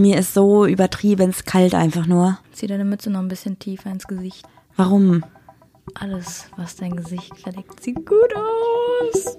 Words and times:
Mir 0.00 0.16
ist 0.16 0.32
so 0.32 0.64
übertrieben 0.64 1.34
kalt 1.44 1.74
einfach 1.74 2.06
nur. 2.06 2.38
Zieh 2.52 2.68
deine 2.68 2.84
Mütze 2.84 3.10
noch 3.10 3.18
ein 3.18 3.26
bisschen 3.26 3.58
tiefer 3.58 3.90
ins 3.90 4.06
Gesicht. 4.06 4.46
Warum? 4.76 5.24
Alles, 5.94 6.46
was 6.56 6.76
dein 6.76 6.94
Gesicht 6.94 7.36
verdeckt, 7.36 7.82
sieht 7.82 8.06
gut 8.06 8.32
aus. 8.36 9.36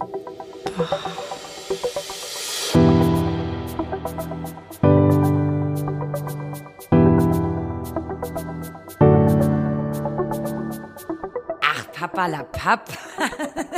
Ach, 11.62 11.92
Papa 11.94 12.28
la 12.28 12.44
Papp. 12.44 12.90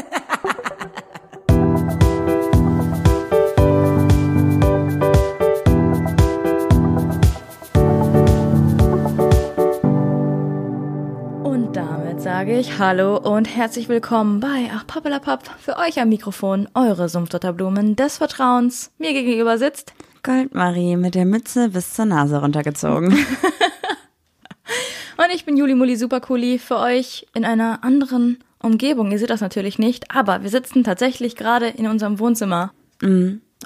sage 12.41 12.57
ich 12.57 12.79
Hallo 12.79 13.17
und 13.17 13.55
herzlich 13.55 13.87
willkommen 13.87 14.39
bei 14.39 14.71
Ach 14.73 14.87
Pappelapapp. 14.87 15.43
Für 15.59 15.77
euch 15.77 16.01
am 16.01 16.09
Mikrofon 16.09 16.67
eure 16.73 17.07
Sumpfdotterblumen 17.07 17.95
des 17.95 18.17
Vertrauens. 18.17 18.89
Mir 18.97 19.13
gegenüber 19.13 19.59
sitzt 19.59 19.93
Goldmarie 20.23 20.95
mit 20.95 21.13
der 21.13 21.25
Mütze 21.25 21.69
bis 21.69 21.93
zur 21.93 22.05
Nase 22.05 22.41
runtergezogen. 22.41 23.09
und 25.17 25.27
ich 25.35 25.45
bin 25.45 25.55
Juli 25.55 25.75
Muli 25.75 25.95
Supercooli 25.95 26.57
für 26.57 26.79
euch 26.79 27.27
in 27.35 27.45
einer 27.45 27.83
anderen 27.83 28.39
Umgebung. 28.57 29.11
Ihr 29.11 29.19
seht 29.19 29.29
das 29.29 29.41
natürlich 29.41 29.77
nicht, 29.77 30.09
aber 30.09 30.41
wir 30.41 30.49
sitzen 30.49 30.83
tatsächlich 30.83 31.35
gerade 31.35 31.67
in 31.67 31.85
unserem 31.85 32.17
Wohnzimmer. 32.17 32.71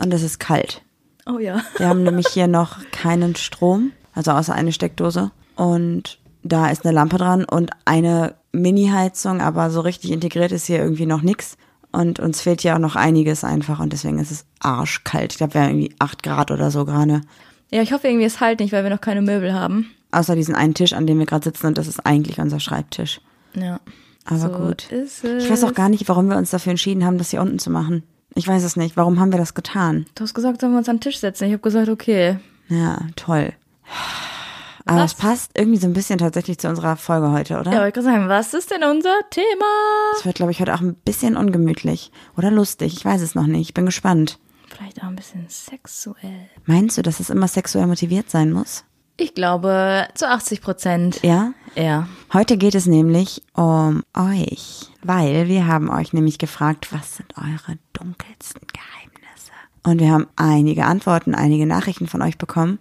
Und 0.01 0.13
es 0.13 0.21
ist 0.21 0.41
kalt. 0.41 0.81
Oh 1.25 1.39
ja. 1.39 1.61
Wir 1.77 1.87
haben 1.87 2.03
nämlich 2.03 2.27
hier 2.27 2.47
noch 2.47 2.79
keinen 2.91 3.37
Strom, 3.37 3.93
also 4.13 4.31
außer 4.31 4.53
eine 4.53 4.73
Steckdose. 4.73 5.31
Und 5.55 6.19
da 6.43 6.69
ist 6.69 6.85
eine 6.85 6.93
Lampe 6.93 7.17
dran 7.17 7.45
und 7.45 7.71
eine 7.85 8.35
Mini-Heizung, 8.61 9.41
aber 9.41 9.69
so 9.69 9.81
richtig 9.81 10.11
integriert 10.11 10.51
ist 10.51 10.65
hier 10.65 10.79
irgendwie 10.79 11.05
noch 11.05 11.21
nix. 11.21 11.57
Und 11.91 12.19
uns 12.19 12.41
fehlt 12.41 12.61
hier 12.61 12.75
auch 12.75 12.79
noch 12.79 12.97
einiges 12.97 13.43
einfach 13.45 13.79
und 13.79 13.93
deswegen 13.93 14.19
ist 14.19 14.31
es 14.31 14.45
arschkalt. 14.59 15.31
Ich 15.31 15.37
glaube, 15.37 15.53
wir 15.53 15.61
haben 15.61 15.69
irgendwie 15.69 15.95
acht 15.97 16.23
Grad 16.23 16.51
oder 16.51 16.69
so 16.69 16.83
gerade. 16.83 17.21
Ja, 17.71 17.81
ich 17.81 17.93
hoffe 17.93 18.07
irgendwie 18.07 18.25
es 18.25 18.41
halt 18.41 18.59
nicht, 18.59 18.73
weil 18.73 18.83
wir 18.83 18.89
noch 18.89 18.99
keine 18.99 19.21
Möbel 19.21 19.53
haben. 19.53 19.89
Außer 20.11 20.35
diesen 20.35 20.55
einen 20.55 20.73
Tisch, 20.73 20.91
an 20.93 21.07
dem 21.07 21.19
wir 21.19 21.25
gerade 21.25 21.45
sitzen 21.45 21.67
und 21.67 21.77
das 21.77 21.87
ist 21.87 22.05
eigentlich 22.05 22.39
unser 22.39 22.59
Schreibtisch. 22.59 23.21
Ja. 23.53 23.79
Aber 24.25 24.39
so 24.39 24.49
gut. 24.49 24.87
Ich 24.91 25.49
weiß 25.49 25.63
auch 25.63 25.73
gar 25.73 25.87
nicht, 25.87 26.07
warum 26.09 26.29
wir 26.29 26.37
uns 26.37 26.49
dafür 26.49 26.71
entschieden 26.71 27.05
haben, 27.05 27.17
das 27.17 27.31
hier 27.31 27.41
unten 27.41 27.59
zu 27.59 27.69
machen. 27.69 28.03
Ich 28.33 28.47
weiß 28.47 28.63
es 28.63 28.75
nicht. 28.75 28.97
Warum 28.97 29.19
haben 29.19 29.31
wir 29.31 29.39
das 29.39 29.53
getan? 29.53 30.05
Du 30.15 30.23
hast 30.23 30.33
gesagt, 30.33 30.59
sollen 30.59 30.73
wir 30.73 30.79
uns 30.79 30.89
an 30.89 30.97
den 30.97 31.01
Tisch 31.01 31.19
setzen. 31.19 31.45
Ich 31.45 31.53
habe 31.53 31.61
gesagt, 31.61 31.87
okay. 31.87 32.39
Ja, 32.67 32.99
toll. 33.15 33.53
Aber 34.85 35.01
Was? 35.01 35.13
es 35.13 35.17
passt 35.17 35.51
irgendwie 35.57 35.79
so 35.79 35.87
ein 35.87 35.93
bisschen 35.93 36.19
tatsächlich 36.19 36.59
zu 36.59 36.69
unserer 36.69 36.95
Folge 36.95 37.31
heute, 37.31 37.59
oder? 37.59 37.71
Ja, 37.71 37.79
wollte 37.79 37.93
gerade 38.01 38.05
sagen, 38.05 38.29
was 38.29 38.53
ist 38.53 38.69
denn 38.69 38.83
unser 38.83 39.15
Thema? 39.31 39.65
Es 40.17 40.25
wird, 40.25 40.35
glaube 40.35 40.51
ich, 40.51 40.59
heute 40.59 40.75
auch 40.75 40.81
ein 40.81 40.93
bisschen 40.93 41.35
ungemütlich 41.35 42.11
oder 42.37 42.51
lustig. 42.51 42.93
Ich 42.95 43.03
weiß 43.03 43.21
es 43.21 43.33
noch 43.33 43.47
nicht. 43.47 43.69
Ich 43.69 43.73
bin 43.73 43.87
gespannt. 43.87 44.37
Vielleicht 44.67 45.01
auch 45.01 45.07
ein 45.07 45.15
bisschen 45.15 45.45
sexuell. 45.49 46.49
Meinst 46.65 46.97
du, 46.97 47.01
dass 47.01 47.19
es 47.19 47.31
immer 47.31 47.47
sexuell 47.47 47.87
motiviert 47.87 48.29
sein 48.29 48.51
muss? 48.51 48.83
Ich 49.17 49.33
glaube, 49.33 50.07
zu 50.13 50.29
80 50.29 50.61
Prozent. 50.61 51.19
Ja? 51.23 51.53
Ja. 51.75 52.07
Heute 52.33 52.57
geht 52.57 52.75
es 52.75 52.85
nämlich 52.85 53.41
um 53.53 54.03
euch, 54.15 54.91
weil 55.03 55.47
wir 55.47 55.65
haben 55.65 55.89
euch 55.89 56.13
nämlich 56.13 56.37
gefragt, 56.37 56.89
was 56.91 57.15
sind 57.15 57.33
eure 57.37 57.77
dunkelsten 57.93 58.61
Geheimnisse? 58.67 59.51
Und 59.83 59.99
wir 59.99 60.11
haben 60.11 60.27
einige 60.35 60.85
Antworten, 60.85 61.33
einige 61.33 61.65
Nachrichten 61.65 62.07
von 62.07 62.21
euch 62.21 62.37
bekommen 62.37 62.77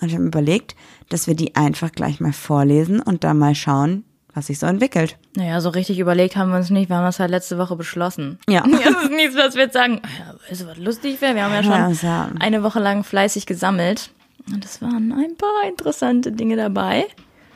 und 0.00 0.08
wir 0.10 0.16
haben 0.16 0.26
überlegt, 0.26 0.74
dass 1.08 1.26
wir 1.26 1.34
die 1.34 1.56
einfach 1.56 1.92
gleich 1.92 2.20
mal 2.20 2.32
vorlesen 2.32 3.00
und 3.00 3.24
dann 3.24 3.38
mal 3.38 3.54
schauen, 3.54 4.04
was 4.34 4.46
sich 4.46 4.58
so 4.58 4.66
entwickelt. 4.66 5.16
Naja, 5.36 5.60
so 5.60 5.70
richtig 5.70 5.98
überlegt 5.98 6.36
haben 6.36 6.50
wir 6.50 6.56
uns 6.58 6.70
nicht. 6.70 6.88
Wir 6.88 6.96
haben 6.96 7.04
das 7.04 7.18
halt 7.18 7.30
letzte 7.30 7.58
Woche 7.58 7.76
beschlossen. 7.76 8.38
Ja. 8.48 8.62
Das 8.84 9.04
ist 9.04 9.10
nichts, 9.10 9.36
was 9.36 9.54
wir 9.56 9.64
jetzt 9.64 9.74
sagen. 9.74 10.00
Ja, 10.18 10.34
weißt 10.48 10.62
du, 10.62 10.66
was 10.66 10.78
lustig 10.78 11.20
wäre? 11.20 11.34
Wir 11.34 11.44
haben 11.44 11.52
ja 11.52 11.62
schon 11.62 11.72
Ja, 11.72 11.88
ist 11.90 12.02
ja- 12.02 12.30
eine 12.38 12.62
Woche 12.62 12.78
lang 12.80 13.02
fleißig 13.04 13.46
gesammelt. 13.46 14.10
Und 14.52 14.64
es 14.64 14.80
waren 14.80 15.12
ein 15.12 15.36
paar 15.36 15.68
interessante 15.68 16.32
Dinge 16.32 16.56
dabei. 16.56 17.06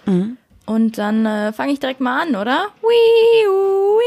Mhm. 0.06 0.36
Und 0.66 0.98
dann 0.98 1.26
äh, 1.26 1.52
fange 1.52 1.72
ich 1.72 1.80
direkt 1.80 2.00
mal 2.00 2.22
an, 2.22 2.36
oder? 2.36 2.68
Wiu, 2.80 3.98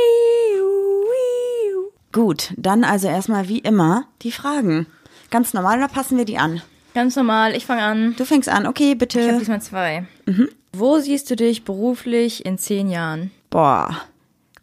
wiu, 0.57 0.63
wiu. 1.11 1.91
Gut, 2.11 2.53
dann 2.57 2.83
also 2.83 3.07
erstmal 3.07 3.47
wie 3.47 3.59
immer 3.59 4.05
die 4.21 4.31
Fragen. 4.31 4.87
Ganz 5.29 5.53
normal 5.53 5.77
oder 5.77 5.87
passen 5.87 6.17
wir 6.17 6.25
die 6.25 6.37
an? 6.37 6.61
Ganz 6.97 7.15
normal, 7.15 7.55
ich 7.55 7.67
fange 7.67 7.83
an. 7.83 8.15
Du 8.17 8.25
fängst 8.25 8.49
an, 8.49 8.65
okay, 8.65 8.85
Ich 8.85 8.89
habe 8.89 8.97
bitte. 8.97 9.37
diesmal 9.37 9.61
zwei. 9.61 10.07
Mhm. 10.25 10.49
Wo 10.73 10.97
siehst 10.97 11.29
du 11.29 11.35
dich 11.35 11.63
beruflich 11.63 12.43
in 12.43 12.57
zehn 12.57 12.89
Jahren? 12.89 13.29
Boah, 13.51 13.95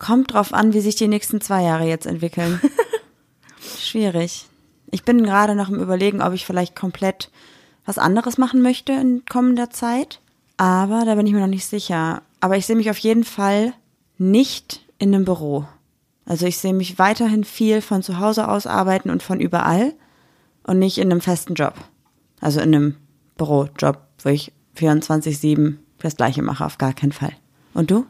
kommt 0.01 0.33
drauf 0.33 0.53
an, 0.53 0.73
wie 0.73 0.81
sich 0.81 0.97
die 0.97 1.07
nächsten 1.07 1.41
zwei 1.41 1.63
Jahre 1.63 1.85
jetzt 1.85 2.07
entwickeln. 2.07 2.61
Schwierig. 3.79 4.47
Ich 4.91 5.05
bin 5.05 5.23
gerade 5.23 5.55
noch 5.55 5.69
im 5.69 5.79
Überlegen, 5.81 6.21
ob 6.23 6.33
ich 6.33 6.45
vielleicht 6.45 6.75
komplett 6.75 7.31
was 7.87 7.99
anderes 7.99 8.37
machen 8.37 8.63
möchte 8.63 8.91
in 8.91 9.25
kommender 9.27 9.71
Zeit. 9.71 10.19
Aber 10.57 11.05
da 11.05 11.15
bin 11.15 11.29
ich 11.29 11.33
mir 11.33 11.41
noch 11.41 11.47
nicht 11.47 11.67
sicher. 11.67 12.23
Aber 12.41 12.57
ich 12.57 12.67
sehe 12.67 12.75
mich 12.75 12.91
auf 12.91 12.99
jeden 12.99 13.23
Fall 13.23 13.75
nicht 14.19 14.81
in 14.99 15.15
einem 15.15 15.25
Büro. 15.25 15.67
Also 16.27 16.47
ich 16.47 16.59
sehe 16.59 16.75
mich 16.75 16.99
weiterhin 16.99 17.45
viel 17.45 17.81
von 17.81 18.03
zu 18.03 18.19
Hause 18.19 18.49
aus 18.49 18.67
arbeiten 18.67 19.11
und 19.11 19.23
von 19.23 19.39
überall 19.39 19.95
und 20.65 20.81
nicht 20.81 20.99
in 20.99 21.13
einem 21.13 21.21
festen 21.21 21.55
Job. 21.55 21.75
Also 22.45 22.61
in 22.61 22.75
einem 22.75 22.97
Bürojob, 23.39 24.03
wo 24.23 24.29
ich 24.29 24.53
24-7 24.77 25.77
das 25.99 26.17
Gleiche 26.17 26.43
mache, 26.43 26.67
auf 26.67 26.77
gar 26.77 26.93
keinen 26.93 27.13
Fall. 27.13 27.33
Und 27.73 27.91
du? 27.91 28.05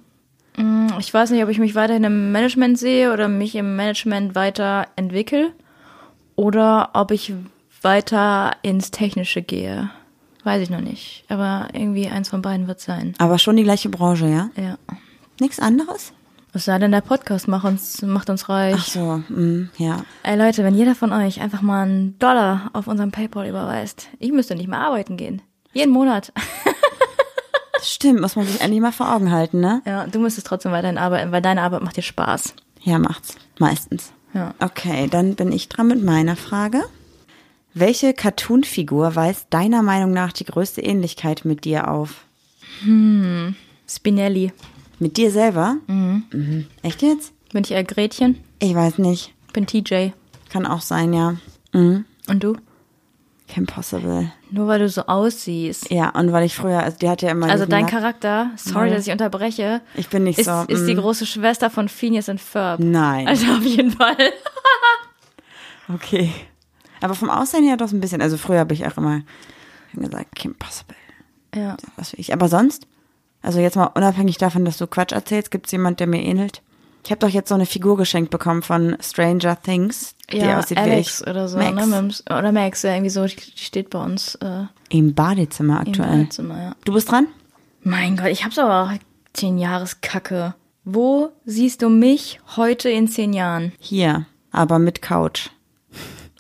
Ich 0.98 1.14
weiß 1.14 1.30
nicht, 1.30 1.44
ob 1.44 1.50
ich 1.50 1.60
mich 1.60 1.76
weiterhin 1.76 2.02
im 2.02 2.32
Management 2.32 2.76
sehe 2.76 3.12
oder 3.12 3.28
mich 3.28 3.54
im 3.54 3.76
Management 3.76 4.34
weiterentwickle 4.34 5.52
oder 6.34 6.90
ob 6.94 7.12
ich 7.12 7.32
weiter 7.80 8.56
ins 8.62 8.90
Technische 8.90 9.40
gehe. 9.40 9.90
Weiß 10.42 10.60
ich 10.60 10.70
noch 10.70 10.80
nicht. 10.80 11.24
Aber 11.28 11.68
irgendwie 11.72 12.08
eins 12.08 12.28
von 12.28 12.42
beiden 12.42 12.66
wird 12.66 12.80
sein. 12.80 13.14
Aber 13.18 13.38
schon 13.38 13.56
die 13.56 13.62
gleiche 13.62 13.88
Branche, 13.88 14.26
ja? 14.26 14.50
Ja. 14.56 14.78
Nichts 15.38 15.60
anderes? 15.60 16.12
Was 16.54 16.66
sei 16.66 16.78
denn, 16.78 16.92
der 16.92 17.00
Podcast 17.00 17.48
macht 17.48 17.65
uns, 17.65 18.00
macht 18.03 18.31
uns 18.31 18.48
reich. 18.48 18.76
Ach 18.78 18.87
so, 18.87 19.22
mm, 19.28 19.70
ja. 19.76 20.04
Ey 20.22 20.38
Leute, 20.38 20.62
wenn 20.62 20.76
jeder 20.76 20.94
von 20.94 21.12
euch 21.12 21.41
einfach 21.41 21.62
mal 21.62 21.82
einen 21.82 22.16
Dollar 22.20 22.70
auf 22.75 22.87
unserem 22.87 23.10
Paypal 23.10 23.48
überweist, 23.48 24.09
ich 24.20 24.31
müsste 24.31 24.54
nicht 24.54 24.69
mehr 24.69 24.78
arbeiten 24.78 25.16
gehen. 25.16 25.43
Jeden 25.75 25.93
Monat. 25.93 26.32
Das 27.76 27.93
stimmt, 27.93 28.22
muss 28.22 28.34
man 28.34 28.47
sich 28.47 28.62
endlich 28.62 28.81
mal 28.81 28.93
vor 28.93 29.14
Augen 29.14 29.31
halten, 29.31 29.60
ne? 29.60 29.82
Ja, 29.84 30.06
du 30.06 30.19
müsstest 30.19 30.47
trotzdem 30.47 30.72
weiterhin 30.72 30.97
arbeiten, 30.97 31.32
weil 31.32 31.43
deine 31.43 31.60
Arbeit 31.60 31.82
macht 31.82 31.98
dir 31.98 32.03
Spaß. 32.03 32.54
Ja, 32.81 32.98
macht's. 32.98 33.37
Meistens. 33.59 34.12
Ja. 34.32 34.54
Okay, 34.59 35.06
dann 35.10 35.34
bin 35.34 35.53
ich 35.53 35.69
dran 35.69 35.88
mit 35.88 36.03
meiner 36.03 36.34
Frage. 36.34 36.82
Welche 37.75 38.14
Cartoon-Figur 38.14 39.16
weist 39.16 39.48
deiner 39.50 39.82
Meinung 39.82 40.12
nach 40.12 40.32
die 40.32 40.47
größte 40.47 40.81
Ähnlichkeit 40.81 41.44
mit 41.44 41.66
dir 41.66 41.91
auf? 41.91 42.25
Spinelli. 43.87 44.53
Mit 45.04 45.19
dir 45.19 45.31
selber? 45.31 45.76
Mhm. 45.87 46.66
Echt 46.82 47.03
jetzt? 47.03 47.34
Bin 47.53 47.62
ich 47.62 47.72
eher 47.72 47.84
Gretchen? 47.84 48.42
Ich 48.59 48.75
weiß 48.75 48.97
nicht. 48.97 49.34
Bin 49.53 49.66
TJ. 49.66 50.12
Kann 50.48 50.65
auch 50.65 50.81
sein, 50.81 51.12
ja. 51.12 51.37
Mhm. 51.75 52.06
Und 52.26 52.42
du? 52.42 52.56
Kim 53.47 53.66
Possible. 53.66 54.32
Nur 54.50 54.66
weil 54.66 54.78
du 54.78 54.88
so 54.88 55.03
aussiehst. 55.03 55.91
Ja, 55.91 56.09
und 56.19 56.32
weil 56.32 56.47
ich 56.47 56.54
früher, 56.54 56.82
also 56.82 56.97
die 56.97 57.10
hat 57.10 57.20
ja 57.20 57.32
immer. 57.32 57.50
Also 57.50 57.66
dein 57.66 57.84
Charakter, 57.87 58.53
sorry, 58.56 58.88
dass 58.88 59.06
ich 59.06 59.12
unterbreche, 59.12 59.82
Ich 59.94 60.09
bin 60.09 60.25
nicht 60.25 60.38
ist, 60.38 60.47
so. 60.47 60.64
ist 60.69 60.87
die 60.87 60.94
mm. 60.94 61.00
große 61.00 61.26
Schwester 61.26 61.69
von 61.69 61.91
Phineas 61.91 62.31
und 62.31 62.41
Ferb. 62.41 62.81
Nein. 62.81 63.28
Also 63.28 63.44
auf 63.53 63.62
jeden 63.62 63.91
Fall. 63.91 64.16
Okay. 65.93 66.32
Aber 67.03 67.14
vom 67.14 67.28
Aussehen 67.28 67.62
her 67.62 67.76
doch 67.76 67.93
ein 67.93 68.00
bisschen. 68.00 68.22
Also 68.22 68.38
früher 68.38 68.60
habe 68.60 68.72
ich 68.72 68.87
auch 68.87 68.97
immer 68.97 69.20
gesagt, 69.93 70.34
Kim 70.34 70.54
Possible. 70.54 70.97
Ja. 71.55 71.76
Was 71.96 72.14
ich. 72.14 72.32
Aber 72.32 72.49
sonst? 72.49 72.87
Also 73.44 73.61
jetzt 73.61 73.76
mal 73.76 73.87
unabhängig 73.94 74.38
davon, 74.38 74.64
dass 74.64 74.79
du 74.79 74.87
Quatsch 74.87 75.12
erzählst, 75.12 75.50
gibt 75.50 75.67
es 75.67 75.73
jemand, 75.73 76.00
der 76.00 76.06
mir 76.06 76.23
ähnelt? 76.23 76.62
Ich 77.05 77.11
habe 77.11 77.19
doch 77.19 77.29
jetzt 77.29 77.50
so 77.50 77.55
eine 77.55 77.67
Figur 77.67 77.99
geschenkt 77.99 78.31
bekommen 78.31 78.62
von 78.62 78.96
Stranger 79.02 79.61
Things, 79.61 80.14
die 80.32 80.38
Ja, 80.38 80.58
aussieht 80.58 80.79
Alex 80.79 81.20
wie 81.20 81.25
ich. 81.25 81.31
oder 81.31 81.49
so, 81.49 81.58
Max. 81.58 81.87
ne? 81.87 82.08
Oder 82.38 82.50
Max, 82.52 82.82
ja, 82.82 82.93
irgendwie 82.94 83.11
so, 83.11 83.26
die 83.26 83.37
steht 83.56 83.91
bei 83.91 84.02
uns 84.02 84.37
äh, 84.37 84.64
Im 84.88 85.14
Badezimmer 85.14 85.82
im 85.82 85.88
aktuell. 85.88 86.08
Badezimmer, 86.20 86.62
ja. 86.62 86.76
Du 86.87 86.94
bist 86.94 87.11
dran? 87.11 87.26
Mein 87.82 88.17
Gott, 88.17 88.29
ich 88.29 88.44
hab's 88.46 88.58
aber 88.58 88.85
auch 88.85 88.99
zehn 89.35 89.58
Jahres 89.58 90.00
Kacke. 90.00 90.55
Wo 90.85 91.31
siehst 91.44 91.82
du 91.82 91.90
mich 91.90 92.40
heute 92.56 92.88
in 92.88 93.06
zehn 93.08 93.35
Jahren? 93.35 93.73
Hier, 93.79 94.25
aber 94.50 94.79
mit 94.79 95.02
Couch 95.02 95.50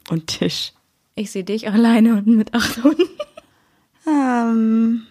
und 0.08 0.28
Tisch. 0.28 0.72
Ich 1.14 1.30
sehe 1.30 1.44
dich 1.44 1.68
alleine 1.70 2.14
und 2.14 2.26
mit 2.26 2.54
acht 2.54 2.82
Hunden. 2.82 3.02
Um, 4.06 5.02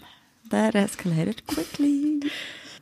that 0.53 0.75
escalated 0.75 1.45
quickly. 1.47 2.19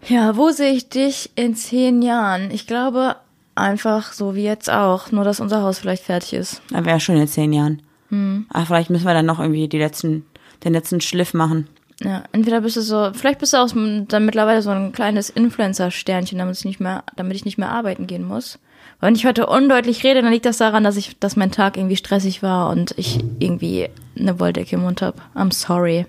Ja, 0.07 0.35
wo 0.35 0.51
sehe 0.51 0.73
ich 0.73 0.89
dich 0.89 1.31
in 1.35 1.55
zehn 1.55 2.01
Jahren? 2.01 2.51
Ich 2.51 2.67
glaube 2.67 3.15
einfach 3.55 4.13
so 4.13 4.35
wie 4.35 4.43
jetzt 4.43 4.69
auch, 4.69 5.11
nur 5.11 5.23
dass 5.23 5.39
unser 5.39 5.61
Haus 5.61 5.79
vielleicht 5.79 6.03
fertig 6.03 6.33
ist. 6.33 6.61
Da 6.69 6.85
wäre 6.85 6.99
schon 6.99 7.17
in 7.17 7.27
zehn 7.27 7.53
Jahren. 7.53 7.81
Hm. 8.09 8.45
Ach, 8.49 8.67
vielleicht 8.67 8.89
müssen 8.89 9.05
wir 9.05 9.13
dann 9.13 9.25
noch 9.25 9.39
irgendwie 9.39 9.67
die 9.67 9.77
letzten 9.77 10.25
den 10.63 10.73
letzten 10.73 11.01
Schliff 11.01 11.33
machen. 11.33 11.67
Ja, 11.99 12.23
entweder 12.31 12.61
bist 12.61 12.77
du 12.77 12.81
so, 12.81 13.11
vielleicht 13.13 13.39
bist 13.39 13.53
du 13.53 13.57
auch 13.57 13.69
dann 13.69 14.25
mittlerweile 14.25 14.61
so 14.61 14.71
ein 14.71 14.91
kleines 14.91 15.29
Influencer-Sternchen, 15.29 16.39
damit 16.39 16.57
ich 16.57 16.65
nicht 16.65 16.79
mehr, 16.79 17.03
damit 17.15 17.35
ich 17.35 17.45
nicht 17.45 17.57
mehr 17.57 17.69
arbeiten 17.69 18.07
gehen 18.07 18.25
muss. 18.25 18.57
Weil 18.99 19.07
Wenn 19.07 19.15
ich 19.15 19.25
heute 19.25 19.45
undeutlich 19.45 20.03
rede, 20.03 20.21
dann 20.21 20.31
liegt 20.31 20.45
das 20.45 20.57
daran, 20.57 20.83
dass 20.83 20.97
ich, 20.97 21.19
dass 21.19 21.35
mein 21.35 21.51
Tag 21.51 21.77
irgendwie 21.77 21.95
stressig 21.95 22.41
war 22.41 22.69
und 22.69 22.93
ich 22.97 23.19
irgendwie 23.39 23.89
eine 24.17 24.39
Wolldecke 24.39 24.75
im 24.75 24.81
Mund 24.81 25.01
hab. 25.01 25.21
I'm 25.35 25.53
sorry. 25.53 26.07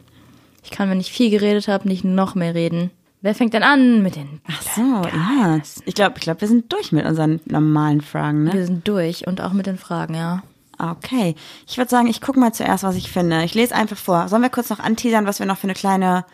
Ich 0.63 0.71
kann, 0.71 0.91
wenn 0.91 1.01
ich 1.01 1.13
viel 1.13 1.31
geredet 1.31 1.69
habe, 1.69 1.89
nicht 1.89 2.05
noch 2.05 2.35
mehr 2.35 2.55
reden. 2.55 2.91
Wer 3.21 3.35
fängt 3.35 3.55
denn 3.55 3.63
an 3.63 4.03
mit 4.03 4.17
den? 4.17 4.41
Ach 4.49 4.63
so, 4.63 4.81
ja. 4.81 5.61
Ich 5.85 5.95
glaube, 5.95 6.15
ich 6.17 6.23
glaub, 6.23 6.41
wir 6.41 6.49
sind 6.49 6.73
durch 6.73 6.91
mit 6.91 7.07
unseren 7.07 7.41
normalen 7.45 8.01
Fragen, 8.01 8.45
ne? 8.45 8.53
Wir 8.53 8.67
sind 8.67 8.87
durch 8.87 9.27
und 9.27 9.41
auch 9.41 9.53
mit 9.53 9.67
den 9.67 9.79
Fragen, 9.79 10.15
ja. 10.15 10.43
Okay. 10.79 11.37
Ich 11.69 11.79
würde 11.79 11.89
sagen, 11.89 12.09
ich 12.09 12.21
gucke 12.21 12.41
mal 12.41 12.53
zuerst, 12.53 12.83
was 12.83 12.97
ich 12.97 13.13
finde. 13.13 13.45
Ich 13.45 13.55
lese 13.55 13.75
einfach 13.75 13.97
vor. 13.97 14.29
Sollen 14.29 14.43
wir 14.43 14.51
kurz 14.51 14.71
noch 14.71 14.81
anteasern, 14.81 15.27
was 15.27 15.39
wir 15.39 15.47
noch 15.47 15.59
für 15.59 15.69
eine 15.69 15.75
kleine 15.75 16.25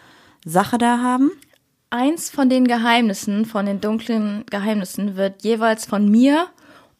Sache 0.45 0.79
da 0.79 0.99
haben? 1.03 1.31
Eins 1.91 2.31
von 2.31 2.49
den 2.49 2.67
Geheimnissen, 2.67 3.45
von 3.45 3.67
den 3.67 3.83
dunklen 3.83 4.45
Geheimnissen, 4.51 5.17
wird 5.17 5.43
jeweils 5.43 5.85
von 5.85 6.09
mir 6.11 6.47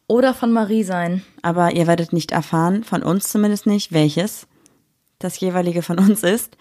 oder 0.07 0.35
von 0.35 0.51
Marie 0.51 0.83
sein. 0.83 1.23
Aber 1.41 1.71
ihr 1.71 1.87
werdet 1.87 2.13
nicht 2.13 2.31
erfahren, 2.31 2.83
von 2.83 3.01
uns 3.01 3.29
zumindest 3.29 3.65
nicht, 3.65 3.91
welches 3.91 4.47
das 5.17 5.39
jeweilige 5.39 5.81
von 5.81 5.97
uns 5.97 6.23
ist. 6.23 6.57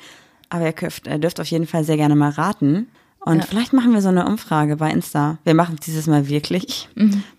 Aber 0.50 0.64
ihr 0.66 0.72
dürft, 0.72 1.06
ihr 1.06 1.18
dürft 1.18 1.40
auf 1.40 1.46
jeden 1.48 1.66
Fall 1.66 1.84
sehr 1.84 1.96
gerne 1.96 2.16
mal 2.16 2.30
raten. 2.30 2.88
Und 3.20 3.38
Ja. 3.40 3.44
vielleicht 3.46 3.72
machen 3.72 3.92
wir 3.92 4.00
so 4.00 4.08
eine 4.08 4.26
Umfrage 4.26 4.76
bei 4.76 4.90
Insta. 4.90 5.38
Wir 5.44 5.54
machen 5.54 5.76
es 5.78 5.84
dieses 5.84 6.06
Mal 6.06 6.28
wirklich. 6.28 6.88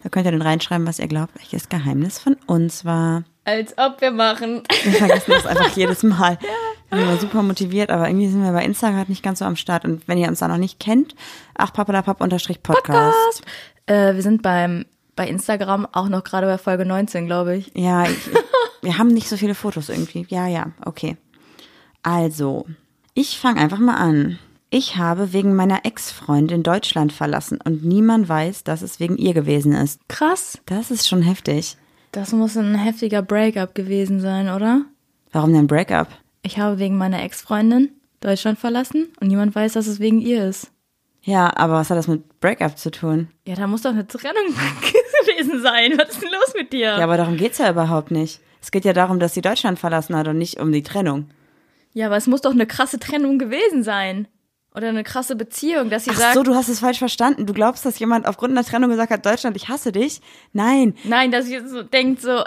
Da 0.03 0.09
könnt 0.09 0.25
ihr 0.25 0.31
dann 0.31 0.41
reinschreiben, 0.41 0.85
was 0.85 0.99
ihr 0.99 1.07
glaubt, 1.07 1.33
welches 1.35 1.69
Geheimnis 1.69 2.19
von 2.19 2.35
uns 2.45 2.85
war. 2.85 3.23
Als 3.45 3.75
ob 3.77 3.99
wir 4.01 4.11
machen. 4.11 4.61
Wir 4.83 4.91
vergessen 4.91 5.31
das 5.31 5.45
einfach 5.47 5.69
jedes 5.75 6.03
Mal. 6.03 6.37
Wir 6.89 6.99
sind 6.99 7.07
immer 7.07 7.17
super 7.17 7.41
motiviert, 7.41 7.89
aber 7.91 8.07
irgendwie 8.07 8.27
sind 8.27 8.43
wir 8.43 8.51
bei 8.51 8.63
Insta 8.63 8.91
gerade 8.91 9.09
nicht 9.09 9.23
ganz 9.23 9.39
so 9.39 9.45
am 9.45 9.55
Start. 9.55 9.85
Und 9.85 10.07
wenn 10.07 10.17
ihr 10.17 10.27
uns 10.27 10.39
da 10.39 10.47
noch 10.47 10.57
nicht 10.57 10.79
kennt, 10.79 11.15
ach 11.55 11.71
unterstrich 12.19 12.61
Podcast. 12.61 13.41
Äh, 13.87 14.13
wir 14.13 14.21
sind 14.21 14.41
beim 14.43 14.85
bei 15.15 15.27
Instagram 15.27 15.85
auch 15.91 16.07
noch 16.07 16.23
gerade 16.23 16.45
bei 16.47 16.57
Folge 16.57 16.85
19, 16.85 17.25
glaube 17.25 17.55
ich. 17.57 17.71
Ja, 17.73 18.03
ich, 18.03 18.17
wir 18.81 18.97
haben 18.97 19.07
nicht 19.09 19.27
so 19.27 19.35
viele 19.37 19.55
Fotos 19.55 19.89
irgendwie. 19.89 20.25
Ja, 20.29 20.47
ja, 20.47 20.67
okay. 20.85 21.17
Also, 22.03 22.65
ich 23.13 23.39
fange 23.39 23.59
einfach 23.61 23.79
mal 23.79 23.95
an. 23.95 24.39
Ich 24.71 24.97
habe 24.97 25.33
wegen 25.33 25.55
meiner 25.55 25.85
Ex-Freundin 25.85 26.61
Deutschland 26.61 27.11
verlassen 27.11 27.59
und 27.63 27.83
niemand 27.83 28.29
weiß, 28.29 28.63
dass 28.63 28.83
es 28.83 28.99
wegen 28.99 29.17
ihr 29.17 29.33
gewesen 29.33 29.73
ist. 29.73 29.99
Krass. 30.07 30.59
Das 30.67 30.91
ist 30.91 31.07
schon 31.07 31.23
heftig. 31.23 31.75
Das 32.11 32.33
muss 32.33 32.55
ein 32.55 32.75
heftiger 32.75 33.21
Breakup 33.21 33.73
gewesen 33.73 34.19
sein, 34.19 34.49
oder? 34.49 34.85
Warum 35.31 35.53
denn 35.53 35.67
Breakup? 35.67 36.07
Ich 36.43 36.59
habe 36.59 36.79
wegen 36.79 36.97
meiner 36.97 37.23
Ex-Freundin 37.23 37.89
Deutschland 38.21 38.59
verlassen 38.59 39.07
und 39.19 39.27
niemand 39.27 39.55
weiß, 39.55 39.73
dass 39.73 39.87
es 39.87 39.99
wegen 39.99 40.19
ihr 40.19 40.45
ist. 40.45 40.71
Ja, 41.23 41.55
aber 41.57 41.73
was 41.73 41.89
hat 41.89 41.97
das 41.97 42.07
mit 42.07 42.39
Breakup 42.39 42.77
zu 42.77 42.91
tun? 42.91 43.27
Ja, 43.45 43.55
da 43.55 43.67
muss 43.67 43.81
doch 43.81 43.91
eine 43.91 44.07
Trennung 44.07 44.45
gewesen 45.25 45.61
sein. 45.61 45.93
Was 45.97 46.09
ist 46.09 46.21
denn 46.21 46.29
los 46.31 46.53
mit 46.55 46.73
dir? 46.73 46.97
Ja, 46.97 47.03
aber 47.03 47.17
darum 47.17 47.37
geht's 47.37 47.57
ja 47.57 47.69
überhaupt 47.69 48.11
nicht. 48.11 48.39
Es 48.61 48.71
geht 48.71 48.85
ja 48.85 48.93
darum, 48.93 49.19
dass 49.19 49.33
sie 49.33 49.41
Deutschland 49.41 49.79
verlassen 49.79 50.15
hat 50.15 50.27
und 50.27 50.37
nicht 50.37 50.59
um 50.59 50.71
die 50.71 50.83
Trennung. 50.83 51.29
Ja, 51.93 52.07
aber 52.07 52.17
es 52.17 52.27
muss 52.27 52.41
doch 52.41 52.51
eine 52.51 52.67
krasse 52.67 52.99
Trennung 52.99 53.39
gewesen 53.39 53.83
sein. 53.83 54.27
Oder 54.75 54.89
eine 54.89 55.03
krasse 55.03 55.35
Beziehung, 55.35 55.89
dass 55.89 56.03
sie 56.05 56.11
Ach 56.11 56.17
sagt, 56.17 56.35
so, 56.35 56.43
du 56.43 56.53
hast 56.53 56.69
es 56.69 56.79
falsch 56.79 56.99
verstanden. 56.99 57.47
Du 57.47 57.53
glaubst, 57.53 57.85
dass 57.85 57.97
jemand 57.97 58.27
aufgrund 58.27 58.51
einer 58.51 58.63
Trennung 58.63 58.91
gesagt 58.91 59.11
hat, 59.11 59.25
Deutschland, 59.25 59.57
ich 59.57 59.67
hasse 59.67 59.91
dich? 59.91 60.21
Nein. 60.53 60.93
nein, 61.03 61.31
dass 61.31 61.45
sie 61.47 61.59
so 61.67 61.81
denkt 61.81 62.21
so, 62.21 62.43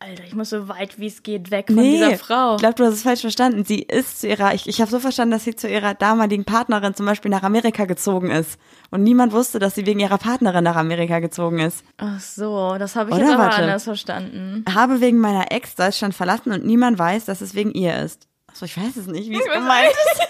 Alter, 0.00 0.24
ich 0.26 0.34
muss 0.34 0.50
so 0.50 0.68
weit 0.68 0.98
wie 0.98 1.06
es 1.06 1.22
geht 1.22 1.50
weg 1.52 1.66
von 1.68 1.76
Nee, 1.76 1.92
dieser 1.92 2.18
Frau. 2.18 2.56
ich 2.56 2.58
glaube, 2.60 2.74
du 2.74 2.84
hast 2.84 2.94
es 2.94 3.02
falsch 3.04 3.20
verstanden. 3.20 3.64
Sie 3.64 3.78
ist 3.80 4.20
zu 4.20 4.28
ihrer, 4.28 4.52
ich, 4.52 4.68
ich 4.68 4.80
habe 4.80 4.90
so 4.90 4.98
verstanden, 4.98 5.30
dass 5.30 5.44
sie 5.44 5.54
zu 5.54 5.68
ihrer 5.68 5.94
damaligen 5.94 6.44
Partnerin 6.44 6.92
zum 6.94 7.06
Beispiel 7.06 7.30
nach 7.30 7.44
Amerika 7.44 7.84
gezogen 7.86 8.30
ist. 8.30 8.58
Und 8.90 9.04
niemand 9.04 9.32
wusste, 9.32 9.60
dass 9.60 9.76
sie 9.76 9.86
wegen 9.86 10.00
ihrer 10.00 10.18
Partnerin 10.18 10.64
nach 10.64 10.76
Amerika 10.76 11.20
gezogen 11.20 11.60
ist. 11.60 11.84
Ach 11.96 12.20
so, 12.20 12.76
das 12.78 12.96
habe 12.96 13.10
ich 13.10 13.16
Oder 13.16 13.24
jetzt 13.26 13.34
aber 13.34 13.44
warte. 13.44 13.62
anders 13.62 13.84
verstanden. 13.84 14.64
Habe 14.74 15.00
wegen 15.00 15.20
meiner 15.20 15.52
Ex 15.52 15.76
Deutschland 15.76 16.14
verlassen 16.14 16.52
und 16.52 16.66
niemand 16.66 16.98
weiß, 16.98 17.24
dass 17.24 17.40
es 17.40 17.54
wegen 17.54 17.70
ihr 17.70 17.96
ist. 18.00 18.26
Achso, 18.54 18.66
ich 18.66 18.76
weiß 18.76 18.96
es 18.96 19.08
nicht, 19.08 19.28
wie 19.28 19.36
es 19.36 19.52
gemeint 19.52 19.90
ist. 19.90 20.20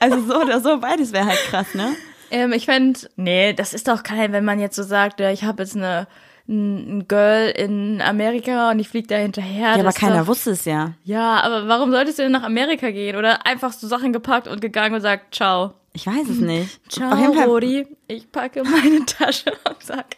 Also 0.00 0.20
so 0.22 0.40
oder 0.40 0.60
so, 0.60 0.80
beides 0.80 1.12
wäre 1.12 1.26
halt 1.26 1.38
krass, 1.44 1.74
ne? 1.74 1.94
Ähm, 2.32 2.52
ich 2.52 2.64
fände, 2.64 2.98
nee, 3.14 3.52
das 3.52 3.72
ist 3.72 3.86
doch 3.86 4.02
kein, 4.02 4.32
wenn 4.32 4.44
man 4.44 4.58
jetzt 4.58 4.74
so 4.74 4.82
sagt, 4.82 5.20
ja, 5.20 5.30
ich 5.30 5.44
habe 5.44 5.62
jetzt 5.62 5.76
eine 5.76 6.08
ein 6.48 7.06
Girl 7.06 7.50
in 7.50 8.02
Amerika 8.02 8.72
und 8.72 8.80
ich 8.80 8.88
fliege 8.88 9.06
da 9.06 9.14
hinterher. 9.14 9.68
Ja, 9.68 9.74
aber 9.74 9.84
das 9.84 9.94
ist 9.94 10.00
keiner 10.00 10.18
doch, 10.22 10.26
wusste 10.26 10.50
es 10.50 10.64
ja. 10.64 10.94
Ja, 11.04 11.40
aber 11.40 11.68
warum 11.68 11.92
solltest 11.92 12.18
du 12.18 12.24
denn 12.24 12.32
nach 12.32 12.42
Amerika 12.42 12.90
gehen? 12.90 13.14
Oder 13.14 13.46
einfach 13.46 13.72
so 13.72 13.86
Sachen 13.86 14.12
gepackt 14.12 14.48
und 14.48 14.60
gegangen 14.60 14.96
und 14.96 15.02
sagt, 15.02 15.36
ciao. 15.36 15.74
Ich 15.92 16.04
weiß 16.04 16.28
es 16.28 16.38
nicht. 16.38 16.80
Ciao, 16.90 17.14
Rodi. 17.44 17.86
Ich 18.08 18.32
packe 18.32 18.64
meine 18.64 19.06
Tasche 19.06 19.52
und 19.68 19.80
sag. 19.80 20.16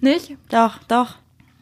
Nicht? 0.00 0.34
Doch, 0.48 0.78
doch. 0.88 1.16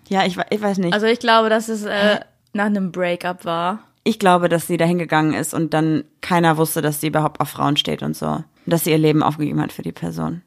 Ja, 0.09 0.25
ich, 0.25 0.37
ich 0.51 0.63
weiß 0.63 0.79
nicht. 0.79 0.95
Also 0.95 1.07
ich 1.07 1.19
glaube, 1.19 1.49
dass 1.49 1.69
es 1.69 1.85
äh, 1.85 2.21
nach 2.55 2.67
einem 2.67 2.93
Breakup 2.93 3.45
war. 3.45 3.81
ich 4.05 4.19
glaube, 4.19 4.49
dass 4.49 4.67
sie 4.67 4.77
dahin 4.77 4.99
gegangen 4.99 5.33
ist 5.35 5.55
und 5.55 5.73
dann 5.75 6.05
keiner 6.21 6.57
wusste, 6.59 6.83
dass 6.83 7.01
sie 7.01 7.07
überhaupt 7.09 7.41
auf 7.41 7.49
Frauen 7.49 7.77
steht 7.77 8.03
und 8.03 8.15
so. 8.17 8.27
Und 8.27 8.45
dass 8.67 8.85
sie 8.85 8.91
ihr 8.91 8.99
Leben 8.99 9.23
aufgegeben 9.23 9.61
hat 9.61 9.73
für 9.73 9.83
die 9.83 9.93
Person. 9.93 10.43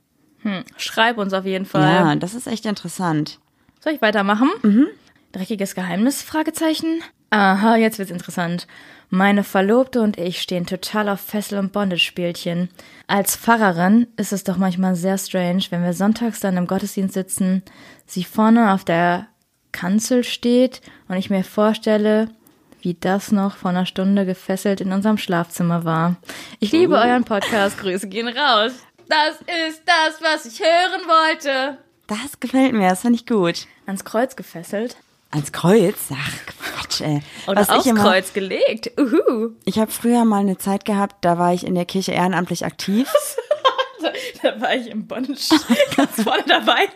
Schreib 0.78 1.18
uns 1.18 1.34
auf 1.34 1.46
jeden 1.46 1.66
Fall. 1.66 1.82
Ja, 1.82 2.16
das 2.16 2.34
ist 2.34 2.48
echt 2.48 2.66
interessant. 2.66 3.40
Soll 3.80 3.94
ich 3.94 4.02
weitermachen? 4.02 4.50
Mhm. 4.64 4.88
Dreckiges 5.34 5.76
Geheimnis? 5.76 6.22
Fragezeichen. 6.22 7.02
Aha, 7.32 7.76
jetzt 7.76 7.98
wird's 8.00 8.12
interessant. 8.12 8.66
Meine 9.10 9.44
Verlobte 9.44 10.02
und 10.02 10.18
ich 10.18 10.42
stehen 10.42 10.66
total 10.66 11.10
auf 11.10 11.20
Fessel- 11.20 11.60
und 11.60 11.74
Bondage-Spielchen. 11.74 12.70
Als 13.08 13.36
Pfarrerin 13.36 14.08
ist 14.18 14.32
es 14.34 14.44
doch 14.44 14.58
manchmal 14.58 14.96
sehr 14.96 15.18
strange, 15.18 15.64
wenn 15.70 15.84
wir 15.84 15.94
sonntags 15.94 16.40
dann 16.40 16.58
im 16.58 16.68
Gottesdienst 16.68 17.14
sitzen, 17.14 17.64
sie 18.06 18.24
vorne 18.24 18.72
auf 18.74 18.86
der 18.86 19.28
Kanzel 19.82 20.24
steht 20.24 20.82
und 21.08 21.18
ich 21.18 21.30
mir 21.30 21.44
vorstelle, 21.44 22.30
wie 22.82 22.96
das 22.96 23.32
noch 23.32 23.58
vor 23.58 23.70
einer 23.70 23.86
Stunde 23.86 24.26
gefesselt 24.26 24.82
in 24.82 24.92
unserem 24.92 25.18
Schlafzimmer 25.20 25.86
war. 25.86 26.16
Ich 26.60 26.72
liebe 26.72 26.96
Oh. 26.96 26.98
euren 26.98 27.24
Podcast. 27.26 27.78
Grüße 27.78 28.08
gehen 28.08 28.28
raus. 28.28 28.72
Das 29.08 29.36
ist 29.68 29.84
das, 29.86 30.20
was 30.22 30.46
ich 30.48 30.60
hören 30.60 31.02
wollte. 31.08 31.78
Das 32.08 32.40
gefällt 32.40 32.74
mir, 32.74 32.90
das 32.90 33.02
fand 33.02 33.16
ich 33.16 33.26
gut. 33.28 33.68
Ans 33.86 34.04
Kreuz 34.04 34.36
gefesselt. 34.36 34.98
Ans 35.32 35.52
Kreuz? 35.52 35.96
Ach, 36.12 36.32
Quatsch, 36.76 37.02
ey. 37.02 37.22
Oder 37.48 37.62
Was 37.62 37.70
aufs 37.70 37.86
ich 37.86 37.92
immer- 37.92 38.02
Kreuz 38.02 38.34
gelegt. 38.34 38.92
Uhu. 39.00 39.52
Ich 39.66 39.78
habe 39.78 39.92
früher 39.92 40.26
mal 40.26 40.40
eine 40.40 40.58
Zeit 40.58 40.86
gehabt, 40.86 41.18
da 41.24 41.38
war 41.38 41.54
ich 41.54 41.66
in 41.68 41.76
der 41.76 41.86
Kirche 41.86 42.14
ehrenamtlich 42.14 42.66
aktiv. 42.66 43.08
Da 44.44 44.62
war 44.62 44.74
ich 44.76 44.88
im 44.88 45.08
Bondage 45.08 45.50
ganz 45.98 46.22
vorne 46.22 46.44
dabei. 46.48 46.88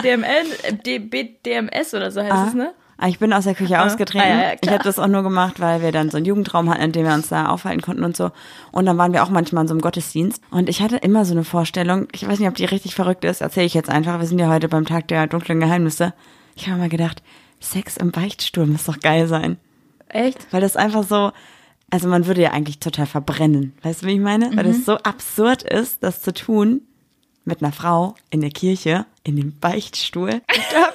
BDML, 0.00 0.46
äh, 0.84 0.98
BDMS 0.98 1.94
oder 1.94 2.10
so 2.10 2.22
heißt 2.22 2.48
es, 2.48 2.54
ne? 2.54 2.72
Ah, 2.98 3.08
Ich 3.08 3.18
bin 3.18 3.32
aus 3.32 3.44
der 3.44 3.54
Küche 3.56 3.80
ausgetreten. 3.80 4.24
Ah, 4.24 4.28
ja, 4.28 4.42
ja, 4.50 4.56
ich 4.60 4.68
habe 4.70 4.84
das 4.84 4.98
auch 5.00 5.08
nur 5.08 5.22
gemacht, 5.24 5.58
weil 5.58 5.82
wir 5.82 5.90
dann 5.90 6.10
so 6.10 6.18
einen 6.18 6.26
Jugendraum 6.26 6.70
hatten, 6.70 6.82
in 6.82 6.92
dem 6.92 7.04
wir 7.04 7.14
uns 7.14 7.28
da 7.28 7.46
aufhalten 7.48 7.80
konnten 7.82 8.04
und 8.04 8.16
so. 8.16 8.30
Und 8.70 8.86
dann 8.86 8.96
waren 8.96 9.12
wir 9.12 9.24
auch 9.24 9.28
manchmal 9.30 9.64
in 9.64 9.68
so 9.68 9.74
einem 9.74 9.80
Gottesdienst. 9.80 10.40
Und 10.50 10.68
ich 10.68 10.80
hatte 10.82 10.98
immer 10.98 11.24
so 11.24 11.32
eine 11.32 11.42
Vorstellung, 11.42 12.06
ich 12.12 12.26
weiß 12.28 12.38
nicht, 12.38 12.48
ob 12.48 12.54
die 12.54 12.64
richtig 12.64 12.94
verrückt 12.94 13.24
ist, 13.24 13.40
erzähle 13.40 13.66
ich 13.66 13.74
jetzt 13.74 13.90
einfach. 13.90 14.20
Wir 14.20 14.26
sind 14.26 14.38
ja 14.38 14.48
heute 14.48 14.68
beim 14.68 14.86
Tag 14.86 15.08
der 15.08 15.26
dunklen 15.26 15.58
Geheimnisse. 15.58 16.14
Ich 16.54 16.68
habe 16.68 16.78
mal 16.78 16.88
gedacht, 16.88 17.22
Sex 17.58 17.96
im 17.96 18.12
Beichtstuhl 18.12 18.66
muss 18.66 18.84
doch 18.84 19.00
geil 19.00 19.26
sein. 19.26 19.56
Echt? 20.08 20.46
Weil 20.52 20.60
das 20.60 20.76
einfach 20.76 21.02
so, 21.02 21.32
also 21.90 22.06
man 22.08 22.26
würde 22.26 22.42
ja 22.42 22.50
eigentlich 22.52 22.78
total 22.78 23.06
verbrennen. 23.06 23.72
Weißt 23.82 24.02
du, 24.02 24.06
wie 24.06 24.12
ich 24.12 24.20
meine? 24.20 24.50
Weil 24.56 24.64
Mhm. 24.66 24.70
es 24.70 24.84
so 24.84 24.96
absurd 24.98 25.62
ist, 25.64 26.02
das 26.04 26.22
zu 26.22 26.32
tun 26.32 26.82
mit 27.44 27.62
einer 27.62 27.72
Frau 27.72 28.14
in 28.30 28.40
der 28.40 28.50
Kirche, 28.50 29.04
in 29.24 29.36
dem 29.36 29.58
Beichtstuhl. 29.58 30.40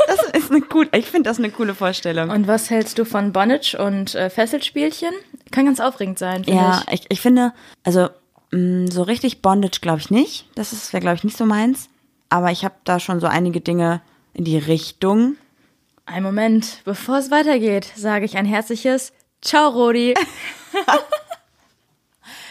Das 0.07 0.23
ist 0.41 0.51
eine 0.51 0.61
cool, 0.73 0.87
ich 0.93 1.05
finde 1.07 1.29
das 1.29 1.37
eine 1.39 1.49
coole 1.51 1.75
Vorstellung. 1.75 2.29
Und 2.29 2.47
was 2.47 2.69
hältst 2.69 2.97
du 2.99 3.05
von 3.05 3.33
Bondage 3.33 3.75
und 3.77 4.15
äh, 4.15 4.29
Fesselspielchen? 4.29 5.11
Kann 5.51 5.65
ganz 5.65 5.79
aufregend 5.79 6.19
sein, 6.19 6.43
finde 6.45 6.59
Ja, 6.59 6.83
ich. 6.89 7.01
ich, 7.01 7.05
ich 7.11 7.21
finde, 7.21 7.53
also 7.83 8.09
mh, 8.51 8.91
so 8.91 9.03
richtig 9.03 9.41
Bondage 9.41 9.79
glaube 9.81 9.99
ich 9.99 10.09
nicht. 10.09 10.47
Das 10.55 10.71
ist 10.73 10.93
wäre 10.93 11.01
glaube 11.01 11.17
ich 11.17 11.23
nicht 11.23 11.37
so 11.37 11.45
meins. 11.45 11.89
Aber 12.29 12.51
ich 12.51 12.63
habe 12.65 12.75
da 12.83 12.99
schon 12.99 13.19
so 13.19 13.27
einige 13.27 13.61
Dinge 13.61 14.01
in 14.33 14.43
die 14.43 14.57
Richtung. 14.57 15.35
Ein 16.05 16.23
Moment, 16.23 16.81
bevor 16.85 17.17
es 17.17 17.31
weitergeht, 17.31 17.91
sage 17.95 18.25
ich 18.25 18.37
ein 18.37 18.45
herzliches 18.45 19.11
Ciao, 19.41 19.69
Rodi. 19.69 20.13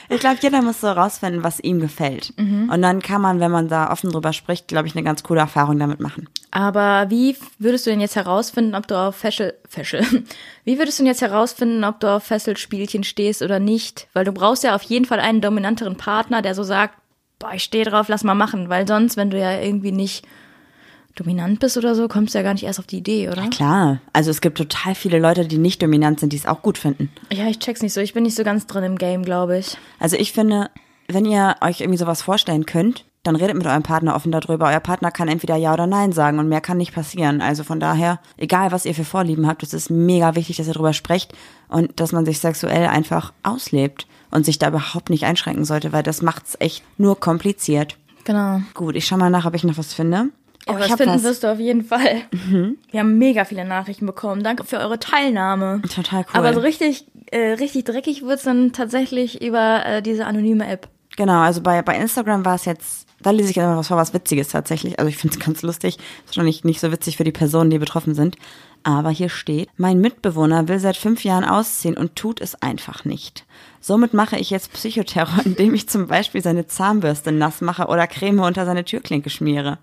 Ich 0.08 0.20
glaube, 0.20 0.38
jeder 0.40 0.62
muss 0.62 0.80
so 0.80 0.88
rausfinden, 0.88 1.42
was 1.42 1.60
ihm 1.60 1.80
gefällt. 1.80 2.32
Und 2.70 2.82
dann 2.82 3.02
kann 3.02 3.20
man, 3.20 3.40
wenn 3.40 3.50
man 3.50 3.68
da 3.68 3.90
offen 3.90 4.10
drüber 4.10 4.32
spricht, 4.32 4.68
glaube 4.68 4.86
ich, 4.88 4.94
eine 4.94 5.04
ganz 5.04 5.22
coole 5.22 5.40
Erfahrung 5.40 5.78
damit 5.78 6.00
machen. 6.00 6.28
Aber 6.50 7.06
wie 7.10 7.36
würdest 7.58 7.86
du 7.86 7.90
denn 7.90 8.00
jetzt 8.00 8.16
herausfinden, 8.16 8.74
ob 8.74 8.86
du 8.86 8.94
auf 8.94 9.16
Fessel, 9.16 9.54
Fessel, 9.68 10.04
wie 10.64 10.78
würdest 10.78 10.98
du 10.98 11.02
denn 11.02 11.08
jetzt 11.08 11.22
herausfinden, 11.22 11.84
ob 11.84 12.00
du 12.00 12.08
auf 12.08 12.24
Fesselspielchen 12.24 13.04
stehst 13.04 13.42
oder 13.42 13.58
nicht? 13.58 14.08
Weil 14.12 14.24
du 14.24 14.32
brauchst 14.32 14.64
ja 14.64 14.74
auf 14.74 14.82
jeden 14.82 15.04
Fall 15.04 15.20
einen 15.20 15.40
dominanteren 15.40 15.96
Partner, 15.96 16.42
der 16.42 16.54
so 16.54 16.62
sagt, 16.62 16.94
boah, 17.38 17.52
ich 17.52 17.64
stehe 17.64 17.84
drauf, 17.84 18.08
lass 18.08 18.24
mal 18.24 18.34
machen. 18.34 18.68
Weil 18.68 18.86
sonst, 18.86 19.16
wenn 19.16 19.30
du 19.30 19.38
ja 19.38 19.60
irgendwie 19.60 19.92
nicht 19.92 20.26
dominant 21.16 21.60
bist 21.60 21.76
oder 21.76 21.94
so, 21.94 22.08
kommst 22.08 22.34
du 22.34 22.38
ja 22.38 22.42
gar 22.42 22.52
nicht 22.52 22.64
erst 22.64 22.78
auf 22.78 22.86
die 22.86 22.98
Idee, 22.98 23.28
oder? 23.28 23.48
Klar, 23.48 24.00
also 24.12 24.30
es 24.30 24.40
gibt 24.40 24.58
total 24.58 24.94
viele 24.94 25.18
Leute, 25.18 25.46
die 25.46 25.58
nicht 25.58 25.82
dominant 25.82 26.20
sind, 26.20 26.32
die 26.32 26.36
es 26.36 26.46
auch 26.46 26.62
gut 26.62 26.78
finden. 26.78 27.10
Ja, 27.32 27.48
ich 27.48 27.58
check's 27.58 27.82
nicht 27.82 27.92
so. 27.92 28.00
Ich 28.00 28.14
bin 28.14 28.22
nicht 28.22 28.36
so 28.36 28.44
ganz 28.44 28.66
drin 28.66 28.84
im 28.84 28.98
Game, 28.98 29.24
glaube 29.24 29.58
ich. 29.58 29.76
Also 29.98 30.16
ich 30.16 30.32
finde, 30.32 30.70
wenn 31.08 31.24
ihr 31.24 31.56
euch 31.60 31.80
irgendwie 31.80 31.98
sowas 31.98 32.22
vorstellen 32.22 32.66
könnt, 32.66 33.04
dann 33.26 33.36
redet 33.36 33.56
mit 33.56 33.66
eurem 33.66 33.82
Partner 33.82 34.14
offen 34.14 34.30
darüber. 34.30 34.66
Euer 34.66 34.80
Partner 34.80 35.10
kann 35.10 35.28
entweder 35.28 35.56
Ja 35.56 35.72
oder 35.72 35.86
Nein 35.86 36.12
sagen 36.12 36.38
und 36.38 36.48
mehr 36.48 36.60
kann 36.60 36.76
nicht 36.76 36.94
passieren. 36.94 37.40
Also 37.40 37.64
von 37.64 37.80
daher, 37.80 38.20
egal 38.36 38.70
was 38.70 38.84
ihr 38.84 38.94
für 38.94 39.04
Vorlieben 39.04 39.48
habt, 39.48 39.62
es 39.62 39.74
ist 39.74 39.90
mega 39.90 40.36
wichtig, 40.36 40.56
dass 40.56 40.68
ihr 40.68 40.74
darüber 40.74 40.92
sprecht 40.92 41.32
und 41.68 41.98
dass 41.98 42.12
man 42.12 42.24
sich 42.24 42.38
sexuell 42.38 42.86
einfach 42.86 43.32
auslebt 43.42 44.06
und 44.30 44.46
sich 44.46 44.58
da 44.58 44.68
überhaupt 44.68 45.10
nicht 45.10 45.24
einschränken 45.24 45.64
sollte, 45.64 45.92
weil 45.92 46.04
das 46.04 46.22
macht's 46.22 46.56
echt 46.60 46.84
nur 46.98 47.18
kompliziert. 47.18 47.96
Genau. 48.24 48.60
Gut, 48.74 48.96
ich 48.96 49.06
schau 49.06 49.16
mal 49.16 49.30
nach, 49.30 49.46
ob 49.46 49.54
ich 49.54 49.64
noch 49.64 49.78
was 49.78 49.94
finde. 49.94 50.30
Ja, 50.68 50.74
Oh, 50.74 50.78
ich 50.78 50.90
was 50.90 50.96
finden 50.96 51.14
was. 51.14 51.22
Mhm. 51.22 51.26
wirst 51.26 51.44
du 51.44 51.52
auf 51.52 51.60
jeden 51.60 51.84
Fall. 51.84 52.22
Wir 52.90 53.00
haben 53.00 53.18
mega 53.18 53.44
viele 53.44 53.64
Nachrichten 53.64 54.04
bekommen. 54.06 54.42
Danke 54.42 54.64
für 54.64 54.78
eure 54.78 54.98
Teilnahme. 54.98 55.80
Total 55.94 56.22
cool. 56.22 56.40
Aber 56.40 56.54
so 56.54 56.60
richtig, 56.60 57.06
äh, 57.30 57.52
richtig 57.52 57.84
dreckig 57.84 58.22
wird's 58.22 58.42
dann 58.42 58.72
tatsächlich 58.72 59.42
über 59.42 59.86
äh, 59.86 60.02
diese 60.02 60.26
anonyme 60.26 60.66
App. 60.66 60.88
Genau, 61.16 61.40
also 61.40 61.60
bei, 61.62 61.80
bei 61.82 61.96
Instagram 61.96 62.44
war 62.44 62.56
es 62.56 62.64
jetzt, 62.64 63.06
da 63.22 63.30
lese 63.30 63.50
ich 63.50 63.56
immer 63.56 63.76
was 63.76 63.88
vor, 63.88 63.96
was 63.96 64.12
Witziges 64.12 64.48
tatsächlich. 64.48 64.98
Also 64.98 65.08
ich 65.08 65.16
finde 65.16 65.38
es 65.38 65.44
ganz 65.44 65.62
lustig. 65.62 65.98
Ist 65.98 66.26
wahrscheinlich 66.28 66.64
nicht 66.64 66.80
so 66.80 66.90
witzig 66.90 67.16
für 67.16 67.24
die 67.24 67.32
Personen, 67.32 67.70
die 67.70 67.78
betroffen 67.78 68.14
sind. 68.16 68.36
Aber 68.82 69.10
hier 69.10 69.28
steht, 69.28 69.68
mein 69.76 70.00
Mitbewohner 70.00 70.66
will 70.68 70.78
seit 70.80 70.96
fünf 70.96 71.24
Jahren 71.24 71.44
ausziehen 71.44 71.96
und 71.96 72.16
tut 72.16 72.40
es 72.40 72.60
einfach 72.60 73.04
nicht. 73.04 73.44
Somit 73.80 74.14
mache 74.14 74.36
ich 74.36 74.50
jetzt 74.50 74.72
Psychoterror, 74.72 75.40
indem 75.44 75.74
ich 75.74 75.88
zum 75.88 76.08
Beispiel 76.08 76.42
seine 76.42 76.66
Zahnbürste 76.66 77.30
nass 77.30 77.60
mache 77.60 77.86
oder 77.86 78.06
Creme 78.08 78.40
unter 78.40 78.66
seine 78.66 78.84
Türklinke 78.84 79.30
schmiere. 79.30 79.78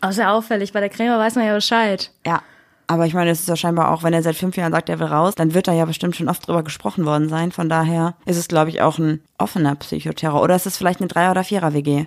Auch 0.00 0.12
sehr 0.12 0.32
auffällig. 0.32 0.72
Bei 0.72 0.80
der 0.80 0.88
Creme 0.88 1.18
weiß 1.18 1.34
man 1.36 1.46
ja 1.46 1.54
Bescheid. 1.54 2.10
Ja, 2.26 2.42
aber 2.86 3.06
ich 3.06 3.14
meine, 3.14 3.30
es 3.30 3.40
ist 3.40 3.48
ja 3.48 3.56
scheinbar 3.56 3.90
auch, 3.92 4.02
wenn 4.02 4.12
er 4.12 4.22
seit 4.22 4.36
fünf 4.36 4.56
Jahren 4.56 4.72
sagt, 4.72 4.88
er 4.88 4.98
will 4.98 5.06
raus, 5.06 5.34
dann 5.36 5.54
wird 5.54 5.68
da 5.68 5.72
ja 5.72 5.84
bestimmt 5.84 6.16
schon 6.16 6.28
oft 6.28 6.46
drüber 6.46 6.62
gesprochen 6.62 7.04
worden 7.06 7.28
sein. 7.28 7.52
Von 7.52 7.68
daher 7.68 8.14
ist 8.24 8.36
es, 8.36 8.48
glaube 8.48 8.70
ich, 8.70 8.80
auch 8.82 8.98
ein 8.98 9.20
offener 9.38 9.74
Psychoterror. 9.76 10.42
Oder 10.42 10.56
ist 10.56 10.66
es 10.66 10.76
vielleicht 10.76 11.00
eine 11.00 11.08
Drei- 11.08 11.30
oder 11.30 11.44
Vierer-WG? 11.44 12.06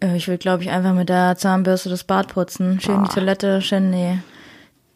Äh, 0.00 0.16
Ich 0.16 0.26
will, 0.28 0.38
glaube 0.38 0.62
ich, 0.62 0.70
einfach 0.70 0.94
mit 0.94 1.08
der 1.08 1.36
Zahnbürste 1.36 1.88
das 1.90 2.04
Bad 2.04 2.28
putzen. 2.28 2.80
Schön 2.80 3.04
die 3.04 3.10
Toilette, 3.10 3.62
schön 3.62 3.92
die, 3.92 4.18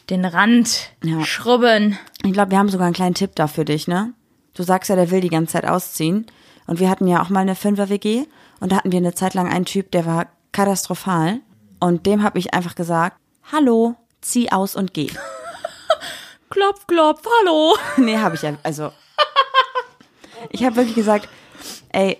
den 0.09 0.25
Rand 0.25 0.91
Ja. 1.05 1.23
schrubben. 1.25 1.97
Ich 2.25 2.33
glaube, 2.33 2.51
wir 2.51 2.59
haben 2.59 2.69
sogar 2.69 2.87
einen 2.87 2.95
kleinen 2.95 3.15
Tipp 3.15 3.31
da 3.37 3.47
für 3.47 3.65
dich, 3.65 3.87
ne? 3.87 4.13
Du 4.55 4.63
sagst 4.65 4.91
ja, 4.91 4.97
der 4.97 5.11
will 5.13 5.21
die 5.21 5.29
ganze 5.29 5.53
Zeit 5.53 5.65
ausziehen. 5.67 6.27
Und 6.67 6.81
wir 6.81 6.91
hatten 6.91 7.07
ja 7.07 7.23
auch 7.23 7.29
mal 7.31 7.41
eine 7.41 7.55
Fünfer-WG. 7.55 8.25
Und 8.59 8.73
da 8.73 8.77
hatten 8.77 8.91
wir 8.93 8.99
eine 8.99 9.15
Zeit 9.15 9.35
lang 9.35 9.49
einen 9.49 9.65
Typ, 9.65 9.91
der 9.93 10.07
war 10.07 10.27
katastrophal. 10.53 11.39
Und 11.81 12.07
dem 12.07 12.23
habe 12.23 12.39
ich 12.39 12.55
einfach 12.55 12.75
gesagt, 12.75 13.17
hallo, 13.51 13.97
zieh 14.21 14.53
aus 14.53 14.77
und 14.77 14.95
geh. 14.95 15.09
Klopf, 16.51 16.87
klopf, 16.87 17.23
hallo. 17.41 17.77
nee, 17.97 18.19
habe 18.19 18.35
ich 18.35 18.43
ja, 18.43 18.57
also. 18.63 18.93
Ich 20.51 20.65
habe 20.65 20.77
wirklich 20.77 20.97
gesagt, 20.97 21.29
ey, 21.93 22.19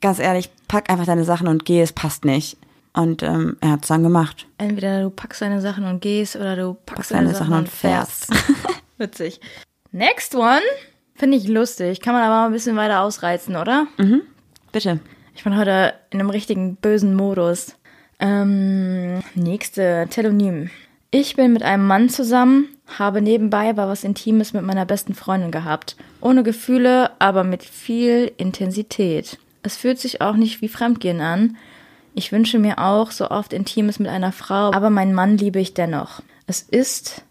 ganz 0.00 0.18
ehrlich, 0.18 0.50
pack 0.66 0.88
einfach 0.88 1.04
deine 1.04 1.24
Sachen 1.24 1.46
und 1.46 1.64
geh, 1.64 1.82
es 1.82 1.92
passt 1.92 2.24
nicht. 2.24 2.56
Und 2.94 3.22
ähm, 3.22 3.58
er 3.60 3.72
hat's 3.72 3.88
dann 3.88 4.02
gemacht. 4.02 4.46
Entweder 4.56 5.02
du 5.02 5.10
packst 5.10 5.42
deine 5.42 5.60
Sachen 5.60 5.84
und 5.84 6.00
gehst 6.00 6.36
oder 6.36 6.56
du 6.56 6.74
packst 6.86 7.10
deine 7.10 7.26
deine, 7.26 7.34
Sachen 7.34 7.50
Sachen 7.50 7.58
und 7.58 7.68
fährst. 7.68 8.28
Witzig. 8.96 9.40
Next 9.92 10.34
one. 10.34 10.62
Finde 11.14 11.36
ich 11.36 11.46
lustig. 11.46 12.00
Kann 12.00 12.14
man 12.14 12.22
aber 12.22 12.34
mal 12.34 12.46
ein 12.46 12.52
bisschen 12.52 12.76
weiter 12.76 13.02
ausreizen, 13.02 13.56
oder? 13.56 13.86
Bitte. 14.72 15.00
Ich 15.34 15.44
bin 15.44 15.56
heute 15.58 15.94
in 16.10 16.20
einem 16.20 16.30
richtigen 16.30 16.76
bösen 16.76 17.14
Modus. 17.14 17.75
Ähm, 18.18 19.22
nächste 19.34 20.06
Telonym. 20.10 20.70
Ich 21.10 21.36
bin 21.36 21.52
mit 21.52 21.62
einem 21.62 21.86
Mann 21.86 22.08
zusammen, 22.08 22.68
habe 22.98 23.22
nebenbei 23.22 23.70
aber 23.70 23.88
was 23.88 24.04
Intimes 24.04 24.52
mit 24.52 24.64
meiner 24.64 24.84
besten 24.84 25.14
Freundin 25.14 25.50
gehabt. 25.50 25.96
Ohne 26.20 26.42
Gefühle, 26.42 27.10
aber 27.20 27.44
mit 27.44 27.62
viel 27.62 28.32
Intensität. 28.36 29.38
Es 29.62 29.76
fühlt 29.76 29.98
sich 29.98 30.20
auch 30.20 30.36
nicht 30.36 30.60
wie 30.62 30.68
Fremdgehen 30.68 31.20
an. 31.20 31.56
Ich 32.14 32.32
wünsche 32.32 32.58
mir 32.58 32.78
auch 32.78 33.10
so 33.10 33.30
oft 33.30 33.52
Intimes 33.52 33.98
mit 33.98 34.08
einer 34.08 34.32
Frau, 34.32 34.72
aber 34.72 34.90
meinen 34.90 35.14
Mann 35.14 35.36
liebe 35.36 35.60
ich 35.60 35.74
dennoch. 35.74 36.22
Es 36.46 36.62
ist 36.62 37.22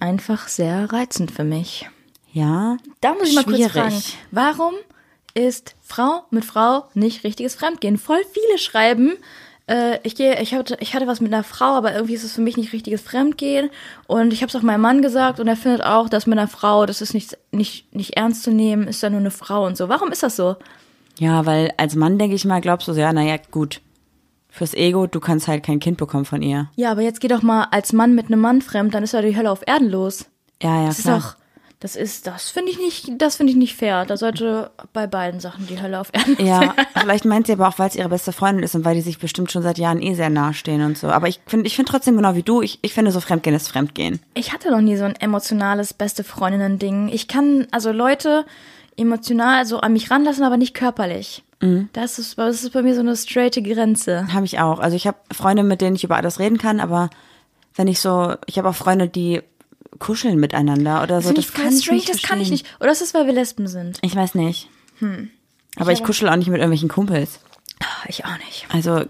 einfach 0.00 0.48
sehr 0.48 0.92
reizend 0.92 1.30
für 1.30 1.44
mich. 1.44 1.88
Ja. 2.32 2.76
Da 3.00 3.14
muss 3.14 3.28
ich 3.28 3.34
mal 3.34 3.44
kurz 3.44 3.56
Schwierig. 3.56 3.72
fragen, 3.72 4.02
warum 4.32 4.74
ist 5.34 5.76
Frau 5.82 6.24
mit 6.30 6.44
Frau 6.44 6.84
nicht 6.94 7.24
richtiges 7.24 7.54
Fremdgehen? 7.54 7.96
Voll 7.96 8.20
viele 8.32 8.58
schreiben, 8.58 9.16
äh, 9.66 9.98
ich 10.02 10.14
gehe, 10.16 10.40
ich 10.40 10.54
hatte, 10.54 10.76
ich 10.80 10.94
hatte 10.94 11.06
was 11.06 11.20
mit 11.20 11.32
einer 11.32 11.44
Frau, 11.44 11.74
aber 11.74 11.92
irgendwie 11.94 12.14
ist 12.14 12.24
es 12.24 12.32
für 12.34 12.40
mich 12.40 12.56
nicht 12.56 12.72
richtiges 12.72 13.00
Fremdgehen. 13.00 13.70
Und 14.06 14.32
ich 14.32 14.42
habe 14.42 14.48
es 14.50 14.56
auch 14.56 14.62
meinem 14.62 14.80
Mann 14.82 15.02
gesagt 15.02 15.40
und 15.40 15.48
er 15.48 15.56
findet 15.56 15.82
auch, 15.84 16.08
dass 16.08 16.26
mit 16.26 16.38
einer 16.38 16.48
Frau, 16.48 16.86
das 16.86 17.00
ist 17.00 17.14
nicht, 17.14 17.36
nicht, 17.52 17.94
nicht 17.94 18.16
ernst 18.16 18.42
zu 18.42 18.50
nehmen, 18.50 18.86
ist 18.88 19.02
ja 19.02 19.10
nur 19.10 19.20
eine 19.20 19.30
Frau 19.30 19.64
und 19.66 19.76
so. 19.76 19.88
Warum 19.88 20.10
ist 20.12 20.22
das 20.22 20.36
so? 20.36 20.56
Ja, 21.18 21.46
weil 21.46 21.72
als 21.76 21.94
Mann 21.94 22.18
denke 22.18 22.34
ich 22.36 22.44
mal, 22.44 22.60
glaubst 22.60 22.88
du 22.88 22.92
so, 22.92 23.00
ja, 23.00 23.12
naja, 23.12 23.36
gut. 23.50 23.80
Fürs 24.50 24.74
Ego, 24.74 25.06
du 25.08 25.18
kannst 25.18 25.48
halt 25.48 25.64
kein 25.64 25.80
Kind 25.80 25.96
bekommen 25.98 26.24
von 26.24 26.40
ihr. 26.42 26.68
Ja, 26.76 26.92
aber 26.92 27.02
jetzt 27.02 27.20
geh 27.20 27.26
doch 27.28 27.42
mal 27.42 27.64
als 27.72 27.92
Mann 27.92 28.14
mit 28.14 28.26
einem 28.26 28.40
Mann 28.40 28.62
fremd, 28.62 28.94
dann 28.94 29.02
ist 29.02 29.12
ja 29.12 29.20
die 29.22 29.36
Hölle 29.36 29.50
auf 29.50 29.62
Erden 29.66 29.90
los. 29.90 30.26
Ja, 30.62 30.82
ja, 30.82 30.86
Das 30.86 30.98
ist 30.98 31.04
klar. 31.04 31.18
doch, 31.18 31.36
das 31.84 31.96
ist, 31.96 32.26
das 32.26 32.48
finde 32.48 32.70
ich 32.70 32.78
nicht, 32.78 33.10
das 33.18 33.36
finde 33.36 33.50
ich 33.52 33.58
nicht 33.58 33.76
fair. 33.76 34.06
Da 34.06 34.16
sollte 34.16 34.70
bei 34.94 35.06
beiden 35.06 35.38
Sachen 35.38 35.66
die 35.66 35.82
Hölle 35.82 36.00
auf 36.00 36.08
Erden 36.14 36.36
los 36.38 36.48
Ja, 36.48 36.74
vielleicht 36.98 37.26
meint 37.26 37.46
sie 37.46 37.52
aber 37.52 37.68
auch, 37.68 37.78
weil 37.78 37.90
es 37.90 37.94
ihre 37.94 38.08
beste 38.08 38.32
Freundin 38.32 38.64
ist 38.64 38.74
und 38.74 38.86
weil 38.86 38.94
die 38.94 39.02
sich 39.02 39.18
bestimmt 39.18 39.52
schon 39.52 39.60
seit 39.60 39.76
Jahren 39.76 40.00
eh 40.00 40.14
sehr 40.14 40.30
nahe 40.30 40.54
stehen 40.54 40.80
und 40.80 40.96
so. 40.96 41.08
Aber 41.08 41.28
ich 41.28 41.42
finde 41.46 41.66
ich 41.66 41.76
finde 41.76 41.90
trotzdem 41.90 42.16
genau 42.16 42.36
wie 42.36 42.42
du, 42.42 42.62
ich, 42.62 42.78
ich 42.80 42.94
finde 42.94 43.10
so 43.10 43.20
Fremdgehen 43.20 43.54
ist 43.54 43.68
Fremdgehen. 43.68 44.20
Ich 44.32 44.54
hatte 44.54 44.70
noch 44.70 44.80
nie 44.80 44.96
so 44.96 45.04
ein 45.04 45.14
emotionales 45.16 45.92
beste 45.92 46.24
Freundinnen-Ding. 46.24 47.08
Ich 47.08 47.28
kann 47.28 47.66
also 47.70 47.92
Leute 47.92 48.46
emotional 48.96 49.66
so 49.66 49.80
an 49.80 49.92
mich 49.92 50.10
ranlassen, 50.10 50.42
aber 50.42 50.56
nicht 50.56 50.72
körperlich. 50.72 51.44
Das, 51.92 52.18
ist, 52.18 52.38
das 52.38 52.62
ist 52.62 52.72
bei 52.72 52.80
mir 52.80 52.94
so 52.94 53.00
eine 53.00 53.14
straighte 53.14 53.60
Grenze. 53.60 54.32
Habe 54.32 54.46
ich 54.46 54.58
auch. 54.58 54.78
Also 54.78 54.96
ich 54.96 55.06
habe 55.06 55.18
Freunde, 55.30 55.62
mit 55.62 55.82
denen 55.82 55.96
ich 55.96 56.04
über 56.04 56.16
alles 56.16 56.38
reden 56.38 56.56
kann, 56.56 56.80
aber 56.80 57.10
wenn 57.74 57.88
ich 57.88 58.00
so, 58.00 58.36
ich 58.46 58.56
habe 58.56 58.70
auch 58.70 58.74
Freunde, 58.74 59.06
die 59.06 59.42
kuscheln 59.98 60.38
miteinander 60.38 61.02
oder 61.02 61.20
so. 61.20 61.28
Finde 61.28 61.40
Das 61.42 61.44
ich 61.50 61.50
voll 61.54 61.64
kann 61.64 61.72
ich 61.76 61.90
nicht 61.90 62.08
das 62.08 62.22
kann 62.22 62.40
ich 62.40 62.50
nicht. 62.50 62.66
Oder 62.80 62.92
ist 62.92 63.00
das, 63.02 63.14
weil 63.14 63.26
wir 63.26 63.32
Lesben 63.34 63.66
sind? 63.68 63.98
Ich 64.02 64.14
weiß 64.16 64.34
nicht. 64.34 64.68
Aber 65.76 65.92
ich 65.92 65.98
aber- 65.98 66.06
kuschel 66.06 66.28
auch 66.28 66.36
nicht 66.36 66.48
mit 66.48 66.58
irgendwelchen 66.58 66.88
Kumpels. 66.88 67.40
Ah, 67.80 67.86
Ich 68.08 68.24
auch 68.24 68.38
nicht. 68.38 68.66
Also 68.72 69.04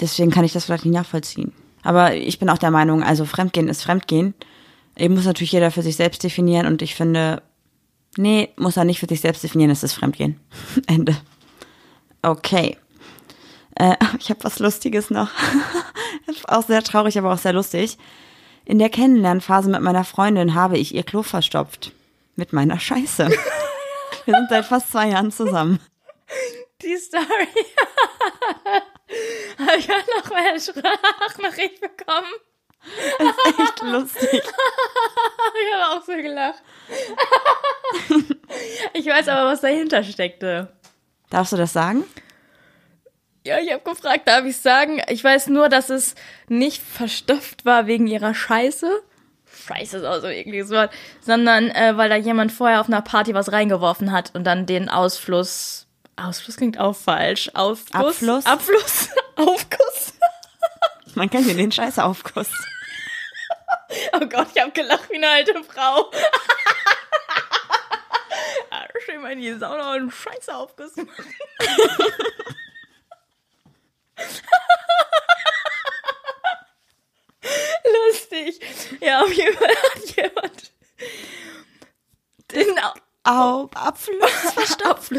deswegen 0.00 0.30
kann 0.30 0.44
ich 0.44 0.52
das 0.52 0.64
vielleicht 0.66 0.84
nicht 0.84 0.94
nachvollziehen. 0.94 1.52
Aber 1.82 2.14
ich 2.14 2.38
bin 2.38 2.48
auch 2.50 2.58
der 2.58 2.70
Meinung, 2.70 3.02
also 3.02 3.24
Fremdgehen 3.24 3.68
ist 3.68 3.82
Fremdgehen. 3.82 4.34
Eben 4.96 5.14
muss 5.14 5.24
natürlich 5.24 5.52
jeder 5.52 5.70
für 5.70 5.82
sich 5.82 5.96
selbst 5.96 6.22
definieren 6.22 6.66
und 6.66 6.82
ich 6.82 6.94
finde, 6.94 7.42
nee, 8.16 8.50
muss 8.56 8.76
er 8.76 8.84
nicht 8.84 9.00
für 9.00 9.06
sich 9.08 9.20
selbst 9.20 9.42
definieren, 9.42 9.70
es 9.70 9.82
ist 9.82 9.94
Fremdgehen. 9.94 10.38
Ende. 10.86 11.16
Okay. 12.22 12.76
Äh, 13.74 13.96
ich 14.18 14.30
habe 14.30 14.44
was 14.44 14.58
Lustiges 14.58 15.10
noch. 15.10 15.30
Das 16.26 16.44
auch 16.48 16.66
sehr 16.66 16.82
traurig, 16.82 17.18
aber 17.18 17.32
auch 17.32 17.38
sehr 17.38 17.52
lustig. 17.54 17.96
In 18.64 18.78
der 18.78 18.90
Kennenlernphase 18.90 19.68
mit 19.68 19.80
meiner 19.80 20.04
Freundin 20.04 20.54
habe 20.54 20.78
ich 20.78 20.94
ihr 20.94 21.02
Klo 21.02 21.22
verstopft. 21.22 21.92
Mit 22.36 22.52
meiner 22.52 22.78
Scheiße. 22.78 23.28
Wir 24.24 24.34
sind 24.34 24.48
seit 24.48 24.64
fast 24.64 24.92
zwei 24.92 25.08
Jahren 25.08 25.32
zusammen. 25.32 25.80
Die 26.80 26.96
Story. 26.96 27.24
Habe 29.58 29.78
ich 29.78 29.90
auch 29.90 30.06
noch 30.16 30.30
mal 30.30 30.58
Sprachnachricht 30.58 31.80
bekommen. 31.80 32.32
Echt 33.58 33.82
lustig. 33.82 34.42
Ich 35.54 35.74
habe 35.74 36.00
auch 36.00 36.04
so 36.04 36.12
gelacht. 36.12 36.62
Ich 38.94 39.06
weiß 39.06 39.28
aber, 39.28 39.50
was 39.50 39.60
dahinter 39.60 40.02
steckte. 40.02 40.72
Darfst 41.30 41.52
du 41.52 41.56
das 41.56 41.72
sagen? 41.72 42.04
Ja, 43.44 43.58
ich 43.58 43.72
habe 43.72 43.82
gefragt, 43.82 44.28
darf 44.28 44.44
ich 44.44 44.56
sagen? 44.58 45.02
Ich 45.08 45.22
weiß 45.24 45.48
nur, 45.48 45.68
dass 45.68 45.90
es 45.90 46.14
nicht 46.48 46.80
verstopft 46.82 47.64
war 47.64 47.86
wegen 47.86 48.06
ihrer 48.06 48.34
Scheiße. 48.34 49.02
Scheiße 49.66 49.98
ist 49.98 50.04
auch 50.04 50.20
so 50.20 50.28
ein 50.28 50.34
ekliges 50.34 50.70
Wort. 50.70 50.92
Sondern 51.20 51.68
äh, 51.70 51.96
weil 51.96 52.08
da 52.08 52.16
jemand 52.16 52.52
vorher 52.52 52.80
auf 52.80 52.86
einer 52.86 53.02
Party 53.02 53.34
was 53.34 53.50
reingeworfen 53.50 54.12
hat 54.12 54.30
und 54.34 54.44
dann 54.44 54.66
den 54.66 54.88
Ausfluss. 54.88 55.86
Ausfluss 56.16 56.56
klingt 56.56 56.78
auch 56.78 56.94
falsch. 56.94 57.50
Ausfluss. 57.54 57.94
Abfluss? 57.94 58.46
Abfluss. 58.46 59.08
Aufguss. 59.36 60.12
Man 61.14 61.28
kennt 61.28 61.48
ja 61.48 61.54
den 61.54 61.72
Scheißaufguss. 61.72 62.48
Oh 64.14 64.26
Gott, 64.26 64.48
ich 64.54 64.60
habe 64.60 64.70
gelacht 64.72 65.10
wie 65.10 65.16
eine 65.16 65.28
alte 65.28 65.52
Frau. 65.64 66.10
Ah, 68.70 68.86
Schön 69.04 69.20
mal 69.20 69.32
in 69.32 69.40
die 69.40 69.52
Sauna 69.52 69.94
und 69.96 70.10
Scheiße 70.10 70.54
aufgerissen. 70.54 71.10
Lustig. 78.10 78.60
Ja, 79.00 79.22
auf 79.22 79.32
jeden 79.32 79.56
Fall 79.56 79.68
hat 79.68 80.16
jemand 80.16 80.72
den 82.52 82.68
Au, 83.24 83.68
Abfluss. 83.74 84.30
Verstopft. 84.54 85.12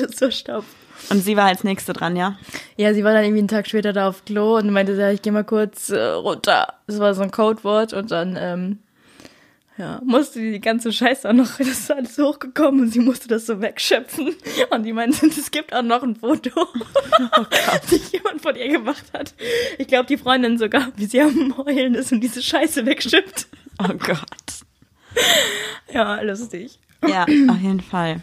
Und 1.09 1.21
sie 1.21 1.37
war 1.37 1.45
als 1.45 1.63
Nächste 1.63 1.93
dran, 1.93 2.15
ja? 2.15 2.37
Ja, 2.75 2.93
sie 2.93 3.03
war 3.03 3.13
dann 3.13 3.23
irgendwie 3.23 3.39
einen 3.39 3.47
Tag 3.47 3.67
später 3.67 3.93
da 3.93 4.07
auf 4.09 4.25
Klo 4.25 4.57
und 4.57 4.69
meinte, 4.71 4.93
ja, 4.93 5.11
ich 5.11 5.21
gehe 5.21 5.33
mal 5.33 5.43
kurz 5.43 5.89
äh, 5.89 5.99
runter. 5.99 6.73
Das 6.87 6.99
war 6.99 7.13
so 7.13 7.21
ein 7.21 7.31
Codewort 7.31 7.93
und 7.93 8.11
dann, 8.11 8.37
ähm, 8.39 8.79
ja, 9.77 9.99
musste 10.05 10.39
die 10.39 10.59
ganze 10.59 10.93
Scheiße 10.93 11.27
auch 11.27 11.33
noch, 11.33 11.47
das 11.57 11.67
ist 11.67 11.91
alles 11.91 12.17
hochgekommen 12.17 12.81
und 12.81 12.89
sie 12.89 12.99
musste 12.99 13.27
das 13.27 13.47
so 13.47 13.59
wegschöpfen. 13.59 14.35
Und 14.69 14.83
die 14.83 14.93
meinte, 14.93 15.25
es 15.27 15.49
gibt 15.49 15.73
auch 15.73 15.81
noch 15.81 16.03
ein 16.03 16.15
Foto, 16.15 16.51
das 17.89 18.11
jemand 18.11 18.41
von 18.41 18.55
ihr 18.55 18.69
gemacht 18.69 19.05
hat. 19.13 19.33
Ich 19.77 19.87
glaube, 19.87 20.05
die 20.05 20.17
Freundin 20.17 20.57
sogar, 20.57 20.91
wie 20.95 21.05
sie 21.05 21.21
am 21.21 21.57
Heulen 21.57 21.95
ist 21.95 22.11
und 22.11 22.21
diese 22.21 22.41
Scheiße 22.41 22.85
wegschippt. 22.85 23.47
Oh 23.79 23.93
Gott. 23.93 24.19
Ja, 25.91 26.21
lustig. 26.21 26.79
Ja, 27.07 27.23
auf 27.23 27.59
jeden 27.59 27.81
Fall. 27.81 28.21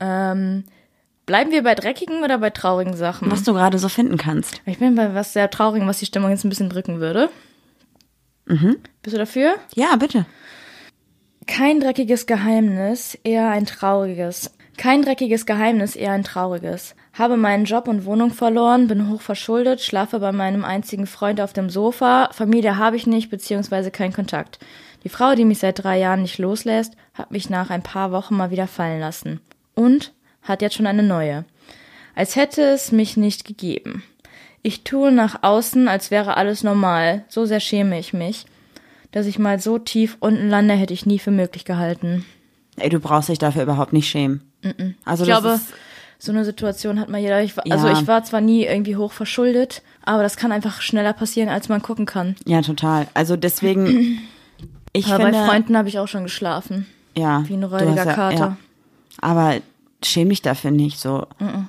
Ähm, 0.00 0.64
bleiben 1.24 1.52
wir 1.52 1.62
bei 1.62 1.74
dreckigen 1.74 2.24
oder 2.24 2.38
bei 2.38 2.50
traurigen 2.50 2.96
Sachen? 2.96 3.30
Was 3.30 3.44
du 3.44 3.52
gerade 3.52 3.78
so 3.78 3.88
finden 3.88 4.16
kannst. 4.16 4.60
Ich 4.66 4.78
bin 4.78 4.96
bei 4.96 5.14
was 5.14 5.32
sehr 5.32 5.50
traurigem, 5.50 5.86
was 5.86 6.00
die 6.00 6.06
Stimmung 6.06 6.30
jetzt 6.30 6.44
ein 6.44 6.48
bisschen 6.48 6.68
drücken 6.68 7.00
würde. 7.00 7.30
Bist 8.46 9.14
du 9.14 9.18
dafür? 9.18 9.54
Ja, 9.74 9.96
bitte. 9.96 10.26
Kein 11.46 11.80
dreckiges 11.80 12.26
Geheimnis, 12.26 13.18
eher 13.22 13.50
ein 13.50 13.66
trauriges. 13.66 14.50
Kein 14.76 15.02
dreckiges 15.02 15.46
Geheimnis, 15.46 15.94
eher 15.94 16.12
ein 16.12 16.24
trauriges. 16.24 16.94
Habe 17.12 17.36
meinen 17.36 17.64
Job 17.64 17.86
und 17.86 18.06
Wohnung 18.06 18.30
verloren, 18.30 18.88
bin 18.88 19.08
hoch 19.10 19.20
verschuldet, 19.20 19.80
schlafe 19.80 20.18
bei 20.18 20.32
meinem 20.32 20.64
einzigen 20.64 21.06
Freund 21.06 21.40
auf 21.40 21.52
dem 21.52 21.70
Sofa, 21.70 22.30
Familie 22.32 22.76
habe 22.78 22.96
ich 22.96 23.06
nicht, 23.06 23.30
beziehungsweise 23.30 23.90
keinen 23.90 24.12
Kontakt. 24.12 24.58
Die 25.04 25.08
Frau, 25.08 25.34
die 25.34 25.44
mich 25.44 25.58
seit 25.58 25.84
drei 25.84 25.98
Jahren 25.98 26.22
nicht 26.22 26.38
loslässt, 26.38 26.94
hat 27.12 27.30
mich 27.30 27.50
nach 27.50 27.70
ein 27.70 27.82
paar 27.82 28.10
Wochen 28.10 28.36
mal 28.36 28.50
wieder 28.50 28.66
fallen 28.66 29.00
lassen. 29.00 29.40
Und 29.74 30.12
hat 30.42 30.62
jetzt 30.62 30.74
schon 30.74 30.86
eine 30.86 31.02
neue. 31.02 31.44
Als 32.14 32.36
hätte 32.36 32.62
es 32.62 32.90
mich 32.90 33.16
nicht 33.16 33.44
gegeben. 33.44 34.02
Ich 34.62 34.82
tue 34.82 35.12
nach 35.12 35.42
außen, 35.42 35.88
als 35.88 36.10
wäre 36.10 36.36
alles 36.36 36.62
normal. 36.62 37.24
So 37.28 37.44
sehr 37.44 37.60
schäme 37.60 37.98
ich 37.98 38.12
mich. 38.14 38.46
Dass 39.14 39.26
ich 39.26 39.38
mal 39.38 39.60
so 39.60 39.78
tief 39.78 40.16
unten 40.18 40.48
lande, 40.48 40.74
hätte 40.74 40.92
ich 40.92 41.06
nie 41.06 41.20
für 41.20 41.30
möglich 41.30 41.64
gehalten. 41.64 42.24
Ey, 42.76 42.88
du 42.88 42.98
brauchst 42.98 43.28
dich 43.28 43.38
dafür 43.38 43.62
überhaupt 43.62 43.92
nicht 43.92 44.08
schämen. 44.08 44.40
Also 45.04 45.22
Ich 45.22 45.30
das 45.30 45.40
glaube, 45.40 45.54
ist, 45.54 45.66
so 46.18 46.32
eine 46.32 46.44
Situation 46.44 46.98
hat 46.98 47.08
mal 47.08 47.18
jeder. 47.20 47.40
Ich, 47.42 47.56
war- 47.56 47.64
Also 47.70 47.86
Ja. 47.86 47.92
ich 47.92 48.06
war 48.08 48.24
zwar 48.24 48.40
nie 48.40 48.64
irgendwie 48.64 48.96
hoch 48.96 49.12
verschuldet, 49.12 49.82
aber 50.04 50.22
das 50.24 50.36
kann 50.36 50.50
einfach 50.50 50.80
schneller 50.80 51.12
passieren, 51.12 51.48
als 51.48 51.68
man 51.68 51.80
gucken 51.80 52.06
kann. 52.06 52.34
ja, 52.44 52.60
total. 52.62 53.06
Also 53.14 53.36
deswegen, 53.36 54.18
ich 54.92 55.06
aber 55.12 55.24
finde, 55.26 55.38
bei 55.38 55.46
Freunden 55.46 55.76
habe 55.76 55.88
ich 55.88 55.98
auch 56.00 56.08
schon 56.08 56.24
geschlafen. 56.24 56.86
ja, 57.16 57.44
Wie 57.48 57.54
ein 57.54 57.62
räudiger 57.62 58.06
ja, 58.06 58.12
Kater. 58.14 58.36
Ja. 58.36 58.56
Aber 59.20 59.54
schäm 60.04 60.28
dich 60.28 60.42
dafür 60.42 60.70
nicht 60.72 60.98
so. 60.98 61.26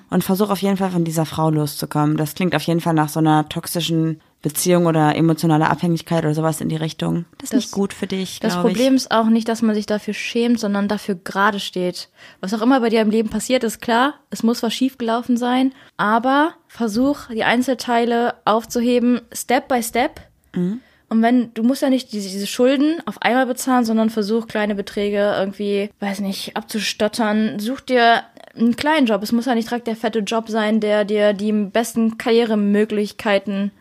Und 0.10 0.24
versuch 0.24 0.50
auf 0.50 0.62
jeden 0.62 0.78
Fall 0.78 0.90
von 0.90 1.04
dieser 1.06 1.26
Frau 1.26 1.52
loszukommen. 1.52 2.18
Das 2.18 2.34
klingt 2.34 2.56
auf 2.56 2.64
jeden 2.64 2.82
Fall 2.82 2.94
nach 2.96 3.10
so 3.10 3.20
einer 3.20 3.48
toxischen 3.48 4.20
Beziehung 4.46 4.86
oder 4.86 5.16
emotionaler 5.16 5.72
Abhängigkeit 5.72 6.24
oder 6.24 6.36
sowas 6.36 6.62
in 6.62 6.70
die 6.70 6.76
Richtung. 6.76 7.26
Das 7.40 7.46
ist 7.46 7.54
Das- 7.54 7.58
nicht 7.64 7.72
gut 7.72 7.94
für 7.94 8.06
dich, 8.06 8.40
Das 8.40 8.56
Problem 8.62 8.94
ist 8.94 9.10
auch 9.10 9.26
nicht, 9.26 9.50
dass 9.50 9.64
man 9.64 9.74
sich 9.74 9.88
dafür 9.88 10.14
schämt, 10.14 10.60
sondern 10.60 10.88
dafür 10.88 11.16
gerade 11.16 11.60
steht. 11.60 12.10
Was 12.42 12.54
auch 12.54 12.62
immer 12.62 12.80
bei 12.80 12.90
dir 12.90 13.02
im 13.02 13.10
Leben 13.10 13.30
passiert, 13.30 13.64
ist 13.64 13.82
klar, 13.82 14.14
es 14.30 14.44
muss 14.44 14.62
was 14.62 14.72
schiefgelaufen 14.72 15.36
sein, 15.36 15.74
aber 15.98 16.54
versuch, 16.68 17.22
die 17.34 17.44
Einzelteile 17.44 18.36
aufzuheben, 18.46 19.20
Step 19.34 19.68
by 19.68 19.82
Step. 19.82 20.22
Und 20.54 21.22
wenn, 21.24 21.52
du 21.56 21.64
musst 21.64 21.82
ja 21.82 21.90
nicht 21.90 22.12
diese, 22.14 22.30
diese 22.30 22.46
Schulden 22.48 23.02
auf 23.08 23.20
einmal 23.24 23.48
bezahlen, 23.48 23.84
sondern 23.84 24.12
versuch, 24.12 24.46
kleine 24.48 24.76
Beträge 24.76 25.34
irgendwie, 25.40 25.90
weiß 26.00 26.20
nicht, 26.20 26.56
abzustottern. 26.56 27.58
Such 27.58 27.82
dir 27.82 28.22
einen 28.56 28.76
kleinen 28.76 29.08
Job. 29.08 29.24
Es 29.24 29.32
muss 29.32 29.46
ja 29.48 29.56
nicht 29.56 29.70
direkt 29.72 29.88
der 29.88 29.96
fette 29.96 30.20
Job 30.20 30.50
sein, 30.50 30.80
der 30.82 31.04
dir 31.04 31.34
die 31.34 31.52
besten 31.52 32.18
Karrieremöglichkeiten 32.20 33.72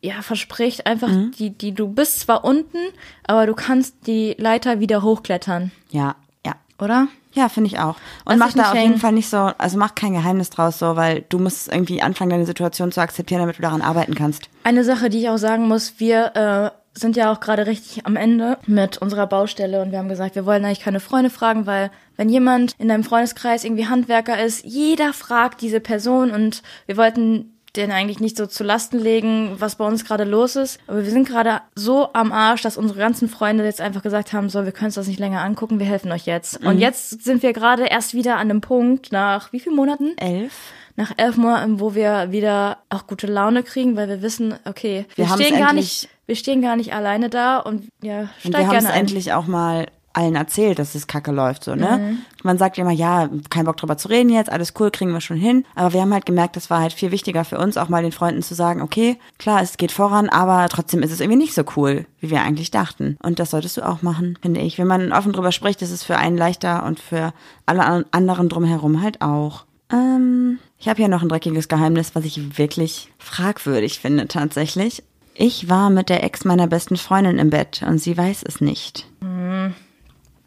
ja, 0.00 0.22
verspricht 0.22 0.86
einfach, 0.86 1.10
die, 1.38 1.50
die, 1.50 1.72
du 1.74 1.88
bist 1.88 2.20
zwar 2.20 2.44
unten, 2.44 2.78
aber 3.24 3.46
du 3.46 3.54
kannst 3.54 4.06
die 4.06 4.36
Leiter 4.38 4.80
wieder 4.80 5.02
hochklettern. 5.02 5.72
Ja, 5.90 6.14
ja. 6.46 6.54
oder? 6.78 7.08
Ja, 7.32 7.48
finde 7.48 7.68
ich 7.68 7.78
auch. 7.78 7.96
Und 8.24 8.38
Lass 8.38 8.54
mach 8.54 8.64
da 8.64 8.70
auf 8.70 8.76
jeden 8.76 8.98
Fall 8.98 9.12
nicht 9.12 9.28
so, 9.28 9.36
also 9.36 9.78
mach 9.78 9.94
kein 9.94 10.12
Geheimnis 10.12 10.50
draus 10.50 10.78
so, 10.78 10.96
weil 10.96 11.24
du 11.28 11.38
musst 11.38 11.68
irgendwie 11.70 12.00
anfangen, 12.00 12.30
deine 12.30 12.46
Situation 12.46 12.92
zu 12.92 13.00
akzeptieren, 13.00 13.40
damit 13.40 13.58
du 13.58 13.62
daran 13.62 13.82
arbeiten 13.82 14.14
kannst. 14.14 14.48
Eine 14.64 14.84
Sache, 14.84 15.08
die 15.08 15.18
ich 15.18 15.28
auch 15.28 15.36
sagen 15.36 15.68
muss, 15.68 15.94
wir 15.98 16.34
äh, 16.34 16.98
sind 16.98 17.16
ja 17.16 17.32
auch 17.32 17.40
gerade 17.40 17.66
richtig 17.66 18.06
am 18.06 18.16
Ende 18.16 18.58
mit 18.66 18.98
unserer 18.98 19.26
Baustelle 19.26 19.82
und 19.82 19.90
wir 19.90 19.98
haben 19.98 20.08
gesagt, 20.08 20.34
wir 20.34 20.46
wollen 20.46 20.64
eigentlich 20.64 20.80
keine 20.80 21.00
Freunde 21.00 21.30
fragen, 21.30 21.66
weil 21.66 21.90
wenn 22.16 22.28
jemand 22.28 22.74
in 22.78 22.88
deinem 22.88 23.04
Freundeskreis 23.04 23.64
irgendwie 23.64 23.86
Handwerker 23.86 24.42
ist, 24.42 24.64
jeder 24.64 25.12
fragt 25.12 25.60
diese 25.60 25.80
Person 25.80 26.30
und 26.30 26.62
wir 26.86 26.96
wollten 26.96 27.57
den 27.76 27.92
eigentlich 27.92 28.20
nicht 28.20 28.36
so 28.36 28.46
zu 28.46 28.64
Lasten 28.64 28.98
legen, 28.98 29.56
was 29.58 29.76
bei 29.76 29.86
uns 29.86 30.04
gerade 30.04 30.24
los 30.24 30.56
ist. 30.56 30.80
Aber 30.86 31.04
wir 31.04 31.10
sind 31.10 31.28
gerade 31.28 31.60
so 31.74 32.08
am 32.12 32.32
Arsch, 32.32 32.62
dass 32.62 32.76
unsere 32.76 32.98
ganzen 32.98 33.28
Freunde 33.28 33.64
jetzt 33.64 33.80
einfach 33.80 34.02
gesagt 34.02 34.32
haben, 34.32 34.48
so, 34.48 34.64
wir 34.64 34.72
können 34.72 34.86
uns 34.86 34.94
das 34.94 35.06
nicht 35.06 35.20
länger 35.20 35.42
angucken, 35.42 35.78
wir 35.78 35.86
helfen 35.86 36.12
euch 36.12 36.26
jetzt. 36.26 36.64
Und 36.64 36.78
jetzt 36.78 37.22
sind 37.22 37.42
wir 37.42 37.52
gerade 37.52 37.86
erst 37.86 38.14
wieder 38.14 38.36
an 38.36 38.48
dem 38.48 38.60
Punkt, 38.60 39.12
nach 39.12 39.52
wie 39.52 39.60
vielen 39.60 39.76
Monaten? 39.76 40.16
Elf? 40.16 40.52
nach 40.98 41.12
elf 41.16 41.36
Monaten, 41.36 41.78
wo 41.78 41.94
wir 41.94 42.32
wieder 42.32 42.78
auch 42.90 43.06
gute 43.06 43.28
Laune 43.28 43.62
kriegen, 43.62 43.94
weil 43.94 44.08
wir 44.08 44.20
wissen, 44.20 44.54
okay, 44.64 45.06
wir, 45.14 45.28
Wir 45.28 45.34
stehen 45.34 45.56
gar 45.60 45.72
nicht, 45.72 46.08
wir 46.26 46.34
stehen 46.34 46.60
gar 46.60 46.74
nicht 46.74 46.92
alleine 46.92 47.30
da 47.30 47.58
und 47.60 47.88
ja, 48.02 48.22
Und 48.22 48.30
steig 48.40 48.62
wir 48.62 48.66
haben 48.66 48.76
es 48.78 48.90
endlich 48.90 49.32
auch 49.32 49.46
mal 49.46 49.86
allen 50.18 50.34
erzählt, 50.34 50.78
dass 50.78 50.94
es 50.94 51.06
kacke 51.06 51.30
läuft, 51.32 51.64
so, 51.64 51.74
ne? 51.74 51.98
Mhm. 51.98 52.18
Man 52.42 52.58
sagt 52.58 52.76
immer, 52.78 52.90
ja, 52.92 53.28
kein 53.50 53.64
Bock 53.64 53.76
drüber 53.76 53.96
zu 53.96 54.08
reden 54.08 54.30
jetzt, 54.30 54.50
alles 54.50 54.74
cool, 54.78 54.90
kriegen 54.90 55.12
wir 55.12 55.20
schon 55.20 55.36
hin. 55.36 55.64
Aber 55.74 55.92
wir 55.92 56.00
haben 56.00 56.12
halt 56.12 56.26
gemerkt, 56.26 56.56
das 56.56 56.70
war 56.70 56.80
halt 56.80 56.92
viel 56.92 57.10
wichtiger 57.10 57.44
für 57.44 57.58
uns, 57.58 57.76
auch 57.76 57.88
mal 57.88 58.02
den 58.02 58.12
Freunden 58.12 58.42
zu 58.42 58.54
sagen, 58.54 58.82
okay, 58.82 59.16
klar, 59.38 59.62
es 59.62 59.76
geht 59.76 59.92
voran, 59.92 60.28
aber 60.28 60.68
trotzdem 60.68 61.02
ist 61.02 61.12
es 61.12 61.20
irgendwie 61.20 61.38
nicht 61.38 61.54
so 61.54 61.62
cool, 61.76 62.04
wie 62.20 62.30
wir 62.30 62.42
eigentlich 62.42 62.70
dachten. 62.70 63.16
Und 63.22 63.38
das 63.38 63.50
solltest 63.50 63.76
du 63.76 63.82
auch 63.88 64.02
machen, 64.02 64.38
finde 64.42 64.60
ich. 64.60 64.78
Wenn 64.78 64.86
man 64.86 65.12
offen 65.12 65.32
drüber 65.32 65.52
spricht, 65.52 65.82
ist 65.82 65.90
es 65.90 66.02
für 66.04 66.16
einen 66.16 66.36
leichter 66.36 66.84
und 66.84 67.00
für 67.00 67.32
alle 67.66 67.84
an- 67.84 68.04
anderen 68.10 68.48
drumherum 68.48 69.02
halt 69.02 69.20
auch. 69.22 69.64
Ähm, 69.90 70.58
ich 70.78 70.88
habe 70.88 70.98
hier 70.98 71.08
noch 71.08 71.22
ein 71.22 71.28
dreckiges 71.28 71.68
Geheimnis, 71.68 72.14
was 72.14 72.24
ich 72.24 72.58
wirklich 72.58 73.10
fragwürdig 73.18 73.98
finde 74.00 74.28
tatsächlich. 74.28 75.02
Ich 75.40 75.68
war 75.68 75.88
mit 75.88 76.08
der 76.08 76.24
Ex 76.24 76.44
meiner 76.44 76.66
besten 76.66 76.96
Freundin 76.96 77.38
im 77.38 77.50
Bett 77.50 77.84
und 77.86 77.98
sie 77.98 78.16
weiß 78.18 78.42
es 78.44 78.60
nicht. 78.60 79.06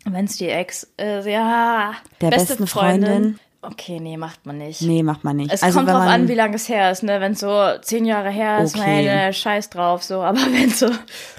Wenn 0.06 0.26
es 0.26 0.38
die 0.38 0.48
Ex 0.50 0.84
ist, 0.98 1.28
ja, 1.28 1.94
Der 2.22 2.30
beste 2.30 2.48
besten 2.54 2.68
Freundin. 2.68 3.10
Freundin. 3.10 3.40
Okay, 3.64 4.00
nee, 4.00 4.18
macht 4.18 4.44
man 4.48 4.58
nicht. 4.58 4.82
Nee, 4.82 5.04
macht 5.04 5.24
man 5.24 5.36
nicht. 5.38 5.54
Es 5.54 5.62
also 5.62 5.78
kommt 5.78 5.90
drauf 5.90 6.02
an, 6.02 6.28
wie 6.28 6.34
lange 6.34 6.56
es 6.56 6.68
her 6.68 6.90
ist, 6.92 7.04
ne? 7.04 7.22
Wenn 7.22 7.36
so 7.36 7.54
zehn 7.84 8.06
Jahre 8.06 8.32
her 8.32 8.64
ist, 8.64 8.76
Okay. 8.76 9.06
meine 9.06 9.34
Scheiß 9.34 9.70
drauf, 9.70 10.02
so. 10.02 10.22
Aber 10.24 10.40
wenn 10.52 10.72
so 10.72 10.90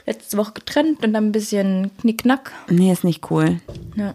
letzte 0.06 0.36
Woche 0.36 0.52
getrennt 0.52 1.04
und 1.04 1.12
dann 1.14 1.26
ein 1.26 1.32
bisschen 1.32 1.90
Knickknack. 2.00 2.52
Nee, 2.68 2.92
ist 2.92 3.02
nicht 3.02 3.28
cool. 3.32 3.58
Ja. 3.96 4.14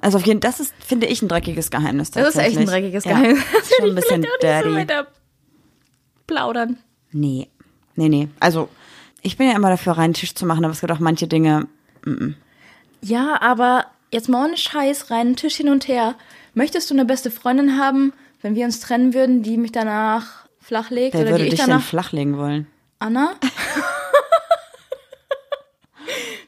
Also 0.00 0.18
auf 0.18 0.26
jeden 0.26 0.40
das 0.40 0.58
ist, 0.58 0.74
finde 0.84 1.06
ich, 1.06 1.22
ein 1.22 1.28
dreckiges 1.28 1.70
Geheimnis 1.70 2.10
Das 2.10 2.28
ist 2.28 2.36
echt 2.36 2.58
ein 2.58 2.66
dreckiges 2.66 3.04
ja, 3.04 3.12
Geheimnis. 3.12 3.38
Ist 3.60 3.74
schon 3.80 3.90
ein 3.90 3.94
bisschen 3.94 4.22
Ich 4.24 4.28
nicht 4.28 4.32
so 4.40 4.46
dirty. 4.48 4.74
weiter 4.74 5.06
plaudern. 6.26 6.78
Nee. 7.12 7.48
Nee, 7.94 8.08
nee. 8.08 8.28
Also, 8.40 8.68
ich 9.22 9.36
bin 9.36 9.48
ja 9.48 9.54
immer 9.54 9.70
dafür, 9.70 9.92
reinen 9.92 10.14
Tisch 10.14 10.34
zu 10.34 10.46
machen, 10.46 10.64
aber 10.64 10.72
es 10.72 10.80
gibt 10.80 10.92
auch 10.92 10.98
manche 10.98 11.28
Dinge. 11.28 11.68
Ja, 13.06 13.40
aber 13.40 13.86
jetzt 14.10 14.28
mal 14.28 14.46
ohne 14.46 14.56
Scheiß, 14.56 15.12
rein 15.12 15.36
Tisch 15.36 15.54
hin 15.56 15.68
und 15.68 15.86
her. 15.86 16.16
Möchtest 16.54 16.90
du 16.90 16.94
eine 16.94 17.04
beste 17.04 17.30
Freundin 17.30 17.78
haben, 17.78 18.12
wenn 18.42 18.56
wir 18.56 18.64
uns 18.64 18.80
trennen 18.80 19.14
würden, 19.14 19.44
die 19.44 19.56
mich 19.58 19.70
danach 19.70 20.46
flachlegt 20.58 21.14
Wer 21.14 21.20
oder 21.20 21.30
würde 21.30 21.44
die 21.44 21.48
ich 21.50 21.54
dich 21.54 21.60
denn 21.60 21.70
danach 21.70 21.84
flachlegen 21.84 22.36
wollen? 22.36 22.66
Anna? 22.98 23.34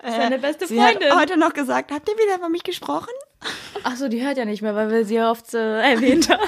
Seine 0.02 0.38
beste 0.40 0.66
Sie 0.66 0.82
hat 0.82 0.94
Freundin. 0.94 1.14
heute 1.16 1.36
noch 1.38 1.52
gesagt, 1.52 1.92
habt 1.92 2.08
ihr 2.08 2.16
wieder 2.16 2.36
über 2.36 2.48
mich 2.48 2.64
gesprochen? 2.64 3.12
Ach 3.84 3.94
so, 3.96 4.08
die 4.08 4.24
hört 4.26 4.36
ja 4.36 4.44
nicht 4.44 4.62
mehr, 4.62 4.74
weil 4.74 4.90
wir 4.90 5.04
sie 5.04 5.14
ja 5.16 5.30
oft 5.30 5.54
äh, 5.54 5.92
erwähnt 5.92 6.28
haben. 6.30 6.42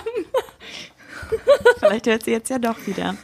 Vielleicht 1.79 2.07
hört 2.09 2.25
sie 2.25 2.33
jetzt 2.33 2.51
ja 2.51 2.59
doch 2.59 2.85
wieder. 2.87 3.17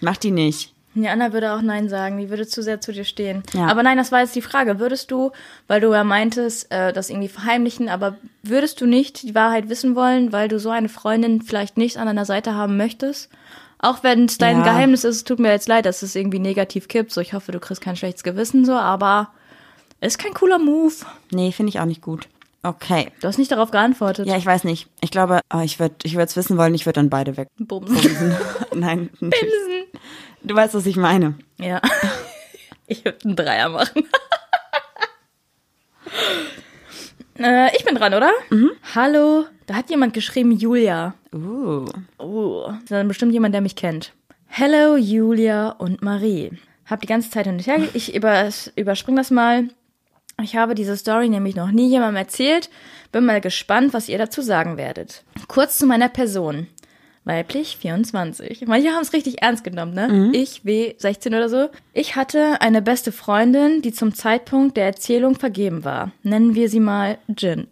Macht 0.00 0.22
die 0.22 0.30
nicht. 0.30 0.74
Die 0.94 1.08
Anna 1.08 1.32
würde 1.32 1.52
auch 1.52 1.62
Nein 1.62 1.88
sagen, 1.88 2.18
die 2.18 2.28
würde 2.28 2.46
zu 2.46 2.62
sehr 2.62 2.80
zu 2.80 2.92
dir 2.92 3.04
stehen. 3.04 3.42
Ja. 3.52 3.66
Aber 3.66 3.82
nein, 3.82 3.98
das 3.98 4.10
war 4.10 4.20
jetzt 4.20 4.34
die 4.34 4.42
Frage. 4.42 4.80
Würdest 4.80 5.10
du, 5.10 5.30
weil 5.68 5.80
du 5.80 5.92
ja 5.92 6.02
meintest, 6.02 6.72
äh, 6.72 6.92
das 6.92 7.10
irgendwie 7.10 7.28
verheimlichen, 7.28 7.88
aber 7.88 8.16
würdest 8.42 8.80
du 8.80 8.86
nicht 8.86 9.22
die 9.22 9.34
Wahrheit 9.34 9.68
wissen 9.68 9.94
wollen, 9.94 10.32
weil 10.32 10.48
du 10.48 10.58
so 10.58 10.70
eine 10.70 10.88
Freundin 10.88 11.42
vielleicht 11.42 11.76
nicht 11.76 11.98
an 11.98 12.06
deiner 12.06 12.24
Seite 12.24 12.54
haben 12.54 12.76
möchtest? 12.76 13.30
Auch 13.78 14.02
wenn 14.02 14.24
es 14.24 14.38
dein 14.38 14.58
Ja. 14.58 14.64
Geheimnis 14.64 15.04
ist, 15.04 15.16
es 15.16 15.24
tut 15.24 15.38
mir 15.38 15.50
jetzt 15.52 15.68
leid, 15.68 15.86
dass 15.86 16.02
es 16.02 16.16
irgendwie 16.16 16.40
negativ 16.40 16.88
kippt. 16.88 17.12
So, 17.12 17.20
ich 17.20 17.32
hoffe, 17.32 17.52
du 17.52 17.60
kriegst 17.60 17.80
kein 17.80 17.94
schlechtes 17.94 18.24
Gewissen, 18.24 18.64
so, 18.64 18.72
aber 18.72 19.30
ist 20.00 20.18
kein 20.18 20.34
cooler 20.34 20.58
Move. 20.58 20.94
Nee, 21.30 21.52
finde 21.52 21.70
ich 21.70 21.78
auch 21.78 21.84
nicht 21.84 22.02
gut. 22.02 22.28
Okay. 22.62 23.12
Du 23.20 23.28
hast 23.28 23.38
nicht 23.38 23.52
darauf 23.52 23.70
geantwortet. 23.70 24.26
Ja, 24.26 24.36
ich 24.36 24.44
weiß 24.44 24.64
nicht. 24.64 24.88
Ich 25.00 25.10
glaube, 25.10 25.40
oh, 25.54 25.60
ich 25.60 25.78
würde 25.78 25.94
ich 26.02 26.16
es 26.16 26.36
wissen 26.36 26.58
wollen, 26.58 26.74
ich 26.74 26.86
würde 26.86 27.00
dann 27.00 27.10
beide 27.10 27.36
weg. 27.36 27.48
Bumsen. 27.58 28.36
Nein. 28.74 29.10
Du 30.42 30.54
weißt, 30.54 30.74
was 30.74 30.86
ich 30.86 30.96
meine. 30.96 31.34
Ja. 31.58 31.80
Ich 32.90 33.04
würde 33.04 33.18
einen 33.22 33.36
Dreier 33.36 33.68
machen. 33.68 34.02
äh, 37.38 37.76
ich 37.76 37.84
bin 37.84 37.94
dran, 37.96 38.14
oder? 38.14 38.32
Hallo, 38.94 39.44
Da 39.66 39.74
hat 39.74 39.90
jemand 39.90 40.14
geschrieben, 40.14 40.52
Julia. 40.52 41.12
Uh. 41.34 41.84
Oh, 42.16 42.64
das 42.68 42.82
ist 42.84 42.90
dann 42.90 43.08
bestimmt 43.08 43.34
jemand, 43.34 43.52
der 43.54 43.60
mich 43.60 43.76
kennt. 43.76 44.14
Hello, 44.46 44.96
Julia 44.96 45.68
und 45.72 46.00
Marie. 46.00 46.52
Hab 46.86 47.02
die 47.02 47.06
ganze 47.06 47.28
Zeit 47.28 47.44
hin 47.44 47.56
und 47.56 47.66
her, 47.66 47.76
ich 47.92 48.14
über, 48.14 48.48
überspring 48.74 49.16
das 49.16 49.30
mal. 49.30 49.68
Ich 50.42 50.54
habe 50.54 50.74
diese 50.74 50.96
Story 50.96 51.28
nämlich 51.28 51.56
noch 51.56 51.70
nie 51.72 51.88
jemandem 51.88 52.16
erzählt. 52.16 52.70
Bin 53.10 53.24
mal 53.24 53.40
gespannt, 53.40 53.92
was 53.92 54.08
ihr 54.08 54.18
dazu 54.18 54.40
sagen 54.40 54.76
werdet. 54.76 55.24
Kurz 55.48 55.78
zu 55.78 55.86
meiner 55.86 56.08
Person. 56.08 56.68
Weiblich 57.24 57.76
24. 57.76 58.66
Manche 58.66 58.90
haben 58.90 59.02
es 59.02 59.12
richtig 59.12 59.42
ernst 59.42 59.64
genommen, 59.64 59.94
ne? 59.94 60.30
Ich, 60.32 60.64
W, 60.64 60.94
16 60.96 61.34
oder 61.34 61.48
so. 61.48 61.68
Ich 61.92 62.16
hatte 62.16 62.60
eine 62.60 62.80
beste 62.80 63.12
Freundin, 63.12 63.82
die 63.82 63.92
zum 63.92 64.14
Zeitpunkt 64.14 64.76
der 64.76 64.86
Erzählung 64.86 65.34
vergeben 65.34 65.84
war. 65.84 66.12
Nennen 66.22 66.54
wir 66.54 66.70
sie 66.70 66.80
mal 66.80 67.18
Jin. 67.36 67.66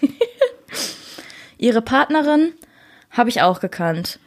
Ihre 1.58 1.82
Partnerin 1.82 2.52
habe 3.10 3.28
ich 3.28 3.42
auch 3.42 3.60
gekannt 3.60 4.20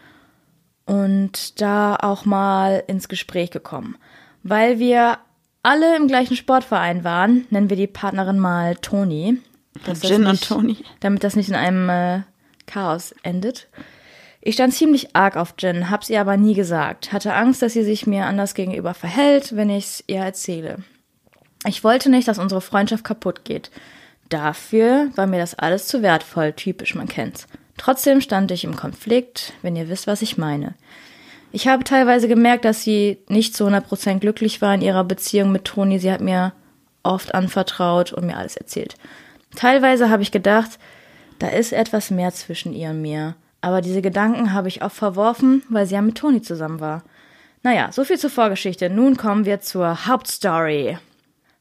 und 0.85 1.59
da 1.61 1.95
auch 1.95 2.25
mal 2.25 2.83
ins 2.85 3.07
Gespräch 3.07 3.49
gekommen. 3.49 3.97
Weil 4.43 4.77
wir 4.77 5.17
alle 5.63 5.95
im 5.95 6.07
gleichen 6.07 6.35
Sportverein 6.35 7.03
waren, 7.03 7.45
nennen 7.49 7.69
wir 7.69 7.77
die 7.77 7.87
Partnerin 7.87 8.39
mal 8.39 8.75
Toni. 8.75 9.39
Jin 10.01 10.27
und 10.27 10.43
Toni. 10.43 10.77
Damit 10.99 11.23
das 11.23 11.35
nicht 11.35 11.49
in 11.49 11.55
einem 11.55 11.89
äh, 11.89 12.21
Chaos 12.65 13.13
endet. 13.23 13.67
Ich 14.41 14.55
stand 14.55 14.73
ziemlich 14.73 15.15
arg 15.15 15.37
auf 15.37 15.53
Jen, 15.59 15.89
hab's 15.91 16.09
ihr 16.09 16.19
aber 16.19 16.35
nie 16.35 16.55
gesagt. 16.55 17.13
Hatte 17.13 17.33
Angst, 17.33 17.61
dass 17.61 17.73
sie 17.73 17.83
sich 17.83 18.07
mir 18.07 18.25
anders 18.25 18.55
gegenüber 18.55 18.95
verhält, 18.95 19.55
wenn 19.55 19.69
ich's 19.69 20.03
ihr 20.07 20.21
erzähle. 20.21 20.77
Ich 21.67 21.83
wollte 21.83 22.09
nicht, 22.09 22.27
dass 22.27 22.39
unsere 22.39 22.61
Freundschaft 22.61 23.03
kaputt 23.03 23.45
geht. 23.45 23.69
Dafür 24.29 25.11
war 25.15 25.27
mir 25.27 25.39
das 25.39 25.53
alles 25.53 25.87
zu 25.87 26.01
wertvoll, 26.01 26.53
typisch, 26.53 26.95
man 26.95 27.07
kennt's. 27.07 27.47
Trotzdem 27.77 28.19
stand 28.21 28.49
ich 28.51 28.63
im 28.63 28.75
Konflikt, 28.75 29.53
wenn 29.61 29.75
ihr 29.75 29.89
wisst, 29.89 30.07
was 30.07 30.23
ich 30.23 30.37
meine. 30.37 30.73
Ich 31.53 31.67
habe 31.67 31.83
teilweise 31.83 32.27
gemerkt, 32.27 32.65
dass 32.65 32.83
sie 32.83 33.19
nicht 33.27 33.55
zu 33.55 33.65
100% 33.65 34.19
glücklich 34.19 34.61
war 34.61 34.73
in 34.73 34.81
ihrer 34.81 35.03
Beziehung 35.03 35.51
mit 35.51 35.65
Toni. 35.65 35.99
Sie 35.99 36.11
hat 36.11 36.21
mir 36.21 36.53
oft 37.03 37.33
anvertraut 37.33 38.13
und 38.13 38.25
mir 38.25 38.37
alles 38.37 38.55
erzählt. 38.55 38.95
Teilweise 39.55 40.09
habe 40.09 40.23
ich 40.23 40.31
gedacht, 40.31 40.79
da 41.39 41.47
ist 41.47 41.73
etwas 41.73 42.09
mehr 42.09 42.31
zwischen 42.31 42.73
ihr 42.73 42.91
und 42.91 43.01
mir. 43.01 43.35
Aber 43.59 43.81
diese 43.81 44.01
Gedanken 44.01 44.53
habe 44.53 44.69
ich 44.69 44.83
oft 44.83 44.95
verworfen, 44.95 45.63
weil 45.69 45.85
sie 45.85 45.95
ja 45.95 46.01
mit 46.01 46.17
Toni 46.17 46.41
zusammen 46.41 46.79
war. 46.79 47.03
Naja, 47.63 47.91
so 47.91 48.03
viel 48.03 48.17
zur 48.17 48.29
Vorgeschichte. 48.29 48.89
Nun 48.89 49.17
kommen 49.17 49.45
wir 49.45 49.59
zur 49.59 50.07
Hauptstory. 50.07 50.97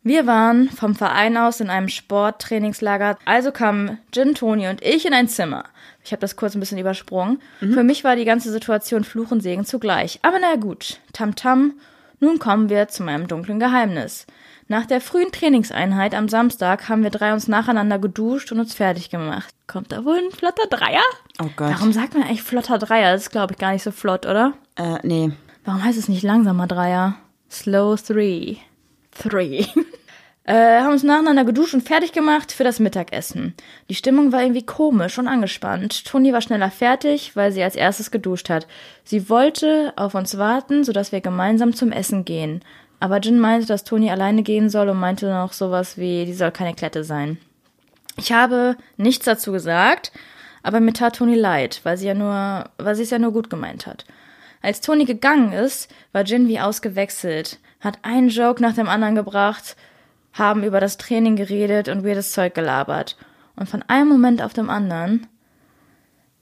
Wir 0.02 0.26
waren 0.26 0.70
vom 0.70 0.94
Verein 0.94 1.36
aus 1.36 1.60
in 1.60 1.68
einem 1.68 1.88
Sporttrainingslager, 1.88 3.18
also 3.26 3.52
kamen 3.52 3.98
Jin, 4.14 4.34
Toni 4.34 4.68
und 4.68 4.82
ich 4.82 5.04
in 5.04 5.12
ein 5.12 5.28
Zimmer. 5.28 5.64
Ich 6.10 6.12
habe 6.12 6.22
das 6.22 6.34
kurz 6.34 6.56
ein 6.56 6.60
bisschen 6.60 6.78
übersprungen. 6.78 7.40
Für 7.60 7.84
mich 7.84 8.02
war 8.02 8.16
die 8.16 8.24
ganze 8.24 8.50
Situation 8.50 9.04
Fluch 9.04 9.30
und 9.30 9.42
Segen 9.42 9.64
zugleich. 9.64 10.18
Aber 10.22 10.38
na 10.40 10.56
gut, 10.56 10.98
Tamtam, 11.12 11.74
nun 12.18 12.40
kommen 12.40 12.68
wir 12.68 12.88
zu 12.88 13.04
meinem 13.04 13.28
dunklen 13.28 13.60
Geheimnis. 13.60 14.26
Nach 14.66 14.86
der 14.86 15.00
frühen 15.00 15.30
Trainingseinheit 15.30 16.16
am 16.16 16.28
Samstag 16.28 16.88
haben 16.88 17.04
wir 17.04 17.10
drei 17.10 17.32
uns 17.32 17.46
nacheinander 17.46 18.00
geduscht 18.00 18.50
und 18.50 18.58
uns 18.58 18.74
fertig 18.74 19.10
gemacht. 19.10 19.54
Kommt 19.68 19.92
da 19.92 20.04
wohl 20.04 20.16
ein 20.16 20.32
flotter 20.32 20.66
Dreier? 20.68 21.04
Oh 21.40 21.48
Gott. 21.54 21.74
Warum 21.74 21.92
sagt 21.92 22.14
man 22.14 22.24
eigentlich 22.24 22.42
flotter 22.42 22.78
Dreier? 22.78 23.12
Das 23.12 23.22
ist, 23.22 23.30
glaube 23.30 23.52
ich, 23.52 23.60
gar 23.60 23.70
nicht 23.70 23.84
so 23.84 23.92
flott, 23.92 24.26
oder? 24.26 24.54
Äh, 24.74 24.98
nee. 25.04 25.30
Warum 25.64 25.84
heißt 25.84 25.96
es 25.96 26.08
nicht 26.08 26.24
langsamer 26.24 26.66
Dreier? 26.66 27.14
Slow 27.48 27.94
Three. 27.94 28.56
Three. 29.12 29.64
äh, 30.44 30.80
haben 30.80 30.92
uns 30.92 31.02
nacheinander 31.02 31.44
geduscht 31.44 31.74
und 31.74 31.86
fertig 31.86 32.12
gemacht 32.12 32.52
für 32.52 32.64
das 32.64 32.80
Mittagessen. 32.80 33.54
Die 33.88 33.94
Stimmung 33.94 34.32
war 34.32 34.42
irgendwie 34.42 34.64
komisch 34.64 35.18
und 35.18 35.28
angespannt. 35.28 36.04
Toni 36.06 36.32
war 36.32 36.40
schneller 36.40 36.70
fertig, 36.70 37.36
weil 37.36 37.52
sie 37.52 37.62
als 37.62 37.76
erstes 37.76 38.10
geduscht 38.10 38.48
hat. 38.48 38.66
Sie 39.04 39.28
wollte 39.28 39.92
auf 39.96 40.14
uns 40.14 40.38
warten, 40.38 40.82
sodass 40.84 41.12
wir 41.12 41.20
gemeinsam 41.20 41.74
zum 41.74 41.92
Essen 41.92 42.24
gehen. 42.24 42.62
Aber 43.00 43.18
Jin 43.18 43.38
meinte, 43.38 43.66
dass 43.66 43.84
Toni 43.84 44.10
alleine 44.10 44.42
gehen 44.42 44.68
soll 44.70 44.88
und 44.88 44.98
meinte 44.98 45.30
noch 45.30 45.52
sowas 45.52 45.96
wie, 45.96 46.26
die 46.26 46.34
soll 46.34 46.50
keine 46.50 46.74
Klette 46.74 47.04
sein. 47.04 47.38
Ich 48.16 48.32
habe 48.32 48.76
nichts 48.96 49.24
dazu 49.24 49.52
gesagt, 49.52 50.12
aber 50.62 50.80
mir 50.80 50.92
tat 50.92 51.16
Toni 51.16 51.34
leid, 51.34 51.80
weil 51.84 51.96
sie 51.96 52.06
ja 52.06 52.14
nur, 52.14 52.64
weil 52.76 52.94
sie 52.94 53.02
es 53.02 53.10
ja 53.10 53.18
nur 53.18 53.32
gut 53.32 53.48
gemeint 53.48 53.86
hat. 53.86 54.04
Als 54.62 54.82
Toni 54.82 55.06
gegangen 55.06 55.52
ist, 55.52 55.90
war 56.12 56.24
Jin 56.24 56.48
wie 56.48 56.60
ausgewechselt, 56.60 57.58
hat 57.80 57.98
einen 58.02 58.28
Joke 58.28 58.60
nach 58.60 58.74
dem 58.74 58.88
anderen 58.88 59.14
gebracht, 59.14 59.76
haben 60.32 60.64
über 60.64 60.80
das 60.80 60.98
Training 60.98 61.36
geredet 61.36 61.88
und 61.88 62.04
weirdes 62.04 62.32
Zeug 62.32 62.54
gelabert. 62.54 63.16
Und 63.56 63.68
von 63.68 63.82
einem 63.88 64.08
Moment 64.08 64.42
auf 64.42 64.52
dem 64.52 64.70
anderen, 64.70 65.26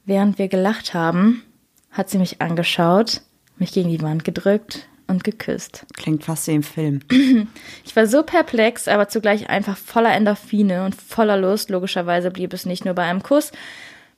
während 0.04 0.38
wir 0.38 0.48
gelacht 0.48 0.94
haben, 0.94 1.42
hat 1.90 2.10
sie 2.10 2.18
mich 2.18 2.40
angeschaut, 2.40 3.22
mich 3.56 3.72
gegen 3.72 3.88
die 3.88 4.02
Wand 4.02 4.24
gedrückt 4.24 4.88
und 5.08 5.24
geküsst. 5.24 5.86
Klingt 5.96 6.24
fast 6.24 6.46
wie 6.46 6.54
im 6.54 6.62
Film. 6.62 7.00
Ich 7.84 7.96
war 7.96 8.06
so 8.06 8.22
perplex, 8.22 8.86
aber 8.86 9.08
zugleich 9.08 9.48
einfach 9.48 9.76
voller 9.76 10.12
Endorphine 10.12 10.84
und 10.84 10.94
voller 10.94 11.38
Lust. 11.38 11.70
Logischerweise 11.70 12.30
blieb 12.30 12.52
es 12.52 12.66
nicht 12.66 12.84
nur 12.84 12.94
bei 12.94 13.04
einem 13.04 13.22
Kuss. 13.22 13.50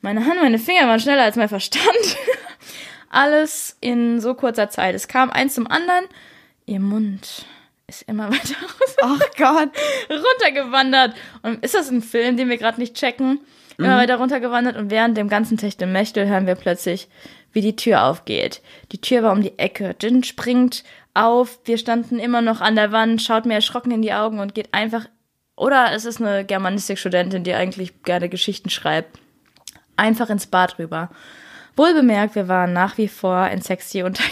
Meine 0.01 0.25
Hand, 0.25 0.41
meine 0.41 0.59
Finger 0.59 0.87
waren 0.87 0.99
schneller 0.99 1.23
als 1.23 1.37
mein 1.37 1.49
Verstand. 1.49 1.85
Alles 3.09 3.77
in 3.79 4.19
so 4.19 4.33
kurzer 4.33 4.69
Zeit. 4.69 4.93
Es 4.93 5.07
kam 5.07 5.29
eins 5.29 5.55
zum 5.55 5.67
anderen. 5.67 6.05
Ihr 6.65 6.79
Mund 6.79 7.45
ist 7.91 8.07
immer 8.07 8.29
weiter 8.31 8.55
Oh 9.03 9.17
Gott. 9.37 9.69
runtergewandert. 10.09 11.13
Und 11.41 11.63
ist 11.63 11.73
das 11.75 11.89
ein 11.89 12.01
Film, 12.01 12.37
den 12.37 12.49
wir 12.49 12.57
gerade 12.57 12.79
nicht 12.79 12.95
checken? 12.95 13.39
Immer 13.77 13.97
weiter 13.97 14.17
runtergewandert 14.17 14.77
und 14.77 14.91
während 14.91 15.17
dem 15.17 15.27
ganzen 15.27 15.57
Techtelmechtel 15.57 16.27
hören 16.27 16.45
wir 16.45 16.53
plötzlich, 16.53 17.07
wie 17.51 17.61
die 17.61 17.75
Tür 17.75 18.03
aufgeht. 18.03 18.61
Die 18.91 19.01
Tür 19.01 19.23
war 19.23 19.31
um 19.31 19.41
die 19.41 19.57
Ecke. 19.57 19.95
Jin 19.99 20.23
springt 20.23 20.83
auf. 21.15 21.59
Wir 21.65 21.79
standen 21.79 22.19
immer 22.19 22.41
noch 22.41 22.61
an 22.61 22.75
der 22.75 22.91
Wand, 22.91 23.23
schaut 23.23 23.47
mir 23.47 23.55
erschrocken 23.55 23.89
in 23.91 24.03
die 24.03 24.13
Augen 24.13 24.39
und 24.39 24.53
geht 24.53 24.71
einfach. 24.73 25.05
Oder 25.55 25.93
es 25.93 26.05
ist 26.05 26.21
eine 26.21 26.45
Germanistikstudentin, 26.45 27.43
die 27.43 27.55
eigentlich 27.55 28.03
gerne 28.03 28.29
Geschichten 28.29 28.69
schreibt. 28.69 29.17
Einfach 29.95 30.29
ins 30.29 30.45
Bad 30.45 30.77
rüber. 30.77 31.09
Wohlbemerkt, 31.75 32.35
wir 32.35 32.47
waren 32.47 32.73
nach 32.73 32.99
wie 32.99 33.07
vor 33.07 33.47
in 33.47 33.61
sexy 33.61 34.03
unter 34.03 34.23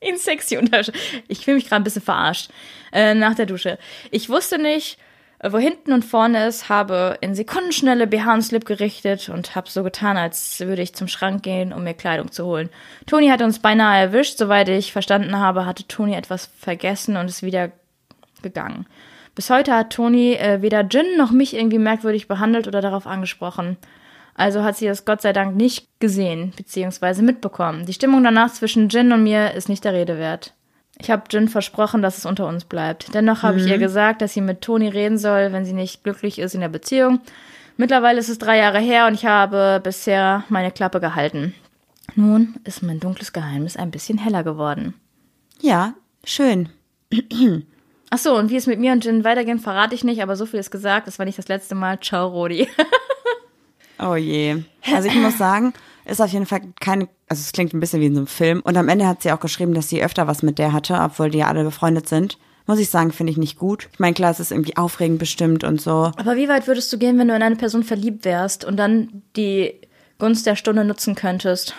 in 0.00 0.16
sexy 0.16 0.56
Unterwäsche. 0.56 0.92
Ich 1.28 1.44
fühle 1.44 1.56
mich 1.56 1.68
gerade 1.68 1.82
ein 1.82 1.84
bisschen 1.84 2.02
verarscht. 2.02 2.50
Äh, 2.92 3.14
nach 3.14 3.34
der 3.34 3.46
Dusche. 3.46 3.78
Ich 4.10 4.28
wusste 4.28 4.58
nicht, 4.58 4.98
äh, 5.38 5.52
wo 5.52 5.58
hinten 5.58 5.92
und 5.92 6.04
vorne 6.04 6.46
ist, 6.46 6.68
habe 6.68 7.18
in 7.20 7.34
Sekundenschnelle 7.34 8.06
BH 8.06 8.34
und 8.34 8.42
Slip 8.42 8.64
gerichtet 8.64 9.28
und 9.28 9.54
habe 9.54 9.70
so 9.70 9.82
getan, 9.82 10.16
als 10.16 10.60
würde 10.60 10.82
ich 10.82 10.94
zum 10.94 11.08
Schrank 11.08 11.42
gehen, 11.42 11.72
um 11.72 11.84
mir 11.84 11.94
Kleidung 11.94 12.30
zu 12.30 12.44
holen. 12.44 12.70
Toni 13.06 13.28
hat 13.28 13.42
uns 13.42 13.58
beinahe 13.58 14.00
erwischt. 14.00 14.38
Soweit 14.38 14.68
ich 14.68 14.92
verstanden 14.92 15.38
habe, 15.38 15.66
hatte 15.66 15.86
Toni 15.86 16.14
etwas 16.14 16.50
vergessen 16.58 17.16
und 17.16 17.26
ist 17.26 17.42
wieder 17.42 17.72
gegangen. 18.42 18.86
Bis 19.34 19.50
heute 19.50 19.74
hat 19.74 19.92
Toni 19.92 20.34
äh, 20.34 20.62
weder 20.62 20.82
Jin 20.82 21.18
noch 21.18 21.30
mich 21.30 21.54
irgendwie 21.54 21.78
merkwürdig 21.78 22.28
behandelt 22.28 22.66
oder 22.68 22.80
darauf 22.80 23.06
angesprochen. 23.06 23.76
Also 24.36 24.62
hat 24.62 24.76
sie 24.76 24.86
das 24.86 25.04
Gott 25.04 25.22
sei 25.22 25.32
Dank 25.32 25.56
nicht 25.56 25.88
gesehen 25.98 26.52
bzw. 26.56 27.22
mitbekommen. 27.22 27.86
Die 27.86 27.94
Stimmung 27.94 28.22
danach 28.22 28.52
zwischen 28.52 28.88
Jin 28.88 29.12
und 29.12 29.22
mir 29.22 29.54
ist 29.54 29.68
nicht 29.68 29.84
der 29.84 29.94
Rede 29.94 30.18
wert. 30.18 30.52
Ich 30.98 31.10
habe 31.10 31.24
Jin 31.30 31.48
versprochen, 31.48 32.02
dass 32.02 32.18
es 32.18 32.26
unter 32.26 32.46
uns 32.46 32.64
bleibt. 32.64 33.14
Dennoch 33.14 33.42
habe 33.42 33.58
ich 33.58 33.66
ihr 33.66 33.78
gesagt, 33.78 34.22
dass 34.22 34.32
sie 34.32 34.40
mit 34.40 34.62
Toni 34.62 34.88
reden 34.88 35.18
soll, 35.18 35.52
wenn 35.52 35.64
sie 35.64 35.72
nicht 35.72 36.04
glücklich 36.04 36.38
ist 36.38 36.54
in 36.54 36.60
der 36.60 36.68
Beziehung. 36.68 37.20
Mittlerweile 37.76 38.18
ist 38.18 38.30
es 38.30 38.38
drei 38.38 38.58
Jahre 38.58 38.78
her 38.78 39.06
und 39.06 39.14
ich 39.14 39.26
habe 39.26 39.80
bisher 39.82 40.44
meine 40.48 40.70
Klappe 40.70 41.00
gehalten. 41.00 41.54
Nun 42.14 42.54
ist 42.64 42.82
mein 42.82 43.00
dunkles 43.00 43.32
Geheimnis 43.32 43.76
ein 43.76 43.90
bisschen 43.90 44.16
heller 44.16 44.42
geworden. 44.42 44.94
Ja, 45.60 45.94
schön. 46.24 46.70
Ach 48.10 48.18
so, 48.18 48.36
und 48.36 48.50
wie 48.50 48.56
es 48.56 48.66
mit 48.66 48.78
mir 48.78 48.92
und 48.92 49.04
Jin 49.04 49.24
weitergeht, 49.24 49.60
verrate 49.60 49.94
ich 49.94 50.04
nicht, 50.04 50.22
aber 50.22 50.36
so 50.36 50.46
viel 50.46 50.60
ist 50.60 50.70
gesagt. 50.70 51.06
Das 51.06 51.18
war 51.18 51.26
nicht 51.26 51.38
das 51.38 51.48
letzte 51.48 51.74
Mal. 51.74 52.00
Ciao, 52.00 52.28
Rodi. 52.28 52.68
Oh 53.98 54.14
je. 54.14 54.62
Also 54.94 55.08
ich 55.08 55.14
muss 55.14 55.38
sagen, 55.38 55.72
ist 56.04 56.20
auf 56.20 56.30
jeden 56.30 56.46
Fall 56.46 56.60
keine, 56.80 57.08
also 57.28 57.40
es 57.40 57.52
klingt 57.52 57.72
ein 57.74 57.80
bisschen 57.80 58.00
wie 58.00 58.06
in 58.06 58.14
so 58.14 58.20
einem 58.20 58.26
Film. 58.26 58.60
Und 58.60 58.76
am 58.76 58.88
Ende 58.88 59.06
hat 59.06 59.22
sie 59.22 59.32
auch 59.32 59.40
geschrieben, 59.40 59.74
dass 59.74 59.88
sie 59.88 60.02
öfter 60.04 60.26
was 60.26 60.42
mit 60.42 60.58
der 60.58 60.72
hatte, 60.72 60.94
obwohl 61.00 61.30
die 61.30 61.38
ja 61.38 61.48
alle 61.48 61.64
befreundet 61.64 62.08
sind. 62.08 62.38
Muss 62.68 62.78
ich 62.80 62.90
sagen, 62.90 63.12
finde 63.12 63.30
ich 63.30 63.36
nicht 63.38 63.58
gut. 63.58 63.88
Ich 63.92 64.00
meine, 64.00 64.14
klar, 64.14 64.30
es 64.32 64.40
ist 64.40 64.50
irgendwie 64.50 64.76
aufregend 64.76 65.18
bestimmt 65.20 65.62
und 65.62 65.80
so. 65.80 66.10
Aber 66.16 66.36
wie 66.36 66.48
weit 66.48 66.66
würdest 66.66 66.92
du 66.92 66.98
gehen, 66.98 67.16
wenn 67.18 67.28
du 67.28 67.36
in 67.36 67.42
eine 67.42 67.56
Person 67.56 67.84
verliebt 67.84 68.24
wärst 68.24 68.64
und 68.64 68.76
dann 68.76 69.22
die 69.36 69.72
Gunst 70.18 70.46
der 70.46 70.56
Stunde 70.56 70.84
nutzen 70.84 71.14
könntest? 71.14 71.74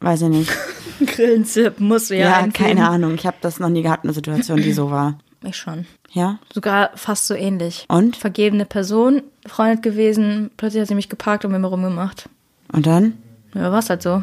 Weiß 0.00 0.20
ich 0.22 0.28
nicht. 0.28 0.52
Grillenzip 1.06 1.80
musst 1.80 2.10
du 2.10 2.16
ja, 2.16 2.26
Ja, 2.28 2.36
einfügen. 2.36 2.52
keine 2.66 2.88
Ahnung. 2.88 3.14
Ich 3.14 3.26
habe 3.26 3.38
das 3.40 3.58
noch 3.60 3.70
nie 3.70 3.82
gehabt, 3.82 4.04
eine 4.04 4.12
Situation, 4.12 4.60
die 4.60 4.72
so 4.72 4.90
war. 4.90 5.18
Ich 5.42 5.56
schon. 5.56 5.86
Ja? 6.14 6.38
Sogar 6.52 6.90
fast 6.94 7.26
so 7.26 7.34
ähnlich. 7.34 7.84
Und? 7.88 8.16
Vergebene 8.16 8.64
Person, 8.64 9.22
befreundet 9.42 9.82
gewesen, 9.82 10.50
plötzlich 10.56 10.80
hat 10.80 10.88
sie 10.88 10.94
mich 10.94 11.08
geparkt 11.08 11.44
und 11.44 11.50
mit 11.50 11.60
mir 11.60 11.66
rumgemacht. 11.66 12.28
Und 12.72 12.86
dann? 12.86 13.18
Ja, 13.52 13.70
war's 13.72 13.90
halt 13.90 14.02
so. 14.02 14.22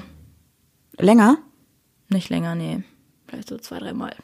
Länger? 0.98 1.38
Nicht 2.10 2.30
länger, 2.30 2.56
nee. 2.56 2.84
Vielleicht 3.28 3.50
so 3.50 3.58
zwei, 3.58 3.80
dreimal. 3.80 4.16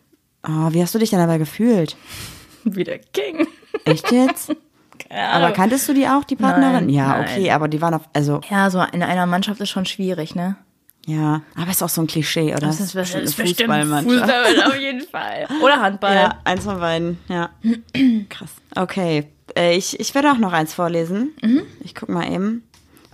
Oh, 0.48 0.72
wie 0.72 0.82
hast 0.82 0.96
du 0.96 1.00
dich 1.00 1.10
denn 1.10 1.20
dabei 1.20 1.38
gefühlt? 1.38 1.98
Wie 2.64 2.84
der 2.84 3.00
King. 3.00 3.48
Echt 3.86 4.12
jetzt? 4.12 4.54
Aber 5.10 5.52
kanntest 5.52 5.88
du 5.88 5.94
die 5.94 6.08
auch, 6.08 6.24
die 6.24 6.36
Partnerin? 6.36 6.86
Nein, 6.86 6.90
ja, 6.90 7.08
nein. 7.10 7.22
okay, 7.22 7.52
aber 7.52 7.68
die 7.70 7.82
waren 7.82 7.94
auf, 7.94 8.10
also, 8.14 8.42
Ja, 8.50 8.70
so 8.70 8.82
in 8.82 9.04
einer 9.04 9.26
Mannschaft 9.26 9.62
ist 9.62 9.70
schon 9.70 9.86
schwierig, 9.86 10.36
ne? 10.36 10.58
Ja. 11.08 11.42
Aber 11.56 11.72
ist 11.72 11.82
auch 11.82 11.90
so 11.90 12.02
ein 12.02 12.08
Klischee, 12.08 12.52
oder? 12.52 12.68
Das 12.68 12.80
ist 12.80 12.96
eine 12.96 13.24
ist 13.24 13.36
bestimmt. 13.38 13.72
Fußball 13.72 14.62
auf 14.68 14.76
jeden 14.80 15.02
Fall. 15.08 15.48
Oder 15.64 15.82
Handball. 15.82 16.14
Ja, 16.14 16.40
eins 16.44 16.66
von 16.66 16.80
beiden, 16.80 17.18
ja. 17.30 17.50
Krass. 18.30 18.52
Okay, 18.76 19.28
äh, 19.58 19.76
ich, 19.76 20.00
ich 20.00 20.14
werde 20.14 20.32
auch 20.32 20.38
noch 20.38 20.54
eins 20.54 20.74
vorlesen. 20.74 21.34
Mhm. 21.42 21.64
Ich 21.80 21.96
guck 21.96 22.10
mal 22.10 22.32
eben. 22.32 22.64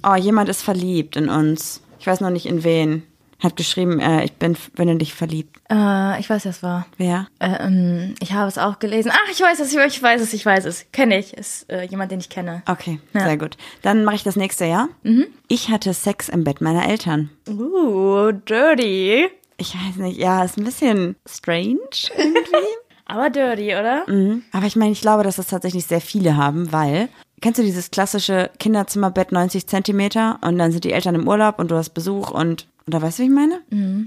Oh, 0.06 0.16
jemand 0.16 0.50
ist 0.50 0.64
verliebt 0.64 1.16
in 1.16 1.30
uns. 1.30 1.82
Ich 2.00 2.08
weiß 2.08 2.20
noch 2.20 2.32
nicht 2.32 2.48
in 2.48 2.64
wen. 2.64 3.04
Hat 3.44 3.58
geschrieben, 3.58 4.00
äh, 4.00 4.24
ich 4.24 4.32
bin, 4.34 4.56
bin 4.74 4.88
in 4.88 5.00
dich 5.00 5.14
verliebt. 5.14 5.58
Äh, 5.70 6.20
ich 6.20 6.30
weiß, 6.30 6.44
das 6.44 6.64
war. 6.64 6.86
Wer? 6.98 7.28
Äh, 7.40 7.66
ähm, 7.68 8.16
ich 8.22 8.32
habe 8.32 8.48
es 8.48 8.58
auch 8.58 8.80
gelesen. 8.80 9.12
Ach, 9.14 9.30
ich 9.32 9.42
weiß 9.42 9.60
es, 9.60 9.72
ich 9.74 10.02
weiß 10.02 10.22
es, 10.22 10.34
ich 10.34 10.46
weiß 10.46 10.64
es. 10.66 10.86
Kenne 10.94 11.20
ich. 11.20 11.34
Ist 11.34 11.70
äh, 11.70 11.84
jemand, 11.84 12.12
den 12.12 12.20
ich 12.22 12.30
kenne. 12.30 12.64
Okay, 12.68 13.00
Ja. 13.14 13.26
sehr 13.26 13.38
gut. 13.38 13.58
Dann 13.82 14.06
mache 14.06 14.16
ich 14.16 14.24
das 14.24 14.38
nächste, 14.38 14.64
ja? 14.66 14.88
Ich 15.50 15.70
hatte 15.70 15.94
Sex 15.94 16.30
im 16.30 16.46
Bett 16.46 16.62
meiner 16.62 16.88
Eltern. 16.88 17.30
Uh, 17.50 18.32
dirty. 18.32 19.28
Ich 19.58 19.76
weiß 19.76 19.98
nicht, 19.98 20.18
ja, 20.20 20.44
ist 20.44 20.58
ein 20.58 20.64
bisschen 20.64 21.16
strange 21.30 21.78
irgendwie. 22.18 22.42
Aber 23.06 23.30
dirty, 23.30 23.76
oder? 23.76 24.04
Mhm. 24.10 24.44
Aber 24.54 24.66
ich 24.66 24.76
meine, 24.78 24.92
ich 24.94 25.02
glaube, 25.02 25.24
dass 25.24 25.36
das 25.36 25.48
tatsächlich 25.48 25.86
sehr 25.86 26.00
viele 26.02 26.38
haben, 26.38 26.72
weil, 26.72 27.10
kennst 27.42 27.60
du 27.60 27.64
dieses 27.64 27.92
klassische 27.92 28.50
Kinderzimmerbett 28.60 29.32
90 29.34 29.68
Zentimeter 29.68 30.40
und 30.42 30.58
dann 30.58 30.72
sind 30.72 30.86
die 30.86 30.94
Eltern 30.94 31.16
im 31.16 31.28
Urlaub 31.28 31.60
und 31.60 31.70
du 31.70 31.76
hast 31.76 31.90
Besuch 31.90 32.32
und, 32.32 32.68
oder 32.88 33.02
weißt 33.02 33.20
du, 33.20 33.24
wie 33.24 33.28
ich 33.28 33.34
meine? 33.34 33.62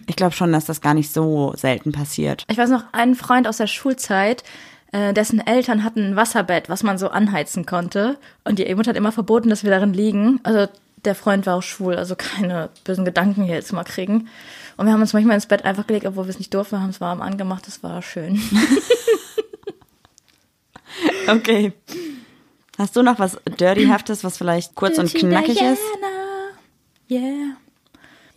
Ich 0.07 0.17
glaube 0.17 0.35
schon, 0.35 0.53
dass 0.53 0.67
das 0.67 0.81
gar 0.81 0.95
nicht 0.95 1.13
so 1.13 1.55
selten 1.57 1.93
passiert. 1.93 2.45
Ich 2.51 2.59
weiß 2.59 2.71
noch, 2.71 2.85
einen 2.93 3.15
Freund 3.15 3.49
aus 3.49 3.57
der 3.57 3.67
Schulzeit, 3.67 4.45
äh, 4.93 5.13
dessen 5.13 5.45
Eltern 5.45 5.85
hatten 5.85 6.01
ein 6.01 6.17
Wasserbett, 6.17 6.69
was 6.69 6.83
man 6.83 6.99
so 6.99 7.09
anheizen 7.09 7.67
konnte. 7.67 8.19
Und 8.45 8.59
die 8.59 8.75
Mutter 8.75 8.91
hat 8.91 8.97
immer 8.97 9.13
verboten, 9.13 9.49
dass 9.49 9.65
wir 9.65 9.71
darin 9.71 9.93
liegen. 9.93 10.41
Also 10.43 10.71
der 11.05 11.15
Freund 11.15 11.47
war 11.47 11.57
auch 11.57 11.63
schwul, 11.63 11.97
also 11.97 12.17
keine 12.17 12.71
bösen 12.85 13.05
Gedanken 13.05 13.45
hier 13.45 13.55
jetzt 13.55 13.73
mal 13.73 13.85
kriegen. 13.85 14.29
Und 14.77 14.87
wir 14.87 14.93
haben 14.93 15.01
uns 15.01 15.13
manchmal 15.13 15.37
ins 15.37 15.47
Bett 15.47 15.65
einfach 15.65 15.87
gelegt, 15.87 16.07
obwohl 16.07 16.25
wir 16.25 16.31
es 16.31 16.39
nicht 16.39 16.53
durften, 16.53 16.81
haben 16.81 16.91
es 16.91 17.01
warm 17.01 17.23
angemacht, 17.23 17.67
das 17.67 17.83
war 17.83 18.03
schön. 18.03 18.41
Okay. 21.29 21.73
Hast 22.79 22.97
du 22.97 23.03
noch 23.03 23.19
was 23.19 23.39
Dirtyhaftes, 23.59 24.23
was 24.23 24.39
vielleicht 24.39 24.75
kurz 24.75 24.99
und 24.99 25.13
knackig 25.13 25.61
ist? 25.61 25.83
Yeah. 27.11 27.57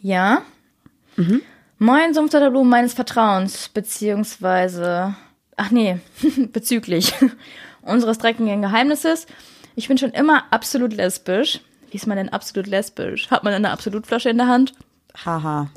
Ja. 0.02 0.44
Moin, 1.78 2.14
Sumpf 2.14 2.32
der 2.32 2.50
Blumen 2.50 2.70
meines 2.70 2.94
Vertrauens, 2.94 3.70
beziehungsweise, 3.70 5.16
ach 5.58 5.72
nee, 5.72 6.00
bezüglich 6.52 7.14
unseres 7.82 8.18
dreckigen 8.18 8.62
Geheimnisses. 8.62 9.28
Ich 9.76 9.88
bin 9.88 9.98
schon 9.98 10.12
immer 10.12 10.44
absolut 10.52 10.94
lesbisch. 10.94 11.62
Wie 11.92 11.98
ist 11.98 12.08
man 12.08 12.18
denn 12.18 12.30
absolut 12.30 12.68
lesbisch? 12.68 13.30
Hat 13.32 13.44
man 13.44 13.54
eine 13.54 13.72
Absolutflasche 13.72 14.30
in 14.30 14.38
der 14.38 14.48
Hand? 14.48 14.74
Haha. 15.26 15.70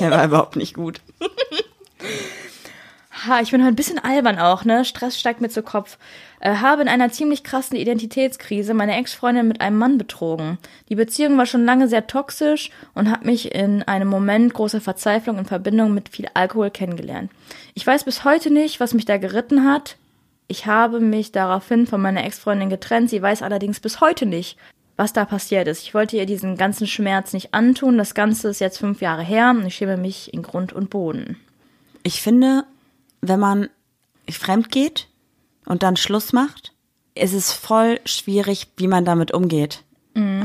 Der 0.00 0.10
war 0.10 0.24
überhaupt 0.24 0.56
nicht 0.56 0.74
gut. 0.74 1.00
Ha, 3.26 3.40
ich 3.40 3.50
bin 3.50 3.60
heute 3.60 3.72
ein 3.72 3.76
bisschen 3.76 3.98
albern 3.98 4.38
auch, 4.38 4.64
ne? 4.64 4.82
Stress 4.86 5.18
steigt 5.20 5.42
mir 5.42 5.50
zu 5.50 5.62
Kopf. 5.62 5.98
Äh, 6.40 6.56
habe 6.56 6.80
in 6.82 6.88
einer 6.88 7.12
ziemlich 7.12 7.44
krassen 7.44 7.76
Identitätskrise 7.76 8.72
meine 8.72 8.96
Ex-Freundin 8.96 9.46
mit 9.46 9.60
einem 9.60 9.76
Mann 9.76 9.98
betrogen. 9.98 10.58
Die 10.88 10.94
Beziehung 10.94 11.36
war 11.36 11.44
schon 11.44 11.66
lange 11.66 11.86
sehr 11.86 12.06
toxisch 12.06 12.70
und 12.94 13.10
hat 13.10 13.26
mich 13.26 13.54
in 13.54 13.82
einem 13.82 14.08
Moment 14.08 14.54
großer 14.54 14.80
Verzweiflung 14.80 15.36
in 15.38 15.44
Verbindung 15.44 15.92
mit 15.92 16.08
viel 16.08 16.28
Alkohol 16.32 16.70
kennengelernt. 16.70 17.30
Ich 17.74 17.86
weiß 17.86 18.04
bis 18.04 18.24
heute 18.24 18.50
nicht, 18.50 18.80
was 18.80 18.94
mich 18.94 19.04
da 19.04 19.18
geritten 19.18 19.70
hat. 19.70 19.96
Ich 20.48 20.64
habe 20.64 20.98
mich 20.98 21.30
daraufhin 21.30 21.86
von 21.86 22.00
meiner 22.00 22.24
Ex-Freundin 22.24 22.70
getrennt. 22.70 23.10
Sie 23.10 23.20
weiß 23.20 23.42
allerdings 23.42 23.78
bis 23.78 24.00
heute 24.00 24.24
nicht, 24.24 24.56
was 24.96 25.12
da 25.12 25.26
passiert 25.26 25.68
ist. 25.68 25.82
Ich 25.82 25.92
wollte 25.92 26.16
ihr 26.16 26.26
diesen 26.26 26.56
ganzen 26.56 26.86
Schmerz 26.86 27.34
nicht 27.34 27.52
antun. 27.52 27.98
Das 27.98 28.14
Ganze 28.14 28.48
ist 28.48 28.60
jetzt 28.60 28.78
fünf 28.78 29.02
Jahre 29.02 29.22
her 29.22 29.50
und 29.50 29.66
ich 29.66 29.74
schäme 29.74 29.98
mich 29.98 30.32
in 30.32 30.42
Grund 30.42 30.72
und 30.72 30.88
Boden. 30.88 31.36
Ich 32.02 32.22
finde, 32.22 32.64
wenn 33.20 33.38
man 33.38 33.68
fremd 34.30 34.70
geht 34.70 35.09
und 35.70 35.84
dann 35.84 35.96
Schluss 35.96 36.32
macht, 36.32 36.72
ist 37.14 37.32
es 37.32 37.52
voll 37.52 38.00
schwierig, 38.04 38.66
wie 38.76 38.88
man 38.88 39.04
damit 39.04 39.32
umgeht. 39.32 39.84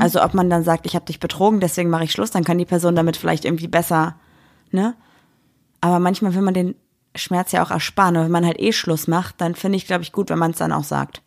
Also 0.00 0.22
ob 0.22 0.34
man 0.34 0.48
dann 0.48 0.62
sagt, 0.62 0.86
ich 0.86 0.94
habe 0.94 1.04
dich 1.04 1.18
betrogen, 1.18 1.58
deswegen 1.58 1.90
mache 1.90 2.04
ich 2.04 2.12
Schluss, 2.12 2.30
dann 2.30 2.44
kann 2.44 2.58
die 2.58 2.64
Person 2.64 2.94
damit 2.94 3.16
vielleicht 3.16 3.44
irgendwie 3.44 3.66
besser, 3.66 4.14
ne? 4.70 4.94
Aber 5.80 5.98
manchmal 5.98 6.34
will 6.34 6.42
man 6.42 6.54
den 6.54 6.76
Schmerz 7.16 7.50
ja 7.50 7.64
auch 7.64 7.72
ersparen. 7.72 8.16
Und 8.16 8.24
wenn 8.24 8.30
man 8.30 8.46
halt 8.46 8.60
eh 8.60 8.72
Schluss 8.72 9.08
macht, 9.08 9.40
dann 9.40 9.56
finde 9.56 9.76
ich, 9.76 9.86
glaube 9.86 10.02
ich, 10.02 10.12
gut, 10.12 10.30
wenn 10.30 10.38
man 10.38 10.52
es 10.52 10.58
dann 10.58 10.72
auch 10.72 10.84
sagt. 10.84 11.22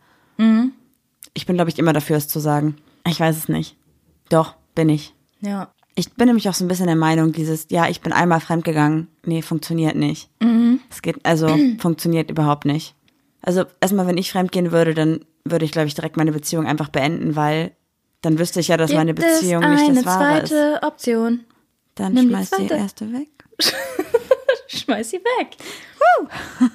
Ich 1.33 1.45
bin, 1.45 1.55
glaube 1.55 1.69
ich, 1.69 1.77
immer 1.77 1.93
dafür, 1.93 2.15
es 2.15 2.29
zu 2.29 2.39
sagen. 2.39 2.77
Ich 3.05 3.19
weiß 3.19 3.35
es 3.35 3.49
nicht. 3.49 3.75
Doch, 4.29 4.55
bin 4.75 4.87
ich. 4.87 5.13
Ja. 5.41 5.71
Ich 5.95 6.13
bin 6.13 6.27
nämlich 6.27 6.47
auch 6.47 6.53
so 6.53 6.63
ein 6.63 6.69
bisschen 6.69 6.87
der 6.87 6.95
Meinung, 6.95 7.33
dieses, 7.33 7.67
ja, 7.69 7.89
ich 7.89 7.99
bin 7.99 8.13
einmal 8.13 8.39
fremdgegangen. 8.39 9.07
Nee, 9.25 9.41
funktioniert 9.41 9.97
nicht. 9.97 10.29
Es 10.89 11.01
geht, 11.01 11.25
also, 11.25 11.47
funktioniert 11.79 12.31
überhaupt 12.31 12.63
nicht. 12.63 12.95
Also, 13.41 13.65
erstmal, 13.81 14.05
wenn 14.07 14.17
ich 14.17 14.31
fremdgehen 14.31 14.71
würde, 14.71 14.93
dann 14.93 15.25
würde 15.45 15.65
ich, 15.65 15.71
glaube 15.71 15.87
ich, 15.87 15.95
direkt 15.95 16.17
meine 16.17 16.31
Beziehung 16.31 16.67
einfach 16.67 16.89
beenden, 16.89 17.35
weil 17.35 17.71
dann 18.21 18.37
wüsste 18.37 18.59
ich 18.59 18.67
ja, 18.67 18.77
dass 18.77 18.91
meine 18.91 19.13
Gibt 19.13 19.25
es 19.27 19.39
Beziehung 19.39 19.61
nicht 19.71 19.83
eine 19.83 19.93
das 19.95 20.05
Wahre 20.05 20.39
ist. 20.41 20.49
zweite 20.49 20.79
Option. 20.83 21.45
Dann 21.95 22.13
Nimm 22.13 22.25
die 22.27 22.29
schmeiß 22.33 22.49
die 22.49 22.55
zweite. 22.67 22.73
erste 22.75 23.13
weg. 23.13 23.29
Schmeiß 24.67 25.09
sie 25.09 25.17
weg. 25.17 25.57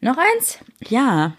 Noch 0.00 0.16
eins? 0.18 0.58
Ja, 0.88 1.32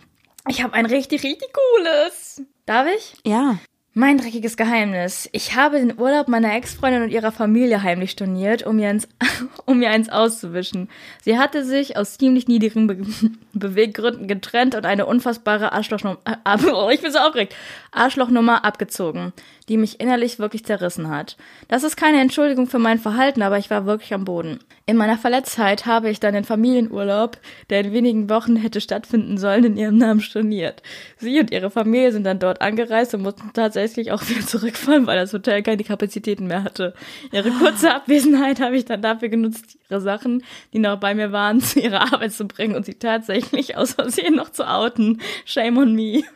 Ich 0.49 0.61
habe 0.63 0.73
ein 0.73 0.85
richtig, 0.85 1.23
richtig 1.23 1.49
cooles. 1.53 2.41
Darf 2.65 2.87
ich? 2.87 3.13
ja. 3.25 3.57
Mein 3.99 4.19
dreckiges 4.19 4.57
Geheimnis. 4.57 5.27
Ich 5.31 5.55
habe 5.55 5.79
den 5.79 5.99
Urlaub 5.99 6.27
meiner 6.27 6.53
Ex-Freundin 6.53 7.01
und 7.01 7.09
ihrer 7.09 7.31
Familie 7.31 7.81
heimlich 7.81 8.11
storniert, 8.11 8.61
um 8.61 8.75
mir, 8.75 8.91
ins, 8.91 9.07
um 9.65 9.79
mir 9.79 9.89
eins 9.89 10.09
auszuwischen. 10.09 10.87
Sie 11.23 11.39
hatte 11.39 11.65
sich 11.65 11.97
aus 11.97 12.15
ziemlich 12.19 12.47
niedrigen 12.47 12.85
Be 12.85 12.97
Beweggründen 13.53 14.27
getrennt 14.27 14.75
und 14.75 14.85
eine 14.85 15.07
unfassbare 15.07 15.71
Arschlochnummer, 15.71 16.19
äh, 16.25 16.57
oh, 16.71 16.91
ich 16.91 17.01
bin 17.01 17.11
so 17.11 17.17
aufgeregt, 17.17 17.55
Arschlochnummer 17.91 18.63
abgezogen, 18.63 19.33
die 19.69 19.77
mich 19.77 19.99
innerlich 19.99 20.39
wirklich 20.39 20.65
zerrissen 20.65 21.09
hat. 21.09 21.35
Das 21.67 21.83
ist 21.83 21.97
keine 21.97 22.21
Entschuldigung 22.21 22.67
für 22.67 22.79
mein 22.79 22.99
Verhalten, 22.99 23.41
aber 23.41 23.57
ich 23.57 23.69
war 23.69 23.85
wirklich 23.85 24.13
am 24.13 24.23
Boden. 24.23 24.59
In 24.85 24.95
meiner 24.95 25.17
Verletztheit 25.17 25.85
habe 25.85 26.09
ich 26.09 26.21
dann 26.21 26.33
den 26.33 26.45
Familienurlaub, 26.45 27.37
der 27.69 27.81
in 27.81 27.91
wenigen 27.91 28.29
Wochen 28.29 28.55
hätte 28.55 28.79
stattfinden 28.79 29.37
sollen, 29.37 29.65
in 29.65 29.77
ihrem 29.77 29.97
Namen 29.97 30.21
storniert. 30.21 30.81
Sie 31.17 31.39
und 31.39 31.51
ihre 31.51 31.69
Familie 31.69 32.13
sind 32.13 32.23
dann 32.23 32.39
dort 32.39 32.61
angereist 32.61 33.13
und 33.13 33.23
mussten 33.23 33.51
tatsächlich 33.53 34.11
auch 34.13 34.27
wieder 34.29 34.41
zurückfahren, 34.45 35.05
weil 35.05 35.17
das 35.17 35.33
Hotel 35.33 35.61
keine 35.63 35.83
Kapazitäten 35.83 36.47
mehr 36.47 36.63
hatte. 36.63 36.93
Ihre 37.33 37.51
kurze 37.51 37.93
Abwesenheit 37.93 38.61
habe 38.61 38.77
ich 38.77 38.85
dann 38.85 39.01
dafür 39.01 39.27
genutzt, 39.27 39.77
ihre 39.89 39.99
Sachen, 39.99 40.43
die 40.71 40.79
noch 40.79 40.99
bei 40.99 41.13
mir 41.13 41.33
waren, 41.33 41.59
zu 41.67 41.81
ihrer 41.81 42.13
Arbeit 42.13 42.31
zu 42.31 42.45
bringen 42.45 42.75
und 42.75 42.85
sie 42.85 42.95
tatsächlich 42.95 43.75
aus 43.75 43.93
Versehen 43.93 44.35
noch 44.35 44.51
zu 44.51 44.65
outen. 44.65 45.21
Shame 45.45 45.77
on 45.77 45.93
me. 45.93 46.23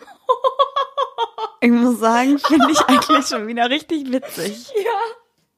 Ich 1.61 1.71
muss 1.71 1.99
sagen, 1.99 2.39
finde 2.39 2.71
ich 2.71 2.81
eigentlich 2.81 3.27
schon 3.27 3.47
wieder 3.47 3.69
richtig 3.69 4.11
witzig. 4.11 4.67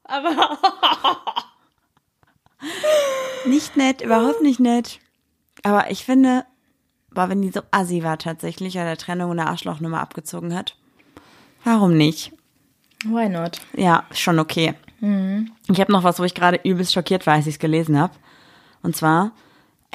Aber 0.04 0.58
Nicht 3.46 3.76
nett, 3.76 4.02
überhaupt 4.02 4.42
nicht 4.42 4.60
nett. 4.60 5.00
Aber 5.64 5.92
ich 5.92 6.06
finde, 6.06 6.46
boah, 7.12 7.30
wenn 7.30 7.42
die 7.42 7.52
so 7.52 7.62
assi 7.72 8.04
war 8.04 8.18
tatsächlich, 8.18 8.78
an 8.80 8.86
der 8.86 8.98
Trennung 8.98 9.32
eine 9.32 9.48
Arschlochnummer 9.48 10.02
abgezogen 10.02 10.56
hat. 10.56 10.76
Warum 11.64 11.98
nicht? 11.98 12.32
why 13.06 13.28
not? 13.28 13.60
Ja, 13.76 14.06
schon 14.12 14.40
okay. 14.40 14.76
Ich 15.70 15.82
habe 15.82 15.92
noch 15.92 16.04
was, 16.04 16.20
wo 16.20 16.24
ich 16.24 16.34
gerade 16.34 16.60
übelst 16.64 16.94
schockiert 16.94 17.28
war, 17.28 17.34
als 17.34 17.48
ich 17.48 17.56
es 17.56 17.60
gelesen 17.60 18.00
habe. 18.00 18.14
Und 18.82 18.96
zwar, 18.96 19.32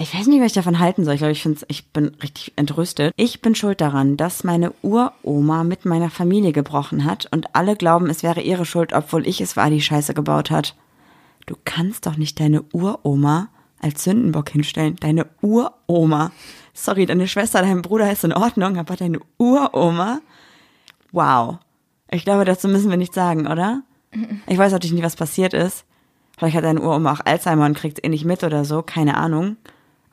ich 0.01 0.15
weiß 0.15 0.29
nicht, 0.29 0.41
was 0.41 0.49
ich 0.49 0.53
davon 0.53 0.79
halten 0.79 1.05
soll. 1.05 1.15
Ich 1.15 1.21
glaube, 1.21 1.33
ich, 1.33 1.43
find's, 1.43 1.65
ich 1.69 1.91
bin 1.91 2.13
richtig 2.23 2.53
entrüstet. 2.57 3.13
Ich 3.17 3.43
bin 3.43 3.55
schuld 3.55 3.81
daran, 3.81 4.17
dass 4.17 4.45
meine 4.45 4.73
Uroma 4.83 5.65
mit 5.65 5.85
meiner 5.85 6.11
Familie 6.11 6.53
gebrochen 6.53 7.05
hat 7.05 7.27
und 7.33 7.55
alle 7.55 7.75
glauben, 7.75 8.09
es 8.09 8.23
wäre 8.23 8.41
ihre 8.41 8.65
Schuld, 8.65 8.93
obwohl 8.93 9.27
ich 9.27 9.41
es 9.41 9.57
war, 9.57 9.71
die 9.71 9.81
Scheiße 9.81 10.15
gebaut 10.15 10.51
hat. 10.51 10.77
Du 11.47 11.57
kannst 11.65 12.07
doch 12.07 12.17
nicht 12.17 12.39
deine 12.39 12.63
Uroma 12.73 13.49
als 13.81 14.05
Sündenbock 14.05 14.51
hinstellen. 14.51 14.97
Deine 15.01 15.27
Uroma. 15.41 16.31
Sorry, 16.75 17.07
deine 17.07 17.27
Schwester, 17.27 17.63
dein 17.63 17.83
Bruder 17.83 18.11
ist 18.13 18.25
in 18.25 18.33
Ordnung, 18.33 18.77
aber 18.77 18.95
deine 18.95 19.19
Uroma. 19.39 20.21
Wow. 21.11 21.59
Ich 22.11 22.25
glaube, 22.25 22.45
dazu 22.45 22.69
müssen 22.69 22.91
wir 22.91 22.97
nichts 22.97 23.15
sagen, 23.15 23.47
oder? 23.47 23.83
Ich 24.47 24.59
weiß 24.59 24.73
natürlich 24.73 24.95
nicht, 24.95 25.05
was 25.05 25.17
passiert 25.17 25.55
ist. 25.55 25.85
Vielleicht 26.37 26.57
hat 26.57 26.65
deine 26.65 26.81
Uroma 26.81 27.13
auch 27.13 27.21
Alzheimer 27.25 27.67
und 27.67 27.77
kriegt 27.77 28.05
eh 28.05 28.09
nicht 28.09 28.25
mit 28.25 28.45
oder 28.45 28.65
so, 28.65 28.83
keine 28.83 29.17
Ahnung. 29.17 29.57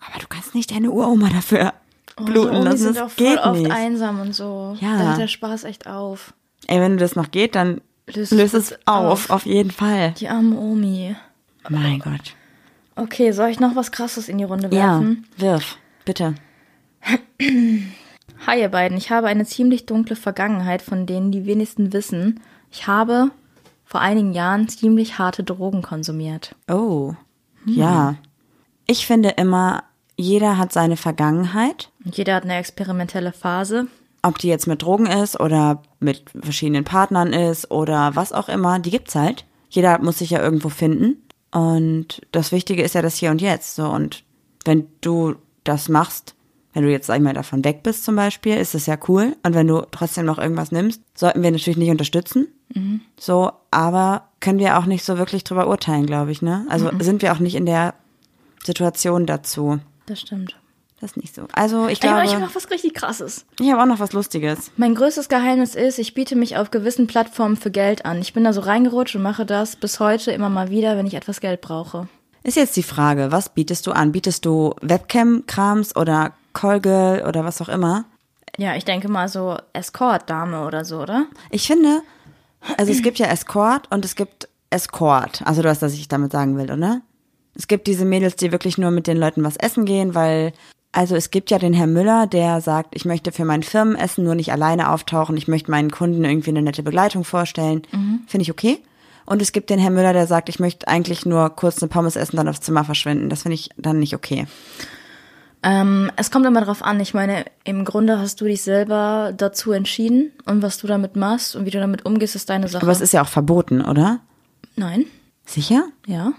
Aber 0.10 0.20
du 0.20 0.28
kannst 0.28 0.54
nicht 0.56 0.72
deine 0.72 0.92
Uroma 0.92 1.30
dafür 1.30 1.74
bluten 2.18 2.56
Oh, 2.56 2.60
die 2.60 2.66
lassen. 2.66 2.78
sind 2.78 2.96
Das 2.98 3.04
auch 3.04 3.10
voll 3.10 3.38
oft 3.38 3.60
nicht. 3.62 3.72
einsam 3.72 4.22
und 4.22 4.34
so. 4.34 4.78
Ja. 4.80 4.98
Da 4.98 5.04
hört 5.10 5.20
der 5.20 5.28
Spaß 5.28 5.64
echt 5.66 5.88
auf. 5.88 6.34
Ey, 6.68 6.80
wenn 6.80 6.94
du 6.94 6.98
das 6.98 7.16
noch 7.16 7.32
geht, 7.32 7.56
dann 7.56 7.82
Löst 8.08 8.32
löst, 8.32 8.54
es 8.54 8.74
auf, 8.86 9.26
auf. 9.26 9.30
auf 9.32 9.46
jeden 9.46 9.72
Fall. 9.72 10.12
Die 10.20 10.30
arme 10.30 10.58
Omi. 10.58 11.16
Mein 11.70 12.00
Gott. 12.00 12.36
Okay, 12.96 13.32
soll 13.32 13.50
ich 13.50 13.60
noch 13.60 13.76
was 13.76 13.92
Krasses 13.92 14.30
in 14.30 14.38
die 14.38 14.44
Runde 14.46 14.68
Ja, 14.76 14.94
werfen? 15.00 15.28
wirf, 15.38 15.78
bitte. 16.06 16.36
Hi 18.48 18.60
ihr 18.62 18.70
beiden, 18.70 18.98
ich 18.98 19.10
habe 19.12 19.28
eine 19.28 19.46
ziemlich 19.46 19.86
dunkle 19.86 20.16
Vergangenheit, 20.16 20.82
von 20.82 21.06
denen 21.06 21.32
die 21.32 21.46
wenigsten 21.46 21.94
wissen. 21.94 22.40
Ich 22.72 22.88
habe 22.88 23.32
vor 23.84 24.02
einigen 24.02 24.34
Jahren 24.34 24.68
ziemlich 24.68 25.18
harte 25.18 25.44
Drogen 25.44 25.82
konsumiert. 25.82 26.56
Oh, 26.70 27.14
ja. 27.66 28.16
Ich 28.88 29.06
finde 29.08 29.30
immer, 29.30 29.84
jeder 30.18 30.58
hat 30.58 30.72
seine 30.72 30.98
Vergangenheit. 30.98 31.90
Jeder 32.04 32.36
hat 32.36 32.44
eine 32.44 32.56
experimentelle 32.56 33.32
Phase. 33.34 33.88
Ob 34.22 34.40
die 34.40 34.48
jetzt 34.48 34.68
mit 34.68 34.82
Drogen 34.82 35.06
ist 35.06 35.40
oder 35.40 35.84
mit 36.00 36.24
verschiedenen 36.42 36.84
Partnern 36.84 37.34
ist 37.34 37.70
oder 37.70 38.16
was 38.16 38.34
auch 38.34 38.50
immer, 38.50 38.80
die 38.80 38.92
gibt's 38.92 39.16
halt. 39.16 39.46
Jeder 39.70 40.00
muss 40.00 40.20
sich 40.20 40.32
ja 40.32 40.42
irgendwo 40.42 40.70
finden. 40.70 41.22
Und 41.52 42.22
das 42.32 42.52
Wichtige 42.52 42.84
ist 42.84 42.96
ja 42.96 43.02
das 43.02 43.18
Hier 43.18 43.32
und 43.32 43.42
Jetzt. 43.42 43.76
So, 43.76 43.88
und 43.88 44.24
wenn 44.64 44.88
du 45.02 45.36
das 45.64 45.90
machst, 45.90 46.34
wenn 46.74 46.84
du 46.84 46.92
jetzt, 46.92 47.08
sag 47.08 47.18
ich 47.18 47.24
mal, 47.24 47.34
davon 47.34 47.64
weg 47.64 47.84
bist 47.84 48.04
zum 48.04 48.16
Beispiel, 48.16 48.58
ist 48.58 48.74
das 48.74 48.86
ja 48.86 48.98
cool. 49.08 49.36
Und 49.44 49.54
wenn 49.54 49.68
du 49.68 49.86
trotzdem 49.92 50.26
noch 50.26 50.38
irgendwas 50.38 50.72
nimmst, 50.72 51.02
sollten 51.14 51.44
wir 51.44 51.52
natürlich 51.52 51.78
nicht 51.78 51.92
unterstützen. 51.92 52.48
So, 53.18 53.52
aber 53.72 54.24
können 54.40 54.60
wir 54.60 54.78
auch 54.78 54.86
nicht 54.86 55.06
so 55.06 55.18
wirklich 55.18 55.44
drüber 55.44 55.68
urteilen, 55.68 56.06
glaube 56.06 56.32
ich, 56.32 56.42
ne? 56.42 56.66
Also 56.68 56.90
sind 57.00 57.22
wir 57.22 57.32
auch 57.32 57.40
nicht 57.40 57.56
in 57.56 57.66
der 57.66 57.94
Situation 58.66 59.26
dazu. 59.26 59.80
Das 60.06 60.22
stimmt. 60.22 60.56
Das 61.02 61.12
ist 61.12 61.18
nicht 61.18 61.36
so. 61.36 61.48
Also 61.52 61.88
ich 61.88 62.02
Ey, 62.02 62.10
aber 62.10 62.22
glaube, 62.22 62.28
ich 62.28 62.36
habe 62.36 62.46
noch 62.46 62.56
was 62.56 62.72
richtig 62.72 62.94
krasses. 62.94 63.46
ich 63.60 63.70
habe 63.70 63.82
auch 63.82 63.86
noch 63.86 64.00
was 64.00 64.14
Lustiges. 64.14 64.72
Mein 64.78 64.96
größtes 64.96 65.28
Geheimnis 65.28 65.76
ist, 65.76 66.00
ich 66.00 66.14
biete 66.14 66.36
mich 66.36 66.58
auf 66.58 66.72
gewissen 66.72 67.06
Plattformen 67.06 67.58
für 67.58 67.70
Geld 67.70 68.06
an. 68.06 68.22
Ich 68.22 68.34
bin 68.34 68.46
da 68.46 68.54
so 68.54 68.62
reingerutscht 68.62 69.16
und 69.16 69.22
mache 69.22 69.46
das 69.46 69.76
bis 69.76 70.00
heute 70.00 70.32
immer 70.32 70.50
mal 70.50 70.70
wieder, 70.70 70.98
wenn 70.98 71.06
ich 71.06 71.16
etwas 71.16 71.42
Geld 71.42 71.60
brauche. 71.62 72.08
Ist 72.44 72.56
jetzt 72.56 72.76
die 72.78 72.84
Frage, 72.84 73.32
was 73.32 73.50
bietest 73.50 73.88
du 73.88 73.92
an? 73.92 74.12
Bietest 74.14 74.46
du 74.46 74.74
Webcam-Krams 74.82 75.96
oder 75.96 76.32
Callgirl 76.54 77.26
oder 77.28 77.44
was 77.44 77.62
auch 77.62 77.70
immer? 77.70 78.06
Ja, 78.58 78.76
ich 78.76 78.86
denke 78.86 79.10
mal 79.10 79.28
so 79.28 79.58
Escort-Dame 79.74 80.66
oder 80.66 80.86
so, 80.86 81.02
oder? 81.02 81.26
Ich 81.50 81.68
finde, 81.68 82.02
also 82.78 82.92
es 82.92 83.02
gibt 83.02 83.20
ja 83.20 83.26
Escort 83.28 83.92
und 83.92 84.06
es 84.06 84.16
gibt 84.16 84.48
Escort. 84.70 85.42
Also 85.44 85.62
du 85.62 85.68
weißt, 85.68 85.82
was 85.82 85.94
ich 85.94 86.08
damit 86.08 86.32
sagen 86.32 86.58
will, 86.58 86.72
oder? 86.72 87.02
Es 87.56 87.68
gibt 87.68 87.88
diese 87.88 88.06
Mädels, 88.06 88.36
die 88.36 88.52
wirklich 88.52 88.78
nur 88.78 88.92
mit 88.92 89.08
den 89.08 89.18
Leuten 89.18 89.44
was 89.44 89.56
essen 89.56 89.86
gehen, 89.86 90.14
weil, 90.14 90.54
also 90.92 91.16
es 91.16 91.32
gibt 91.32 91.52
ja 91.52 91.60
den 91.60 91.74
Herr 91.74 91.88
Müller, 91.88 92.28
der 92.28 92.62
sagt, 92.62 92.96
ich 92.96 93.06
möchte 93.06 93.32
für 93.32 93.46
mein 93.46 93.64
Firmenessen 93.64 94.24
nur 94.24 94.36
nicht 94.36 94.52
alleine 94.52 94.92
auftauchen, 94.92 95.38
ich 95.38 95.48
möchte 95.48 95.72
meinen 95.72 95.92
Kunden 95.92 96.24
irgendwie 96.24 96.50
eine 96.50 96.62
nette 96.62 96.84
Begleitung 96.84 97.24
vorstellen. 97.24 97.84
Finde 98.28 98.44
ich 98.44 98.52
okay. 98.52 98.80
Und 99.26 99.42
es 99.42 99.52
gibt 99.52 99.70
den 99.70 99.80
Herr 99.80 99.90
Müller, 99.90 100.14
der 100.14 100.28
sagt, 100.28 100.50
ich 100.50 100.60
möchte 100.60 100.88
eigentlich 100.88 101.26
nur 101.26 101.50
kurz 101.50 101.82
eine 101.82 101.90
Pommes 101.90 102.16
essen, 102.16 102.38
dann 102.38 102.48
aufs 102.48 102.62
Zimmer 102.62 102.84
verschwinden. 102.84 103.30
Das 103.30 103.42
finde 103.42 103.56
ich 103.56 103.70
dann 103.78 104.00
nicht 104.00 104.14
okay. 104.14 104.46
Ähm, 105.64 106.12
es 106.16 106.30
kommt 106.30 106.46
immer 106.46 106.62
drauf 106.62 106.84
an. 106.84 107.00
Ich 107.00 107.16
meine, 107.16 107.44
im 107.64 107.86
Grunde 107.86 108.20
hast 108.20 108.40
du 108.40 108.46
dich 108.46 108.62
selber 108.62 109.34
dazu 109.36 109.72
entschieden 109.72 110.32
und 110.46 110.62
was 110.62 110.78
du 110.78 110.86
damit 110.86 111.16
machst 111.16 111.56
und 111.56 111.66
wie 111.66 111.72
du 111.72 111.80
damit 111.80 112.06
umgehst, 112.06 112.36
ist 112.36 112.52
deine 112.52 112.68
Sache. 112.68 112.84
Aber 112.84 112.92
es 112.92 113.02
ist 113.02 113.14
ja 113.14 113.24
auch 113.24 113.28
verboten, 113.28 113.82
oder? 113.82 114.20
Nein, 114.76 115.06
Sicher? 115.46 115.88
ja. 116.06 116.34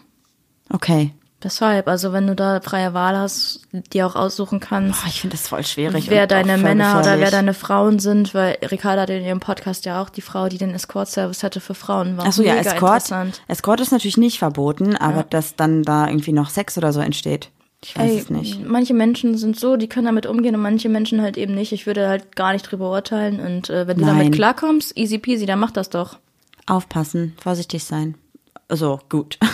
Okay. 0.71 1.13
Deshalb, 1.43 1.87
also 1.87 2.13
wenn 2.15 2.27
du 2.27 2.35
da 2.35 2.61
freie 2.63 2.95
Wahl 2.95 3.17
hast, 3.17 3.61
dir 3.93 4.07
auch 4.07 4.17
aussuchen 4.17 4.59
kannst, 4.59 5.03
Boah, 5.03 5.09
ich 5.09 5.21
finde 5.21 5.37
das 5.37 5.49
voll 5.49 5.65
schwierig. 5.65 6.09
wer 6.09 6.27
deine 6.27 6.57
Männer 6.57 6.99
oder 6.99 7.21
wer 7.21 7.31
deine 7.31 7.53
Frauen 7.53 7.99
sind, 7.99 8.33
weil 8.33 8.57
Ricarda 8.63 9.03
hat 9.03 9.11
in 9.11 9.23
ihrem 9.23 9.39
Podcast 9.41 9.85
ja 9.85 10.01
auch 10.03 10.09
die 10.09 10.23
Frau, 10.23 10.49
die 10.49 10.57
den 10.57 10.71
Escort-Service 10.71 11.43
hatte 11.43 11.61
für 11.61 11.75
Frauen, 11.75 12.17
war 12.17 12.27
Ach 12.27 12.33
so, 12.33 12.43
ja, 12.43 12.57
Escort. 12.57 13.13
Escort 13.49 13.81
ist 13.81 13.93
natürlich 13.93 14.17
nicht 14.17 14.39
verboten, 14.39 14.97
aber 14.97 15.25
dass 15.25 15.57
dann 15.57 15.83
da 15.83 16.09
irgendwie 16.09 16.33
noch 16.33 16.49
Sex 16.49 16.79
oder 16.79 16.93
so 16.93 17.01
entsteht. 17.01 17.51
Ich 17.85 17.97
weiß 17.97 18.11
Ey, 18.11 18.19
es 18.19 18.31
nicht. 18.31 18.67
Manche 18.67 18.95
Menschen 18.95 19.37
sind 19.37 19.61
so, 19.61 19.77
die 19.77 19.89
können 19.89 20.07
damit 20.07 20.25
umgehen 20.27 20.55
und 20.55 20.63
manche 20.63 20.89
Menschen 20.89 21.21
halt 21.21 21.37
eben 21.37 21.55
nicht. 21.55 21.73
Ich 21.73 21.87
würde 21.87 22.09
halt 22.09 22.35
gar 22.35 22.55
nicht 22.55 22.63
drüber 22.63 22.91
urteilen 22.91 23.41
und 23.41 23.69
äh, 23.69 23.87
wenn 23.87 23.99
du 23.99 24.07
Nein. 24.07 24.19
damit 24.19 24.35
klarkommst, 24.35 24.97
easy 24.97 25.19
peasy, 25.19 25.45
dann 25.45 25.59
mach 25.59 25.71
das 25.71 25.91
doch. 25.91 26.19
Aufpassen, 26.67 27.35
vorsichtig 27.41 27.85
sein. 27.85 28.15
So, 28.69 29.01
gut. 29.09 29.39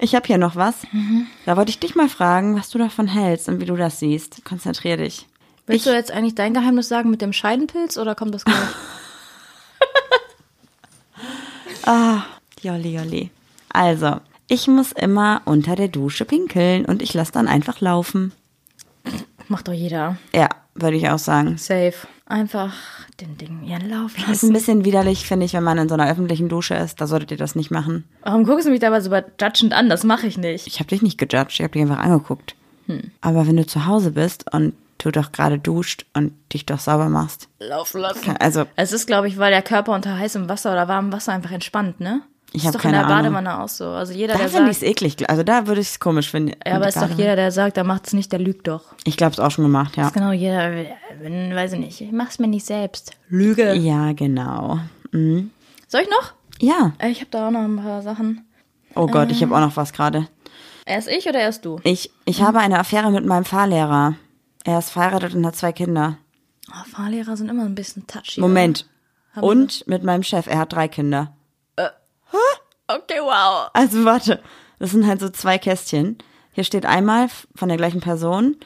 Ich 0.00 0.14
habe 0.14 0.26
hier 0.26 0.38
noch 0.38 0.54
was. 0.54 0.86
Da 1.46 1.56
wollte 1.56 1.70
ich 1.70 1.80
dich 1.80 1.94
mal 1.94 2.10
fragen, 2.10 2.54
was 2.56 2.68
du 2.68 2.78
davon 2.78 3.08
hältst 3.08 3.48
und 3.48 3.58
wie 3.60 3.64
du 3.64 3.74
das 3.74 3.98
siehst. 3.98 4.44
Konzentrier 4.44 4.98
dich. 4.98 5.26
Willst 5.66 5.86
du 5.86 5.94
jetzt 5.94 6.10
eigentlich 6.12 6.34
dein 6.34 6.52
Geheimnis 6.52 6.88
sagen 6.88 7.10
mit 7.10 7.22
dem 7.22 7.32
Scheidenpilz 7.32 7.96
oder 7.96 8.14
kommt 8.14 8.34
das 8.34 8.44
gleich? 8.44 8.58
Jolli, 12.62 12.96
jolli. 12.96 13.30
Also, 13.72 14.20
ich 14.48 14.66
muss 14.66 14.92
immer 14.92 15.42
unter 15.44 15.76
der 15.76 15.88
Dusche 15.88 16.24
pinkeln 16.24 16.84
und 16.84 17.02
ich 17.02 17.14
lasse 17.14 17.32
dann 17.32 17.48
einfach 17.48 17.80
laufen. 17.80 18.32
Macht 19.48 19.68
doch 19.68 19.72
jeder. 19.72 20.16
Ja, 20.34 20.48
würde 20.80 20.96
ich 20.96 21.08
auch 21.08 21.18
sagen. 21.18 21.56
Safe. 21.58 21.94
Einfach 22.26 22.74
den 23.20 23.36
Ding 23.38 23.62
ihren 23.64 23.88
Lauf 23.88 24.12
Das 24.14 24.22
ist 24.24 24.26
ein 24.26 24.30
lassen. 24.30 24.52
bisschen 24.52 24.84
widerlich, 24.84 25.26
finde 25.26 25.46
ich, 25.46 25.54
wenn 25.54 25.62
man 25.64 25.78
in 25.78 25.88
so 25.88 25.94
einer 25.94 26.10
öffentlichen 26.10 26.48
Dusche 26.48 26.74
ist. 26.74 27.00
Da 27.00 27.06
solltet 27.06 27.30
ihr 27.30 27.36
das 27.38 27.54
nicht 27.54 27.70
machen. 27.70 28.04
Warum 28.22 28.44
guckst 28.44 28.66
du 28.66 28.70
mich 28.70 28.80
dabei 28.80 29.00
so 29.00 29.10
judgend 29.40 29.72
an? 29.72 29.88
Das 29.88 30.04
mache 30.04 30.26
ich 30.26 30.36
nicht. 30.36 30.66
Ich 30.66 30.78
habe 30.78 30.88
dich 30.88 31.00
nicht 31.02 31.16
gejudged, 31.18 31.52
ich 31.54 31.60
habe 31.62 31.72
dich 31.72 31.82
einfach 31.82 31.98
angeguckt. 31.98 32.54
Aber 33.20 33.46
wenn 33.46 33.56
du 33.56 33.66
zu 33.66 33.84
Hause 33.86 34.12
bist 34.12 34.50
und 34.52 34.72
du 34.98 35.10
doch 35.10 35.30
gerade 35.32 35.58
duscht 35.58 36.06
und 36.14 36.32
dich 36.52 36.64
doch 36.66 36.78
sauber 36.80 37.08
machst. 37.08 37.48
Laufen 37.60 38.00
lassen. 38.00 38.34
Also, 38.38 38.64
Es 38.76 38.92
ist, 38.92 39.06
glaube 39.06 39.28
ich, 39.28 39.38
weil 39.38 39.50
der 39.52 39.62
Körper 39.62 39.92
unter 39.94 40.18
heißem 40.18 40.48
Wasser 40.48 40.72
oder 40.72 40.88
warmem 40.88 41.12
Wasser 41.12 41.32
einfach 41.32 41.50
entspannt, 41.52 42.00
ne? 42.00 42.22
Ich 42.52 42.62
ist 42.62 42.66
hab 42.68 42.72
doch 42.74 42.80
keine 42.80 43.00
in 43.02 43.06
der 43.06 43.16
Ahnung. 43.16 43.34
Badewanne 43.34 43.62
auch 43.62 43.68
so. 43.68 43.86
Also 43.88 44.12
jeder, 44.14 44.34
da 44.34 44.48
finde 44.48 44.70
ich 44.70 44.78
es 44.78 44.82
eklig. 44.82 45.28
Also 45.28 45.42
da 45.42 45.66
würde 45.66 45.80
ich 45.82 45.88
es 45.88 46.00
komisch 46.00 46.30
finden. 46.30 46.54
ja, 46.66 46.76
aber 46.76 46.88
ist 46.88 46.96
doch 46.96 47.10
jeder, 47.10 47.36
der 47.36 47.52
sagt, 47.52 47.76
der 47.76 47.84
macht's 47.84 48.12
nicht, 48.14 48.32
der 48.32 48.38
lügt 48.38 48.66
doch. 48.66 48.84
Ich 49.04 49.16
glaube 49.16 49.32
es 49.32 49.40
auch 49.40 49.50
schon 49.50 49.64
gemacht, 49.64 49.96
ja. 49.96 50.08
Genau, 50.10 50.32
jeder, 50.32 50.70
wenn, 51.20 51.54
weiß 51.54 51.74
ich 51.74 51.78
nicht, 51.80 52.00
ich 52.00 52.12
mach's 52.12 52.38
mir 52.38 52.48
nicht 52.48 52.64
selbst. 52.64 53.12
Lüge. 53.28 53.74
Ja, 53.74 54.12
genau. 54.12 54.78
Mhm. 55.12 55.50
Soll 55.88 56.02
ich 56.02 56.10
noch? 56.10 56.32
Ja. 56.60 56.92
Äh, 56.98 57.10
Ich 57.10 57.20
habe 57.20 57.30
da 57.30 57.48
auch 57.48 57.50
noch 57.50 57.60
ein 57.60 57.76
paar 57.76 58.02
Sachen. 58.02 58.46
Oh 58.94 59.06
Gott, 59.06 59.30
ich 59.30 59.42
habe 59.42 59.54
auch 59.54 59.60
noch 59.60 59.76
was 59.76 59.92
gerade. 59.92 60.26
Erst 60.86 61.08
ich 61.08 61.28
oder 61.28 61.40
erst 61.40 61.66
du? 61.66 61.78
Ich, 61.84 62.10
ich 62.24 62.40
habe 62.42 62.58
eine 62.60 62.78
Affäre 62.78 63.10
mit 63.10 63.26
meinem 63.26 63.44
Fahrlehrer. 63.44 64.14
Er 64.64 64.78
ist 64.78 64.90
verheiratet 64.90 65.34
und 65.34 65.46
hat 65.46 65.54
zwei 65.54 65.72
Kinder. 65.72 66.16
Oh, 66.70 66.84
Fahrlehrer 66.96 67.36
sind 67.36 67.50
immer 67.50 67.64
ein 67.64 67.74
bisschen 67.74 68.06
touchy. 68.06 68.40
Moment. 68.40 68.86
Und 69.40 69.86
mit 69.86 70.02
meinem 70.02 70.22
Chef, 70.22 70.46
er 70.46 70.58
hat 70.58 70.72
drei 70.72 70.88
Kinder. 70.88 71.32
Okay, 72.86 73.20
wow. 73.20 73.70
Also 73.74 74.04
warte, 74.04 74.42
das 74.78 74.92
sind 74.92 75.06
halt 75.06 75.20
so 75.20 75.28
zwei 75.28 75.58
Kästchen. 75.58 76.18
Hier 76.52 76.64
steht 76.64 76.86
einmal 76.86 77.28
von 77.54 77.68
der 77.68 77.76
gleichen 77.76 78.00
Person, 78.00 78.56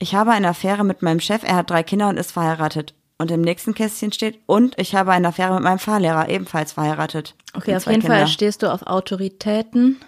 ich 0.00 0.14
habe 0.14 0.30
eine 0.32 0.48
Affäre 0.48 0.84
mit 0.84 1.02
meinem 1.02 1.20
Chef, 1.20 1.42
er 1.42 1.56
hat 1.56 1.70
drei 1.70 1.82
Kinder 1.82 2.08
und 2.08 2.16
ist 2.18 2.32
verheiratet. 2.32 2.94
Und 3.18 3.32
im 3.32 3.40
nächsten 3.40 3.74
Kästchen 3.74 4.12
steht, 4.12 4.38
und 4.46 4.78
ich 4.78 4.94
habe 4.94 5.10
eine 5.10 5.28
Affäre 5.28 5.54
mit 5.54 5.64
meinem 5.64 5.80
Fahrlehrer, 5.80 6.28
ebenfalls 6.28 6.72
verheiratet. 6.72 7.34
Okay, 7.52 7.74
auf 7.74 7.86
jeden 7.86 8.02
Fall 8.02 8.18
Kinder. 8.18 8.26
stehst 8.28 8.62
du 8.62 8.72
auf 8.72 8.82
Autoritäten 8.82 10.00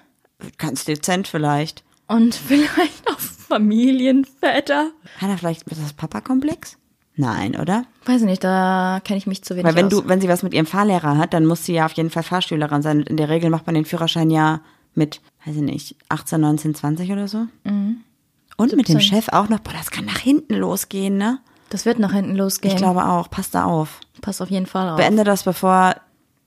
Ganz 0.59 0.85
dezent 0.85 1.27
vielleicht. 1.27 1.83
und 2.07 2.35
vielleicht 2.49 3.09
auf 3.11 3.21
Familienväter. 3.49 4.91
Hat 5.19 5.29
er 5.29 5.39
vielleicht 5.39 5.67
ist 5.69 5.83
das 5.83 5.93
Papa-Komplex? 5.93 6.77
Nein, 7.21 7.55
oder? 7.55 7.85
Weiß 8.07 8.23
ich 8.23 8.27
nicht, 8.27 8.43
da 8.43 9.01
kenne 9.05 9.19
ich 9.19 9.27
mich 9.27 9.45
zu 9.45 9.55
wenig 9.55 9.67
Weil 9.67 9.77
wenn 9.77 9.87
aus. 9.87 9.93
du, 9.93 10.09
wenn 10.09 10.21
sie 10.21 10.29
was 10.29 10.43
mit 10.43 10.55
ihrem 10.55 10.67
Fahrlehrer 10.67 11.19
hat, 11.19 11.35
dann 11.35 11.45
muss 11.45 11.65
sie 11.65 11.75
ja 11.75 11.85
auf 11.85 11.93
jeden 11.93 12.09
Fall 12.09 12.23
Fahrschülerin 12.23 12.81
sein. 12.81 13.01
Und 13.01 13.11
in 13.11 13.19
der 13.19 13.29
Regel 13.29 13.51
macht 13.51 13.67
man 13.67 13.75
den 13.75 13.85
Führerschein 13.85 14.31
ja 14.31 14.61
mit, 14.95 15.21
weiß 15.45 15.57
ich 15.57 15.63
nicht, 15.63 15.97
18, 16.09 16.41
19, 16.41 16.75
20 16.75 17.13
oder 17.13 17.29
so. 17.29 17.47
Und 17.65 18.77
mit 18.77 18.89
dem 18.89 18.99
17. 18.99 19.01
Chef 19.01 19.29
auch 19.29 19.51
noch. 19.51 19.61
Boah, 19.61 19.75
das 19.75 19.91
kann 19.91 20.07
nach 20.07 20.19
hinten 20.19 20.55
losgehen, 20.55 21.19
ne? 21.19 21.41
das 21.69 21.87
wird 21.87 21.99
nach 21.99 22.13
hinten 22.13 22.35
losgehen. 22.37 22.75
Ich 22.75 22.79
glaube 22.79 23.05
auch. 23.05 23.31
Passt 23.31 23.55
da 23.55 23.65
auf. 23.65 24.01
Pass 24.23 24.41
auf 24.41 24.51
jeden 24.51 24.67
Fall 24.67 24.89
auf. 24.91 24.97
Beende 24.97 25.25
das, 25.25 25.45
bevor 25.45 25.95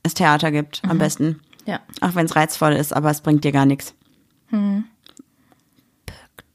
es 0.03 0.13
Theater 0.13 0.51
gibt, 0.51 0.81
am 0.87 0.97
besten. 0.97 1.39
Ja. 1.65 1.79
Auch 2.01 2.13
wenn 2.15 2.25
es 2.25 2.35
reizvoll 2.35 2.73
ist, 2.73 2.93
aber 2.93 3.09
es 3.09 3.21
bringt 3.21 3.43
dir 3.45 3.53
gar 3.53 3.65
nichts. 3.65 3.93
Bück 4.49 4.85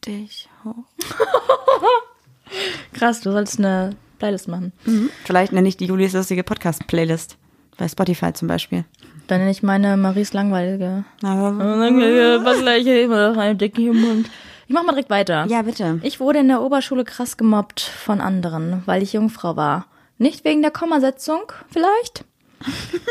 dich 0.05 0.51
hoch. 0.65 0.85
Krass, 2.93 3.21
du 3.23 3.33
sollst 3.33 3.59
eine 3.59 3.97
Playlist 4.19 4.49
machen. 4.49 4.73
Vielleicht 5.25 5.53
nenne 5.53 5.69
ich 5.69 5.77
die 5.77 5.87
Julis 5.87 6.13
lustige 6.13 6.43
Podcast-Playlist. 6.43 7.37
Bei 7.77 7.89
Spotify 7.89 8.33
zum 8.33 8.49
Beispiel. 8.49 8.85
Dann 9.29 9.39
nenne 9.39 9.51
ich 9.51 9.63
meine 9.63 9.97
Maries 9.97 10.33
langweilige. 10.33 11.05
Aber, 11.23 11.57
Was 11.59 12.61
gleiche 12.61 13.01
immer 13.01 13.31
noch 13.31 13.37
eine 13.37 13.55
Decke 13.57 13.83
im 13.83 14.01
Mund. 14.01 14.31
Ich 14.67 14.75
mach 14.75 14.83
mal 14.83 14.93
direkt 14.93 15.11
weiter. 15.11 15.47
ja, 15.49 15.63
bitte. 15.63 16.01
Ich 16.03 16.21
wurde 16.21 16.41
in 16.41 16.49
der 16.49 16.61
Oberschule 16.61 17.05
krass 17.05 17.37
gemobbt 17.37 17.81
von 17.81 18.21
anderen, 18.21 18.83
weil 18.87 19.03
ich 19.03 19.13
Jungfrau 19.15 19.57
war. 19.57 19.87
Nicht 20.19 20.45
wegen 20.45 20.61
der 20.63 20.71
Kommasetzung, 20.71 21.41
vielleicht? 21.71 22.25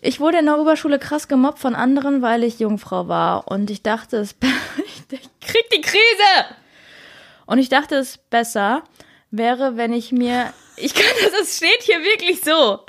Ich 0.00 0.20
wurde 0.20 0.38
in 0.38 0.46
der 0.46 0.60
Oberschule 0.60 0.98
krass 1.00 1.26
gemobbt 1.26 1.58
von 1.58 1.74
anderen, 1.74 2.22
weil 2.22 2.44
ich 2.44 2.60
Jungfrau 2.60 3.08
war. 3.08 3.48
Und 3.48 3.68
ich 3.68 3.82
dachte, 3.82 4.18
es 4.18 4.36
ich 5.10 5.28
krieg 5.40 5.70
die 5.74 5.80
Krise. 5.80 6.54
Und 7.46 7.58
ich 7.58 7.68
dachte, 7.68 7.96
es 7.96 8.18
besser 8.18 8.84
wäre, 9.30 9.76
wenn 9.76 9.92
ich 9.92 10.12
mir. 10.12 10.52
Ich 10.76 10.94
kann 10.94 11.04
das, 11.22 11.40
es 11.40 11.56
steht 11.56 11.82
hier 11.82 12.00
wirklich 12.02 12.40
so. 12.42 12.80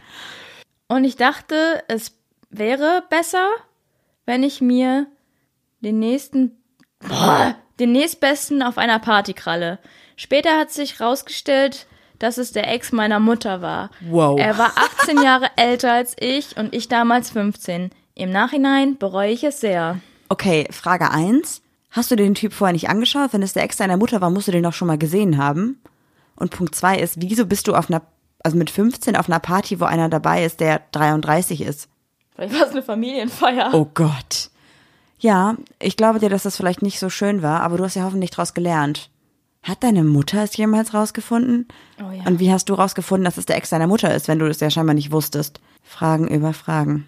Und 0.87 1.03
ich 1.03 1.15
dachte, 1.15 1.83
es 1.87 2.13
wäre 2.49 3.03
besser, 3.09 3.47
wenn 4.25 4.43
ich 4.43 4.61
mir 4.61 5.07
den 5.81 5.99
nächsten, 5.99 6.57
boah, 6.99 7.55
den 7.79 7.91
nächstbesten 7.91 8.61
auf 8.61 8.77
einer 8.77 8.99
Party 8.99 9.33
kralle. 9.33 9.79
Später 10.15 10.57
hat 10.57 10.71
sich 10.71 10.99
rausgestellt, 10.99 11.87
dass 12.19 12.37
es 12.37 12.51
der 12.51 12.71
Ex 12.71 12.91
meiner 12.91 13.19
Mutter 13.19 13.61
war. 13.61 13.89
Wow. 14.01 14.39
Er 14.39 14.57
war 14.57 14.73
18 14.75 15.21
Jahre 15.21 15.47
älter 15.55 15.93
als 15.93 16.15
ich 16.19 16.57
und 16.57 16.75
ich 16.75 16.89
damals 16.89 17.31
15. 17.31 17.91
Im 18.15 18.31
Nachhinein 18.31 18.97
bereue 18.97 19.31
ich 19.31 19.43
es 19.43 19.61
sehr. 19.61 19.99
Okay, 20.27 20.67
Frage 20.71 21.09
eins: 21.11 21.61
Hast 21.91 22.11
du 22.11 22.15
den 22.15 22.35
Typ 22.35 22.53
vorher 22.53 22.73
nicht 22.73 22.89
angeschaut? 22.89 23.31
Wenn 23.31 23.41
es 23.41 23.53
der 23.53 23.63
Ex 23.63 23.77
deiner 23.77 23.97
Mutter 23.97 24.19
war, 24.19 24.29
musst 24.29 24.47
du 24.49 24.51
den 24.51 24.63
doch 24.63 24.73
schon 24.73 24.87
mal 24.89 24.97
gesehen 24.97 25.37
haben. 25.37 25.81
Und 26.39 26.51
Punkt 26.51 26.73
zwei 26.75 26.97
ist, 26.97 27.21
wieso 27.21 27.45
bist 27.45 27.67
du 27.67 27.75
auf 27.75 27.89
einer, 27.89 28.01
also 28.43 28.57
mit 28.57 28.69
15 28.69 29.15
auf 29.15 29.27
einer 29.29 29.39
Party, 29.39 29.79
wo 29.79 29.85
einer 29.85 30.09
dabei 30.09 30.43
ist, 30.43 30.59
der 30.59 30.81
33 30.91 31.61
ist? 31.61 31.89
Vielleicht 32.35 32.53
war 32.53 32.65
es 32.65 32.71
eine 32.71 32.83
Familienfeier. 32.83 33.73
Oh 33.73 33.87
Gott. 33.93 34.49
Ja, 35.19 35.57
ich 35.79 35.97
glaube 35.97 36.19
dir, 36.19 36.29
dass 36.29 36.43
das 36.43 36.55
vielleicht 36.55 36.81
nicht 36.81 36.99
so 36.99 37.09
schön 37.09 37.41
war, 37.41 37.61
aber 37.61 37.77
du 37.77 37.83
hast 37.83 37.95
ja 37.95 38.03
hoffentlich 38.03 38.31
draus 38.31 38.53
gelernt. 38.53 39.09
Hat 39.61 39.83
deine 39.83 40.05
Mutter 40.05 40.41
es 40.41 40.55
jemals 40.55 40.93
rausgefunden? 40.93 41.67
Oh 41.99 42.11
ja. 42.11 42.23
Und 42.25 42.39
wie 42.39 42.51
hast 42.51 42.69
du 42.69 42.73
rausgefunden, 42.73 43.25
dass 43.25 43.37
es 43.37 43.45
der 43.45 43.57
Ex 43.57 43.69
deiner 43.69 43.87
Mutter 43.87 44.15
ist, 44.15 44.29
wenn 44.29 44.39
du 44.39 44.45
es 44.47 44.61
ja 44.61 44.69
scheinbar 44.69 44.95
nicht 44.95 45.11
wusstest? 45.11 45.59
Fragen 45.83 46.29
über 46.29 46.53
Fragen. 46.53 47.05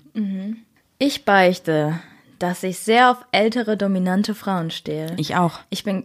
Ich 0.98 1.24
beichte, 1.24 2.02
dass 2.40 2.64
ich 2.64 2.80
sehr 2.80 3.12
auf 3.12 3.18
ältere, 3.32 3.78
dominante 3.78 4.36
Frauen 4.36 4.70
stehe. 4.70 5.16
Ich 5.18 5.36
auch. 5.36 5.60
Ich 5.70 5.86
bin, 5.86 6.04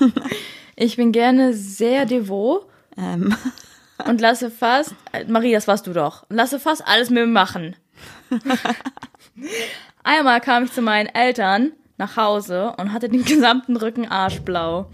ich 0.80 0.96
bin 0.96 1.12
gerne 1.12 1.54
sehr 1.54 2.06
devot 2.06 2.66
Ähm, 2.96 3.34
und 4.06 4.20
lasse 4.20 4.50
fast, 4.50 4.94
Marie, 5.26 5.52
das 5.52 5.66
warst 5.68 5.86
du 5.86 5.92
doch, 5.92 6.24
lasse 6.30 6.58
fast 6.60 6.86
alles 6.86 7.10
mit 7.10 7.24
mir 7.26 7.32
machen. 7.32 7.76
Einmal 10.04 10.40
kam 10.40 10.64
ich 10.64 10.72
zu 10.72 10.82
meinen 10.82 11.08
Eltern 11.08 11.72
nach 11.96 12.16
Hause 12.16 12.74
und 12.78 12.92
hatte 12.92 13.08
den 13.08 13.24
gesamten 13.24 13.76
Rücken 13.76 14.06
arschblau. 14.08 14.88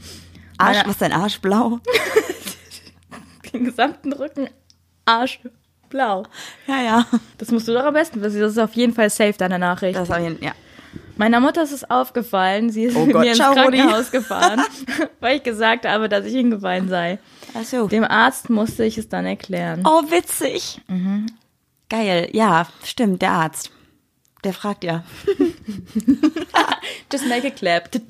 Arsch, 0.59 0.77
Meine- 0.77 0.85
was 0.87 0.93
ist 0.95 1.03
dein 1.03 1.13
Arsch 1.13 1.41
blau? 1.41 1.81
Den 3.53 3.65
gesamten 3.65 4.13
Rücken 4.13 4.49
arschblau. 5.05 6.25
Ja, 6.67 6.83
ja. 6.83 7.07
Das 7.39 7.51
musst 7.53 7.69
du 7.69 7.73
doch 7.73 7.85
am 7.85 7.95
besten 7.95 8.21
wissen. 8.23 8.41
Das 8.41 8.51
ist 8.53 8.59
auf 8.59 8.73
jeden 8.75 8.93
Fall 8.95 9.11
safe, 9.11 9.35
deine 9.39 9.59
Nachricht. 9.61 9.97
Das 9.97 10.09
ist 10.09 10.15
auf 10.15 10.21
jeden, 10.21 10.43
ja. 10.43 10.53
Meiner 11.17 11.41
Mutter 11.41 11.63
ist 11.63 11.73
es 11.73 11.89
aufgefallen. 11.89 12.71
Sie 12.71 12.85
ist 12.85 12.97
Oh 12.97 13.05
mit 13.05 13.13
Gott, 13.13 13.23
mir 13.23 13.29
ins 13.29 13.39
ciao. 13.39 13.55
Krankenhaus 13.55 14.11
gefahren, 14.11 14.61
weil 15.21 15.37
ich 15.37 15.43
gesagt 15.43 15.87
habe, 15.87 16.09
dass 16.09 16.27
ich 16.27 16.33
hingefallen 16.35 16.89
sei. 16.89 17.19
Ach 17.55 17.65
so. 17.65 17.87
Dem 17.87 18.05
Arzt 18.05 18.51
musste 18.51 18.85
ich 18.85 18.99
es 18.99 19.09
dann 19.09 19.25
erklären. 19.25 19.83
Oh, 19.87 20.03
witzig. 20.11 20.81
Geil. 21.89 22.29
Ja, 22.33 22.67
stimmt, 22.85 23.23
der 23.23 23.31
Arzt. 23.31 23.71
Der 24.43 24.53
fragt 24.53 24.83
ja. 24.85 25.05
Just 27.13 27.29
make 27.29 27.47
a 27.47 27.51
clap. 27.51 27.91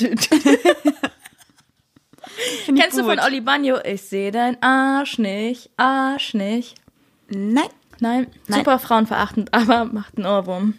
Kennst 2.67 2.99
du 2.99 3.03
gut. 3.03 3.11
von 3.11 3.21
Oli 3.21 3.41
Bagno? 3.41 3.79
Ich 3.85 4.03
sehe 4.03 4.33
dein 4.33 4.61
Arsch 4.63 5.19
nicht, 5.19 5.71
Arsch 5.77 6.35
nicht. 6.35 6.75
Nein. 7.29 7.65
Nein, 8.01 8.27
Nein. 8.49 8.59
super 8.59 8.81
frauenverachtend, 8.81 9.55
aber 9.55 9.85
macht 9.85 10.17
einen 10.17 10.27
Ohrwurm. 10.27 10.75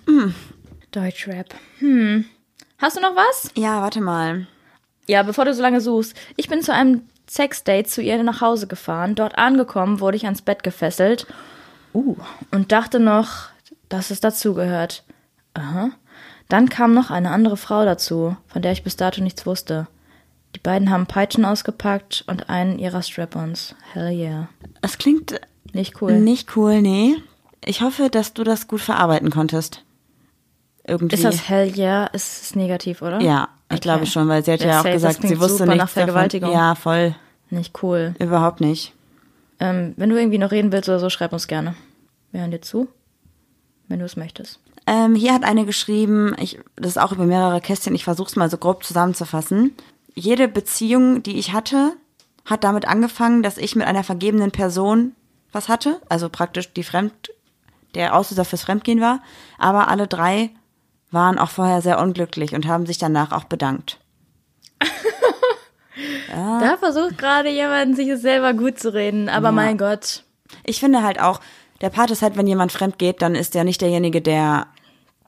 Deutschrap. 0.96 1.54
Hm. 1.80 2.26
Hast 2.78 2.98
du 2.98 3.02
noch 3.02 3.16
was? 3.16 3.52
Ja, 3.56 3.82
warte 3.82 4.02
mal. 4.02 4.48
Ja, 5.08 5.24
bevor 5.24 5.46
du 5.46 5.54
so 5.54 5.62
lange 5.62 5.82
suchst. 5.82 6.16
Ich 6.36 6.48
bin 6.48 6.62
zu 6.62 6.74
einem 6.74 7.02
Sexdate 7.30 7.88
zu 7.88 8.02
ihr 8.02 8.22
nach 8.24 8.42
Hause 8.42 8.68
gefahren. 8.68 9.16
Dort 9.16 9.38
angekommen 9.38 10.00
wurde 10.00 10.18
ich 10.18 10.26
ans 10.26 10.42
Bett 10.42 10.64
gefesselt. 10.64 11.28
Uh. 11.94 12.16
Und 12.52 12.72
dachte 12.72 13.00
noch, 13.00 13.50
dass 13.90 14.10
es 14.10 14.20
dazugehört. 14.20 15.04
Aha. 15.54 15.92
Dann 16.50 16.70
kam 16.70 16.94
noch 16.94 17.10
eine 17.12 17.32
andere 17.32 17.58
Frau 17.58 17.86
dazu, 17.86 18.38
von 18.48 18.62
der 18.62 18.72
ich 18.72 18.84
bis 18.84 18.96
dato 18.96 19.22
nichts 19.22 19.46
wusste. 19.46 19.88
Die 20.56 20.60
beiden 20.60 20.90
haben 20.90 21.08
Peitschen 21.08 21.44
ausgepackt 21.44 22.24
und 22.28 22.50
einen 22.50 22.80
ihrer 22.80 23.02
Strap-ons. 23.02 23.76
Hell 23.94 24.12
yeah. 24.12 24.48
Das 24.82 24.98
klingt 24.98 25.40
Nicht 25.74 26.02
cool. 26.02 26.20
nicht 26.20 26.56
cool, 26.56 26.82
nee. 26.82 27.16
Ich 27.66 27.82
hoffe, 27.82 28.10
dass 28.10 28.34
du 28.34 28.44
das 28.44 28.68
gut 28.68 28.82
verarbeiten 28.82 29.32
konntest. 29.32 29.85
Irgendwie. 30.88 31.16
Ist 31.16 31.24
das 31.24 31.50
Hell 31.50 31.76
yeah? 31.78 32.06
Ist 32.08 32.42
es 32.44 32.56
negativ, 32.56 33.02
oder? 33.02 33.20
ja, 33.22 33.50
ich 33.70 33.76
Okay. 33.76 33.82
glaube 33.82 34.06
schon, 34.06 34.28
weil 34.28 34.44
sie 34.46 34.52
hat 34.54 34.62
Ja, 34.62 34.68
ja 34.68 34.80
auch 34.80 34.84
safe, 34.84 34.94
gesagt, 34.94 35.22
sie 35.28 35.40
wusste 35.40 35.64
nichts 35.66 35.78
nach 35.80 35.90
Vergewaltigung. 35.90 36.50
Davon. 36.52 36.64
Ja, 36.64 36.76
voll. 36.76 37.16
Nicht 37.50 37.82
cool. 37.84 38.14
Überhaupt 38.20 38.62
nicht. 38.62 38.94
Ähm, 39.60 39.94
wenn 39.98 40.10
du 40.10 40.18
irgendwie 40.18 40.38
noch 40.38 40.52
reden 40.52 40.72
willst 40.72 40.90
oder 40.90 41.00
so, 41.00 41.10
schreib 41.10 41.34
uns 41.34 41.48
gerne. 41.48 41.76
Wir 42.32 42.42
hören 42.42 42.52
dir 42.52 42.62
zu, 42.62 42.88
wenn 43.88 44.00
du 44.00 44.06
es 44.06 44.16
möchtest. 44.18 44.60
Ähm, 44.88 45.16
hier 45.16 45.34
hat 45.34 45.44
eine 45.44 45.66
geschrieben, 45.66 46.36
ich, 46.40 46.60
das 46.76 46.92
ist 46.92 46.98
auch 46.98 47.12
über 47.12 47.26
mehrere 47.26 47.62
Kästchen, 47.62 47.96
ich 47.96 48.04
versuche 48.04 48.28
es 48.28 48.36
mal 48.36 48.50
so 48.52 48.58
grob 48.58 48.84
zusammenzufassen. 48.84 49.74
Jede 50.14 50.48
Beziehung, 50.48 51.24
die 51.24 51.40
ich 51.40 51.54
hatte, 51.54 51.94
hat 52.46 52.64
damit 52.64 52.88
angefangen, 52.88 53.42
dass 53.42 53.58
ich 53.58 53.76
mit 53.76 53.88
einer 53.88 54.04
vergebenen 54.04 54.52
Person 54.52 55.14
was 55.52 55.70
hatte, 55.70 56.00
also 56.10 56.30
praktisch 56.30 56.72
die 56.74 56.84
Fremd, 56.84 57.14
der 57.96 58.16
Auslöser 58.16 58.46
fürs 58.46 58.62
Fremdgehen 58.64 59.00
war, 59.02 59.22
aber 59.58 59.88
alle 59.88 60.06
drei 60.08 60.52
waren 61.12 61.38
auch 61.40 61.50
vorher 61.50 61.82
sehr 61.82 62.00
unglücklich 62.00 62.54
und 62.54 62.68
haben 62.68 62.86
sich 62.86 62.98
danach 62.98 63.32
auch 63.32 63.46
bedankt. 63.46 64.00
Da 66.30 66.76
versucht 66.78 67.18
gerade 67.18 67.50
jemand, 67.50 67.96
sich 67.96 68.10
es 68.10 68.22
selber 68.22 68.54
gut 68.54 68.78
zu 68.78 68.94
reden, 68.94 69.30
aber 69.30 69.54
mein 69.54 69.78
Gott. 69.78 70.24
Ich 70.66 70.80
finde 70.80 71.04
halt 71.04 71.22
auch, 71.22 71.40
der 71.82 71.90
Part 71.90 72.12
ist 72.12 72.22
halt, 72.22 72.36
wenn 72.36 72.48
jemand 72.48 72.72
fremd 72.72 73.00
geht, 73.00 73.22
dann 73.22 73.36
ist 73.36 73.56
der 73.56 73.64
nicht 73.64 73.82
derjenige, 73.82 74.22
der, 74.22 74.68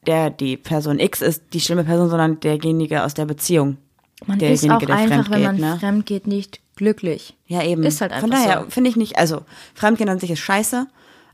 der 0.06 0.30
die 0.30 0.58
Person 0.58 1.00
X 1.00 1.22
ist, 1.22 1.44
die 1.54 1.62
schlimme 1.62 1.84
Person, 1.84 2.10
sondern 2.10 2.40
derjenige 2.40 3.04
aus 3.04 3.14
der 3.14 3.26
Beziehung. 3.26 3.78
Man 4.26 4.40
ist 4.40 4.70
auch 4.70 4.80
der 4.80 4.96
einfach, 4.96 5.28
fremd 5.28 5.30
wenn 5.32 5.44
man 5.44 5.56
geht, 5.56 5.66
ne? 5.66 5.78
fremd 5.80 6.06
geht, 6.06 6.28
nicht 6.28 6.60
glücklich. 6.76 7.36
Ja, 7.46 7.64
eben. 7.64 7.84
Ist 7.84 8.02
halt 8.02 8.14
Von 8.14 8.32
einfach 8.32 8.46
daher 8.46 8.64
so. 8.64 8.70
finde 8.70 8.90
ich 8.90 8.96
nicht, 8.96 9.18
also 9.18 9.44
Fremdgehen 9.76 10.10
an 10.10 10.20
sich 10.20 10.32
ist 10.32 10.40
scheiße, 10.40 10.88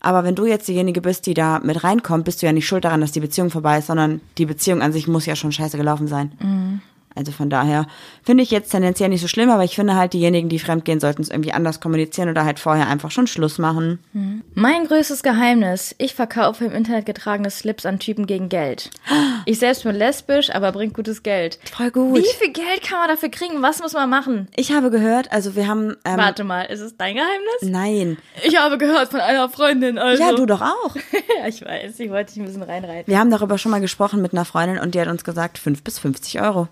aber 0.03 0.25
wenn 0.25 0.35
du 0.35 0.45
jetzt 0.45 0.67
diejenige 0.67 1.01
bist, 1.01 1.25
die 1.25 1.33
da 1.33 1.59
mit 1.59 1.83
reinkommt, 1.83 2.25
bist 2.25 2.41
du 2.41 2.45
ja 2.45 2.51
nicht 2.51 2.67
schuld 2.67 2.83
daran, 2.83 3.01
dass 3.01 3.13
die 3.13 3.21
Beziehung 3.21 3.49
vorbei 3.49 3.79
ist, 3.79 3.87
sondern 3.87 4.19
die 4.37 4.45
Beziehung 4.45 4.81
an 4.81 4.91
sich 4.91 5.07
muss 5.07 5.25
ja 5.25 5.35
schon 5.35 5.53
scheiße 5.53 5.77
gelaufen 5.77 6.07
sein. 6.07 6.33
Mhm. 6.39 6.81
Also 7.15 7.31
von 7.31 7.49
daher 7.49 7.85
finde 8.23 8.43
ich 8.43 8.51
jetzt 8.51 8.71
tendenziell 8.71 9.09
nicht 9.09 9.21
so 9.21 9.27
schlimm, 9.27 9.49
aber 9.49 9.63
ich 9.63 9.75
finde 9.75 9.95
halt, 9.95 10.13
diejenigen, 10.13 10.49
die 10.49 10.59
fremdgehen, 10.59 10.99
sollten 10.99 11.21
es 11.21 11.29
irgendwie 11.29 11.53
anders 11.53 11.79
kommunizieren 11.79 12.29
oder 12.29 12.45
halt 12.45 12.59
vorher 12.59 12.87
einfach 12.87 13.11
schon 13.11 13.27
Schluss 13.27 13.57
machen. 13.57 13.99
Mein 14.53 14.85
größtes 14.87 15.23
Geheimnis. 15.23 15.95
Ich 15.97 16.15
verkaufe 16.15 16.65
im 16.65 16.71
Internet 16.71 17.05
getragene 17.05 17.49
Slips 17.49 17.85
an 17.85 17.99
Typen 17.99 18.27
gegen 18.27 18.49
Geld. 18.49 18.89
Ich 19.45 19.59
selbst 19.59 19.83
bin 19.83 19.93
lesbisch, 19.95 20.55
aber 20.55 20.71
bringt 20.71 20.93
gutes 20.93 21.21
Geld. 21.21 21.59
Voll 21.75 21.91
gut. 21.91 22.19
Wie 22.19 22.37
viel 22.39 22.53
Geld 22.53 22.81
kann 22.81 22.99
man 22.99 23.09
dafür 23.09 23.27
kriegen? 23.27 23.61
Was 23.61 23.81
muss 23.81 23.91
man 23.91 24.09
machen? 24.09 24.47
Ich 24.55 24.71
habe 24.71 24.89
gehört, 24.89 25.29
also 25.33 25.57
wir 25.57 25.67
haben. 25.67 25.97
Ähm, 26.05 26.17
Warte 26.17 26.45
mal, 26.45 26.61
ist 26.63 26.79
es 26.79 26.95
dein 26.95 27.15
Geheimnis? 27.15 27.61
Nein. 27.61 28.17
Ich 28.45 28.57
habe 28.57 28.77
gehört 28.77 29.11
von 29.11 29.19
einer 29.19 29.49
Freundin, 29.49 29.97
also. 29.97 30.23
Ja, 30.23 30.31
du 30.31 30.45
doch 30.45 30.61
auch. 30.61 30.95
ja, 31.39 31.47
ich 31.47 31.61
weiß, 31.61 31.99
ich 31.99 32.09
wollte 32.09 32.33
dich 32.33 32.41
ein 32.41 32.45
bisschen 32.45 32.63
reinreiten. 32.63 33.11
Wir 33.11 33.19
haben 33.19 33.31
darüber 33.31 33.57
schon 33.57 33.71
mal 33.71 33.81
gesprochen 33.81 34.21
mit 34.21 34.31
einer 34.31 34.45
Freundin 34.45 34.79
und 34.79 34.95
die 34.95 35.01
hat 35.01 35.09
uns 35.09 35.25
gesagt, 35.25 35.57
5 35.57 35.83
bis 35.83 35.99
50 35.99 36.41
Euro. 36.41 36.69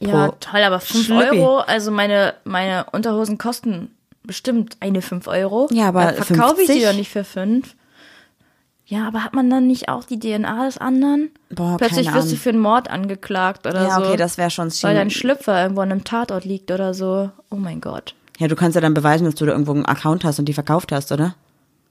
Ja, 0.00 0.28
toll, 0.40 0.62
aber 0.62 0.80
5 0.80 1.06
Schlüppi. 1.06 1.38
Euro, 1.40 1.58
also 1.58 1.90
meine, 1.90 2.34
meine 2.44 2.86
Unterhosen 2.92 3.38
kosten 3.38 3.90
bestimmt 4.22 4.76
eine 4.80 5.00
5 5.02 5.26
Euro. 5.26 5.68
Ja, 5.72 5.88
aber 5.88 6.12
Dann 6.12 6.22
verkaufe 6.24 6.60
ich 6.60 6.66
die 6.66 6.72
50? 6.74 6.84
doch 6.90 6.96
nicht 6.96 7.10
für 7.10 7.24
5. 7.24 7.74
Ja, 8.86 9.06
aber 9.06 9.22
hat 9.22 9.34
man 9.34 9.48
dann 9.48 9.66
nicht 9.68 9.88
auch 9.88 10.02
die 10.04 10.18
DNA 10.18 10.66
des 10.66 10.76
anderen? 10.78 11.30
Boah, 11.48 11.76
Plötzlich 11.78 12.12
wirst 12.12 12.32
du 12.32 12.36
für 12.36 12.50
einen 12.50 12.58
Mord 12.58 12.90
angeklagt 12.90 13.66
oder 13.66 13.84
Ja, 13.86 13.96
so. 13.96 14.02
okay, 14.06 14.16
das 14.16 14.36
wäre 14.36 14.50
schon 14.50 14.68
Weil 14.82 14.94
dein. 14.96 15.10
Schlüpfer 15.10 15.62
irgendwo 15.62 15.80
an 15.82 15.92
einem 15.92 16.02
Tatort 16.04 16.44
liegt 16.44 16.70
oder 16.72 16.92
so. 16.92 17.30
Oh 17.50 17.56
mein 17.56 17.80
Gott. 17.80 18.14
Ja, 18.38 18.48
du 18.48 18.56
kannst 18.56 18.74
ja 18.74 18.80
dann 18.80 18.94
beweisen, 18.94 19.24
dass 19.26 19.36
du 19.36 19.46
da 19.46 19.52
irgendwo 19.52 19.72
einen 19.72 19.86
Account 19.86 20.24
hast 20.24 20.38
und 20.40 20.46
die 20.46 20.54
verkauft 20.54 20.92
hast, 20.92 21.12
oder? 21.12 21.34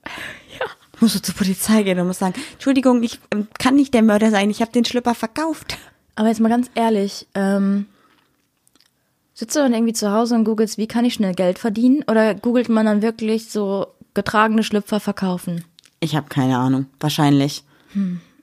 Ja. 0.60 0.66
Musst 1.00 1.14
du 1.14 1.22
zur 1.22 1.34
Polizei 1.34 1.82
gehen 1.84 1.98
und 1.98 2.06
musst 2.08 2.20
sagen, 2.20 2.34
Entschuldigung, 2.52 3.02
ich 3.02 3.18
ähm, 3.32 3.48
kann 3.58 3.76
nicht 3.76 3.94
der 3.94 4.02
Mörder 4.02 4.30
sein, 4.30 4.50
ich 4.50 4.60
habe 4.60 4.72
den 4.72 4.84
Schlüpper 4.84 5.14
verkauft. 5.14 5.78
Aber 6.14 6.28
jetzt 6.28 6.40
mal 6.40 6.48
ganz 6.48 6.70
ehrlich, 6.74 7.26
ähm, 7.34 7.86
sitzt 9.34 9.56
du 9.56 9.60
dann 9.60 9.72
irgendwie 9.72 9.92
zu 9.92 10.12
Hause 10.12 10.34
und 10.34 10.44
googelst, 10.44 10.78
wie 10.78 10.86
kann 10.86 11.04
ich 11.04 11.14
schnell 11.14 11.34
Geld 11.34 11.58
verdienen? 11.58 12.04
Oder 12.08 12.34
googelt 12.34 12.68
man 12.68 12.86
dann 12.86 13.02
wirklich 13.02 13.50
so 13.50 13.86
getragene 14.14 14.62
Schlüpfer 14.62 15.00
verkaufen? 15.00 15.64
Ich 16.00 16.16
habe 16.16 16.28
keine 16.28 16.58
Ahnung, 16.58 16.86
wahrscheinlich. 16.98 17.64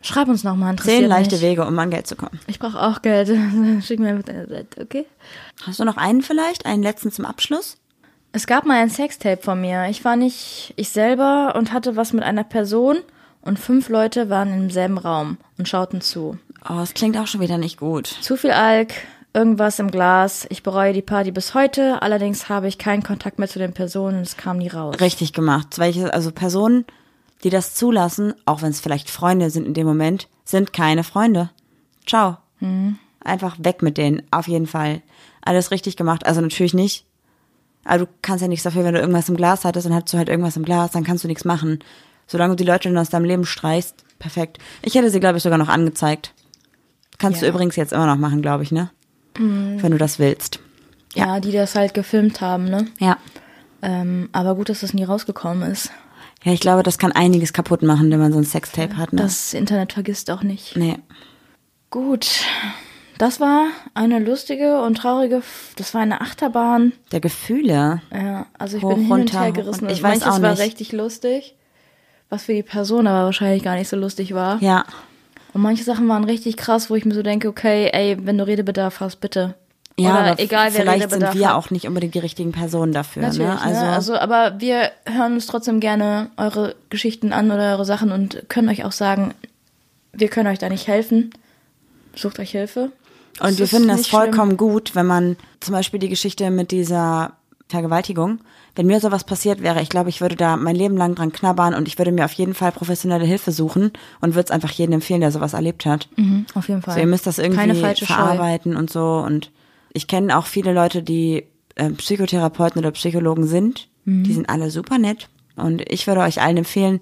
Schreib 0.02 0.28
uns 0.28 0.44
nochmal, 0.44 0.72
interessiert 0.72 1.00
Zehn 1.00 1.10
leichte 1.10 1.36
mich. 1.36 1.44
Wege, 1.44 1.66
um 1.66 1.78
an 1.80 1.90
Geld 1.90 2.08
zu 2.08 2.16
kommen. 2.16 2.40
Ich 2.48 2.60
brauche 2.60 2.82
auch 2.82 3.02
Geld. 3.02 3.28
Schick 3.84 4.00
mir 4.00 4.10
einfach 4.10 4.26
deine 4.26 4.48
Seite, 4.48 4.82
okay? 4.82 5.06
Hast 5.64 5.80
du 5.80 5.86
noch 5.86 5.98
einen 5.98 6.22
vielleicht, 6.22 6.66
einen 6.66 6.84
letzten 6.84 7.12
zum 7.12 7.26
Abschluss? 7.26 7.78
Es 8.32 8.46
gab 8.46 8.66
mal 8.66 8.78
ein 8.78 8.90
Sextape 8.90 9.42
von 9.42 9.60
mir. 9.60 9.88
Ich 9.90 10.06
war 10.06 10.16
nicht 10.16 10.74
ich 10.76 10.90
selber 10.90 11.56
und 11.58 11.74
hatte 11.74 11.96
was 11.96 12.14
mit 12.14 12.24
einer 12.24 12.44
Person 12.44 12.98
und 13.42 13.58
fünf 13.58 13.90
Leute 13.90 14.30
waren 14.30 14.54
im 14.54 14.70
selben 14.70 14.98
Raum 14.98 15.38
und 15.58 15.68
schauten 15.68 16.02
zu. 16.02 16.38
Oh, 16.70 16.80
es 16.82 16.94
klingt 16.94 17.18
auch 17.18 17.28
schon 17.28 17.42
wieder 17.42 17.58
nicht 17.58 17.78
gut. 17.78 18.08
Zu 18.08 18.38
viel 18.38 18.52
Alk, 18.52 18.94
irgendwas 19.34 19.80
im 19.80 19.92
Glas. 19.92 20.46
Ich 20.50 20.64
bereue 20.64 20.94
die 20.94 21.02
Party 21.02 21.32
bis 21.32 21.54
heute. 21.54 22.02
Allerdings 22.02 22.50
habe 22.50 22.68
ich 22.68 22.78
keinen 22.78 23.04
Kontakt 23.04 23.40
mehr 23.40 23.48
zu 23.48 23.60
den 23.60 23.74
Personen 23.74 24.18
und 24.18 24.24
es 24.24 24.38
kam 24.38 24.58
nie 24.58 24.68
raus. 24.68 24.96
Richtig 25.00 25.34
gemacht. 25.34 25.78
Welche, 25.78 26.14
also 26.14 26.32
Personen, 26.32 26.86
die 27.44 27.50
das 27.50 27.76
zulassen, 27.76 28.34
auch 28.46 28.62
wenn 28.62 28.72
es 28.72 28.80
vielleicht 28.80 29.10
Freunde 29.10 29.50
sind 29.50 29.68
in 29.68 29.74
dem 29.74 29.88
Moment, 29.88 30.28
sind 30.44 30.74
keine 30.74 31.04
Freunde. 31.04 31.52
Ciao. 32.06 32.38
Einfach 33.24 33.58
weg 33.60 33.82
mit 33.82 33.98
denen, 33.98 34.24
auf 34.32 34.48
jeden 34.48 34.68
Fall. 34.68 35.02
Alles 35.42 35.72
richtig 35.72 35.96
gemacht. 35.96 36.26
Also 36.26 36.42
natürlich 36.42 36.74
nicht. 36.74 37.06
Aber 37.86 38.00
du 38.00 38.08
kannst 38.22 38.42
ja 38.42 38.48
nichts 38.48 38.64
dafür, 38.64 38.84
wenn 38.84 38.96
du 38.96 39.00
irgendwas 39.00 39.30
im 39.30 39.38
Glas 39.38 39.64
hattest 39.64 39.88
und 39.88 39.94
hattest 39.94 40.14
du 40.14 40.18
halt 40.18 40.28
irgendwas 40.30 40.58
im 40.58 40.66
Glas, 40.66 40.92
dann 40.92 41.04
kannst 41.04 41.24
du 41.24 41.28
nichts 41.28 41.46
machen. 41.46 41.80
Solange 42.26 42.56
du 42.56 42.64
die 42.64 42.70
Leute 42.70 42.90
dann 42.90 42.98
aus 42.98 43.10
deinem 43.10 43.24
Leben 43.24 43.46
streichst, 43.46 44.04
perfekt. 44.20 44.58
Ich 44.82 44.96
hätte 44.96 45.10
sie, 45.10 45.22
glaube 45.22 45.38
ich, 45.38 45.44
sogar 45.44 45.58
noch 45.58 45.70
angezeigt. 45.70 46.34
Kannst 47.18 47.42
du 47.42 47.46
Ja. 47.46 47.52
übrigens 47.52 47.76
jetzt 47.76 47.94
immer 47.94 48.06
noch 48.06 48.18
machen, 48.18 48.42
glaube 48.42 48.64
ich, 48.64 48.72
ne? 48.72 48.90
Wenn 49.40 49.92
du 49.92 49.98
das 49.98 50.18
willst. 50.20 50.60
Ja, 51.14 51.40
die 51.40 51.52
das 51.52 51.76
halt 51.76 51.94
gefilmt 51.94 52.42
haben, 52.42 52.66
ne? 52.66 52.88
Ja. 53.00 53.18
Ähm, 53.84 54.30
aber 54.32 54.56
gut, 54.56 54.70
dass 54.70 54.80
das 54.82 54.94
nie 54.96 55.04
rausgekommen 55.04 55.70
ist. 55.72 55.92
Ja, 56.44 56.52
ich 56.54 56.60
glaube, 56.60 56.82
das 56.84 56.98
kann 56.98 57.12
einiges 57.12 57.54
kaputt 57.54 57.82
machen, 57.84 58.10
wenn 58.10 58.20
man 58.20 58.32
so 58.34 58.40
ein 58.40 58.44
Sextape 58.46 58.98
hat, 58.98 59.14
ne? 59.14 59.22
Das 59.22 59.54
Internet 59.54 59.94
vergisst 59.94 60.32
auch 60.32 60.42
nicht. 60.44 60.76
nee. 60.76 60.98
Gut. 61.90 62.28
Das 63.18 63.40
war 63.40 63.68
eine 63.96 64.20
lustige 64.20 64.82
und 64.84 64.96
traurige, 64.96 65.42
das 65.76 65.94
war 65.96 66.02
eine 66.02 66.22
Achterbahn. 66.22 66.94
Der 67.12 67.20
Gefühle. 67.20 68.02
Ja, 68.14 68.46
also 68.60 68.78
ich 68.78 68.84
Hoch, 68.84 68.90
bin 68.94 69.04
hin 69.04 69.12
runter, 69.12 69.38
und 69.40 69.44
her 69.44 69.52
gerissen. 69.54 69.90
Ich 69.90 70.04
weiß 70.04 70.20
manches 70.20 70.28
auch 70.38 70.42
war 70.44 70.52
nicht. 70.52 70.62
richtig 70.62 70.92
lustig, 70.92 71.56
was 72.30 72.44
für 72.44 72.54
die 72.54 72.62
Person 72.62 73.08
aber 73.08 73.26
wahrscheinlich 73.26 73.64
gar 73.64 73.76
nicht 73.76 73.88
so 73.90 73.98
lustig 73.98 74.36
war. 74.36 74.62
Ja. 74.62 74.86
Und 75.58 75.64
manche 75.64 75.84
Sachen 75.84 76.08
waren 76.08 76.24
richtig 76.24 76.56
krass, 76.56 76.92
wo 76.92 76.96
ich 76.96 77.04
mir 77.04 77.16
so 77.16 77.24
denke, 77.24 77.48
okay, 77.48 77.90
ey, 77.92 78.16
wenn 78.22 78.38
du 78.38 78.46
Redebedarf 78.46 79.00
hast, 79.00 79.16
bitte. 79.16 79.56
Ja, 80.00 80.12
Oder 80.12 80.20
aber 80.34 80.40
egal, 80.40 80.70
wer 80.72 80.82
vielleicht 80.82 81.10
sind 81.10 81.34
wir 81.34 81.50
hat. 81.50 81.56
auch 81.56 81.72
nicht 81.72 81.88
unbedingt 81.88 82.14
die 82.14 82.20
richtigen 82.20 82.52
Personen 82.52 82.94
dafür, 82.94 83.24
Natürlich, 83.24 83.48
ne? 83.48 83.60
Also, 83.60 83.82
ne? 83.82 83.90
also, 83.92 84.16
aber 84.20 84.60
wir 84.60 84.92
hören 85.08 85.34
uns 85.34 85.48
trotzdem 85.48 85.80
gerne 85.80 86.30
eure 86.38 86.76
Geschichten 86.92 87.34
an 87.34 87.50
oder 87.50 87.72
eure 87.72 87.86
Sachen 87.86 88.12
und 88.12 88.48
können 88.50 88.70
euch 88.70 88.86
auch 88.86 88.92
sagen, 88.92 89.34
wir 90.14 90.28
können 90.28 90.48
euch 90.48 90.60
da 90.60 90.70
nicht 90.70 90.86
helfen. 90.86 91.32
Sucht 92.16 92.38
euch 92.38 92.52
Hilfe. 92.52 92.92
und 93.40 93.50
Es 93.50 93.58
wir 93.58 93.68
finden 93.68 93.88
das 93.88 93.98
nicht 93.98 94.10
schlimm. 94.10 94.22
vollkommen 94.22 94.58
gut, 94.58 94.94
wenn 94.94 95.08
man 95.08 95.38
zum 95.60 95.74
Beispiel 95.74 96.00
die 96.00 96.10
Geschichte 96.10 96.52
mit 96.52 96.70
dieser 96.70 97.34
Vergewaltigung, 97.70 98.40
wenn 98.76 98.86
mir 98.88 99.00
sowas 99.00 99.24
passiert 99.24 99.62
wäre, 99.62 99.82
ich 99.82 99.90
glaube, 99.90 100.10
ich 100.10 100.22
würde 100.22 100.36
da 100.36 100.56
mein 100.56 100.76
Leben 100.76 100.96
lang 100.96 101.16
dran 101.16 101.32
knabbern 101.32 101.74
und 101.74 101.88
ich 101.88 101.98
würde 101.98 102.12
mir 102.12 102.26
auf 102.26 102.32
jeden 102.34 102.54
Fall 102.54 102.72
professionelle 102.72 103.26
Hilfe 103.26 103.52
suchen 103.52 103.92
und 104.22 104.36
würde 104.36 104.46
es 104.46 104.52
einfach 104.52 104.72
jedem 104.72 104.94
empfehlen, 104.94 105.22
der 105.22 105.32
sowas 105.32 105.54
erlebt 105.54 105.86
hat. 105.86 106.08
Mhm, 106.16 106.46
auf 106.54 106.70
jeden 106.70 106.82
Fall. 106.82 106.94
So, 106.94 107.00
ihr 107.02 107.08
müsst 107.08 107.28
das 107.28 107.38
Keine 107.38 107.54
irgendwie 107.54 107.82
falsche 107.82 108.06
Scheu. 108.06 108.14
verarbeiten 108.14 108.76
und 108.78 108.90
so. 108.90 109.24
Und 109.26 109.52
ich 109.92 110.08
kenne 110.08 110.38
auch 110.38 110.46
viele 110.46 110.74
Leute, 110.74 111.04
die 111.04 111.44
äh, 111.76 111.90
Psychotherapeuten 111.90 112.80
oder 112.80 112.92
Psychologen 112.92 113.48
sind. 113.48 113.90
Mhm. 114.06 114.24
Die 114.24 114.34
sind 114.34 114.50
alle 114.50 114.72
super 114.72 114.98
nett. 114.98 115.28
Und 115.56 115.82
ich 115.92 116.08
würde 116.08 116.22
euch 116.22 116.42
allen 116.42 116.58
empfehlen, 116.58 117.00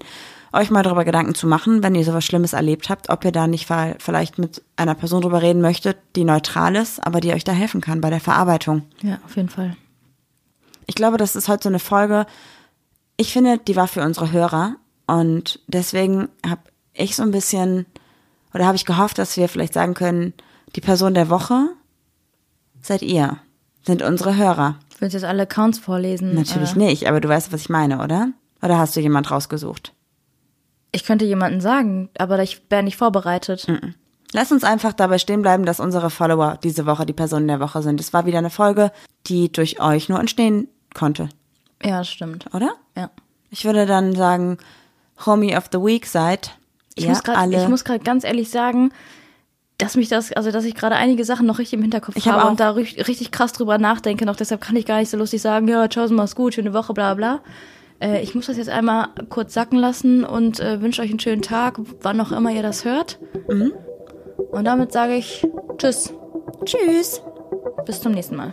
euch 0.52 0.70
mal 0.70 0.82
darüber 0.82 1.04
Gedanken 1.04 1.34
zu 1.34 1.46
machen, 1.46 1.82
wenn 1.82 1.94
ihr 1.94 2.04
sowas 2.04 2.24
Schlimmes 2.24 2.54
erlebt 2.54 2.88
habt, 2.88 3.10
ob 3.10 3.24
ihr 3.24 3.32
da 3.32 3.46
nicht 3.46 3.68
vielleicht 3.98 4.38
mit 4.38 4.62
einer 4.76 4.94
Person 4.94 5.20
drüber 5.20 5.42
reden 5.42 5.60
möchtet, 5.60 5.98
die 6.16 6.24
neutral 6.24 6.74
ist, 6.76 7.06
aber 7.06 7.20
die 7.20 7.32
euch 7.34 7.44
da 7.44 7.52
helfen 7.52 7.80
kann 7.82 8.00
bei 8.00 8.10
der 8.10 8.20
Verarbeitung. 8.20 8.82
Ja, 9.02 9.18
auf 9.24 9.36
jeden 9.36 9.50
Fall. 9.50 9.76
Ich 10.86 10.94
glaube, 10.94 11.16
das 11.16 11.36
ist 11.36 11.48
heute 11.48 11.64
so 11.64 11.68
eine 11.68 11.78
Folge. 11.78 12.26
Ich 13.16 13.32
finde, 13.32 13.58
die 13.58 13.76
war 13.76 13.88
für 13.88 14.02
unsere 14.02 14.32
Hörer 14.32 14.76
und 15.06 15.60
deswegen 15.66 16.28
habe 16.46 16.60
ich 16.92 17.16
so 17.16 17.22
ein 17.22 17.30
bisschen 17.30 17.86
oder 18.54 18.66
habe 18.66 18.76
ich 18.76 18.84
gehofft, 18.86 19.18
dass 19.18 19.36
wir 19.36 19.48
vielleicht 19.48 19.74
sagen 19.74 19.94
können, 19.94 20.32
die 20.74 20.80
Person 20.80 21.14
der 21.14 21.28
Woche 21.28 21.68
seid 22.80 23.02
ihr, 23.02 23.38
sind 23.82 24.02
unsere 24.02 24.36
Hörer. 24.36 24.78
Willst 24.98 25.14
du 25.14 25.18
jetzt 25.18 25.26
alle 25.28 25.42
Accounts 25.42 25.78
vorlesen? 25.78 26.34
Natürlich 26.34 26.74
Äh, 26.74 26.78
nicht, 26.78 27.08
aber 27.08 27.20
du 27.20 27.28
weißt, 27.28 27.52
was 27.52 27.62
ich 27.62 27.68
meine, 27.68 28.02
oder? 28.02 28.30
Oder 28.62 28.78
hast 28.78 28.96
du 28.96 29.00
jemand 29.00 29.30
rausgesucht? 29.30 29.92
Ich 30.92 31.04
könnte 31.04 31.26
jemanden 31.26 31.60
sagen, 31.60 32.08
aber 32.18 32.42
ich 32.42 32.62
wäre 32.70 32.82
nicht 32.82 32.96
vorbereitet. 32.96 33.66
Lass 34.32 34.50
uns 34.52 34.64
einfach 34.64 34.92
dabei 34.94 35.18
stehen 35.18 35.42
bleiben, 35.42 35.66
dass 35.66 35.80
unsere 35.80 36.10
Follower 36.10 36.58
diese 36.62 36.86
Woche 36.86 37.04
die 37.04 37.12
Personen 37.12 37.48
der 37.48 37.60
Woche 37.60 37.82
sind. 37.82 38.00
Es 38.00 38.12
war 38.12 38.24
wieder 38.24 38.38
eine 38.38 38.50
Folge, 38.50 38.90
die 39.26 39.52
durch 39.52 39.80
euch 39.80 40.08
nur 40.08 40.18
entstehen 40.18 40.68
konnte, 40.96 41.28
Ja, 41.84 42.02
stimmt. 42.02 42.46
oder? 42.52 42.72
Ja. 42.96 43.10
Ich 43.50 43.64
würde 43.64 43.86
dann 43.86 44.14
sagen, 44.16 44.58
Homie 45.24 45.56
of 45.56 45.66
the 45.72 45.78
Week 45.78 46.04
seid 46.06 46.50
Ich 46.96 47.04
ihr 47.04 47.10
muss 47.10 47.22
grad, 47.22 47.36
alle. 47.38 47.62
ich 47.62 47.68
muss 47.68 47.84
gerade 47.84 48.00
ganz 48.00 48.24
ehrlich 48.24 48.50
sagen, 48.50 48.90
dass 49.78 49.94
mich 49.96 50.08
das, 50.08 50.32
also 50.32 50.50
dass 50.50 50.64
ich 50.64 50.74
gerade 50.74 50.96
einige 50.96 51.24
Sachen 51.24 51.46
noch 51.46 51.58
richtig 51.58 51.74
im 51.74 51.82
Hinterkopf 51.82 52.16
Ich 52.16 52.26
hab 52.26 52.34
habe 52.36 52.44
auch- 52.46 52.50
und 52.50 52.60
da 52.60 52.70
ri- 52.72 53.06
richtig 53.06 53.30
krass 53.30 53.52
drüber 53.52 53.76
nachdenke 53.78 54.24
noch. 54.26 54.34
Deshalb 54.36 54.60
kann 54.62 54.74
ich 54.74 54.86
gar 54.86 54.98
nicht 54.98 55.10
so 55.10 55.16
lustig 55.18 55.40
sagen, 55.42 55.68
ja, 55.68 55.88
ciao, 55.88 56.08
mach's 56.10 56.34
gut, 56.34 56.54
schöne 56.54 56.72
Woche, 56.72 56.92
bla 56.94 57.12
bla. 57.14 57.40
Äh, 58.00 58.22
ich 58.22 58.34
muss 58.34 58.46
das 58.46 58.56
jetzt 58.56 58.68
einmal 58.70 59.08
kurz 59.28 59.52
sacken 59.54 59.78
lassen 59.78 60.24
und 60.24 60.60
äh, 60.60 60.80
wünsche 60.80 61.02
euch 61.02 61.10
einen 61.10 61.20
schönen 61.20 61.42
Tag, 61.42 61.78
wann 62.02 62.20
auch 62.20 62.32
immer 62.32 62.50
ihr 62.50 62.62
das 62.62 62.84
hört. 62.86 63.18
Mhm. 63.48 63.72
Und 64.50 64.64
damit 64.64 64.92
sage 64.92 65.14
ich 65.14 65.46
Tschüss, 65.78 66.12
Tschüss. 66.64 67.20
bis 67.84 68.00
zum 68.00 68.12
nächsten 68.12 68.36
Mal. 68.36 68.52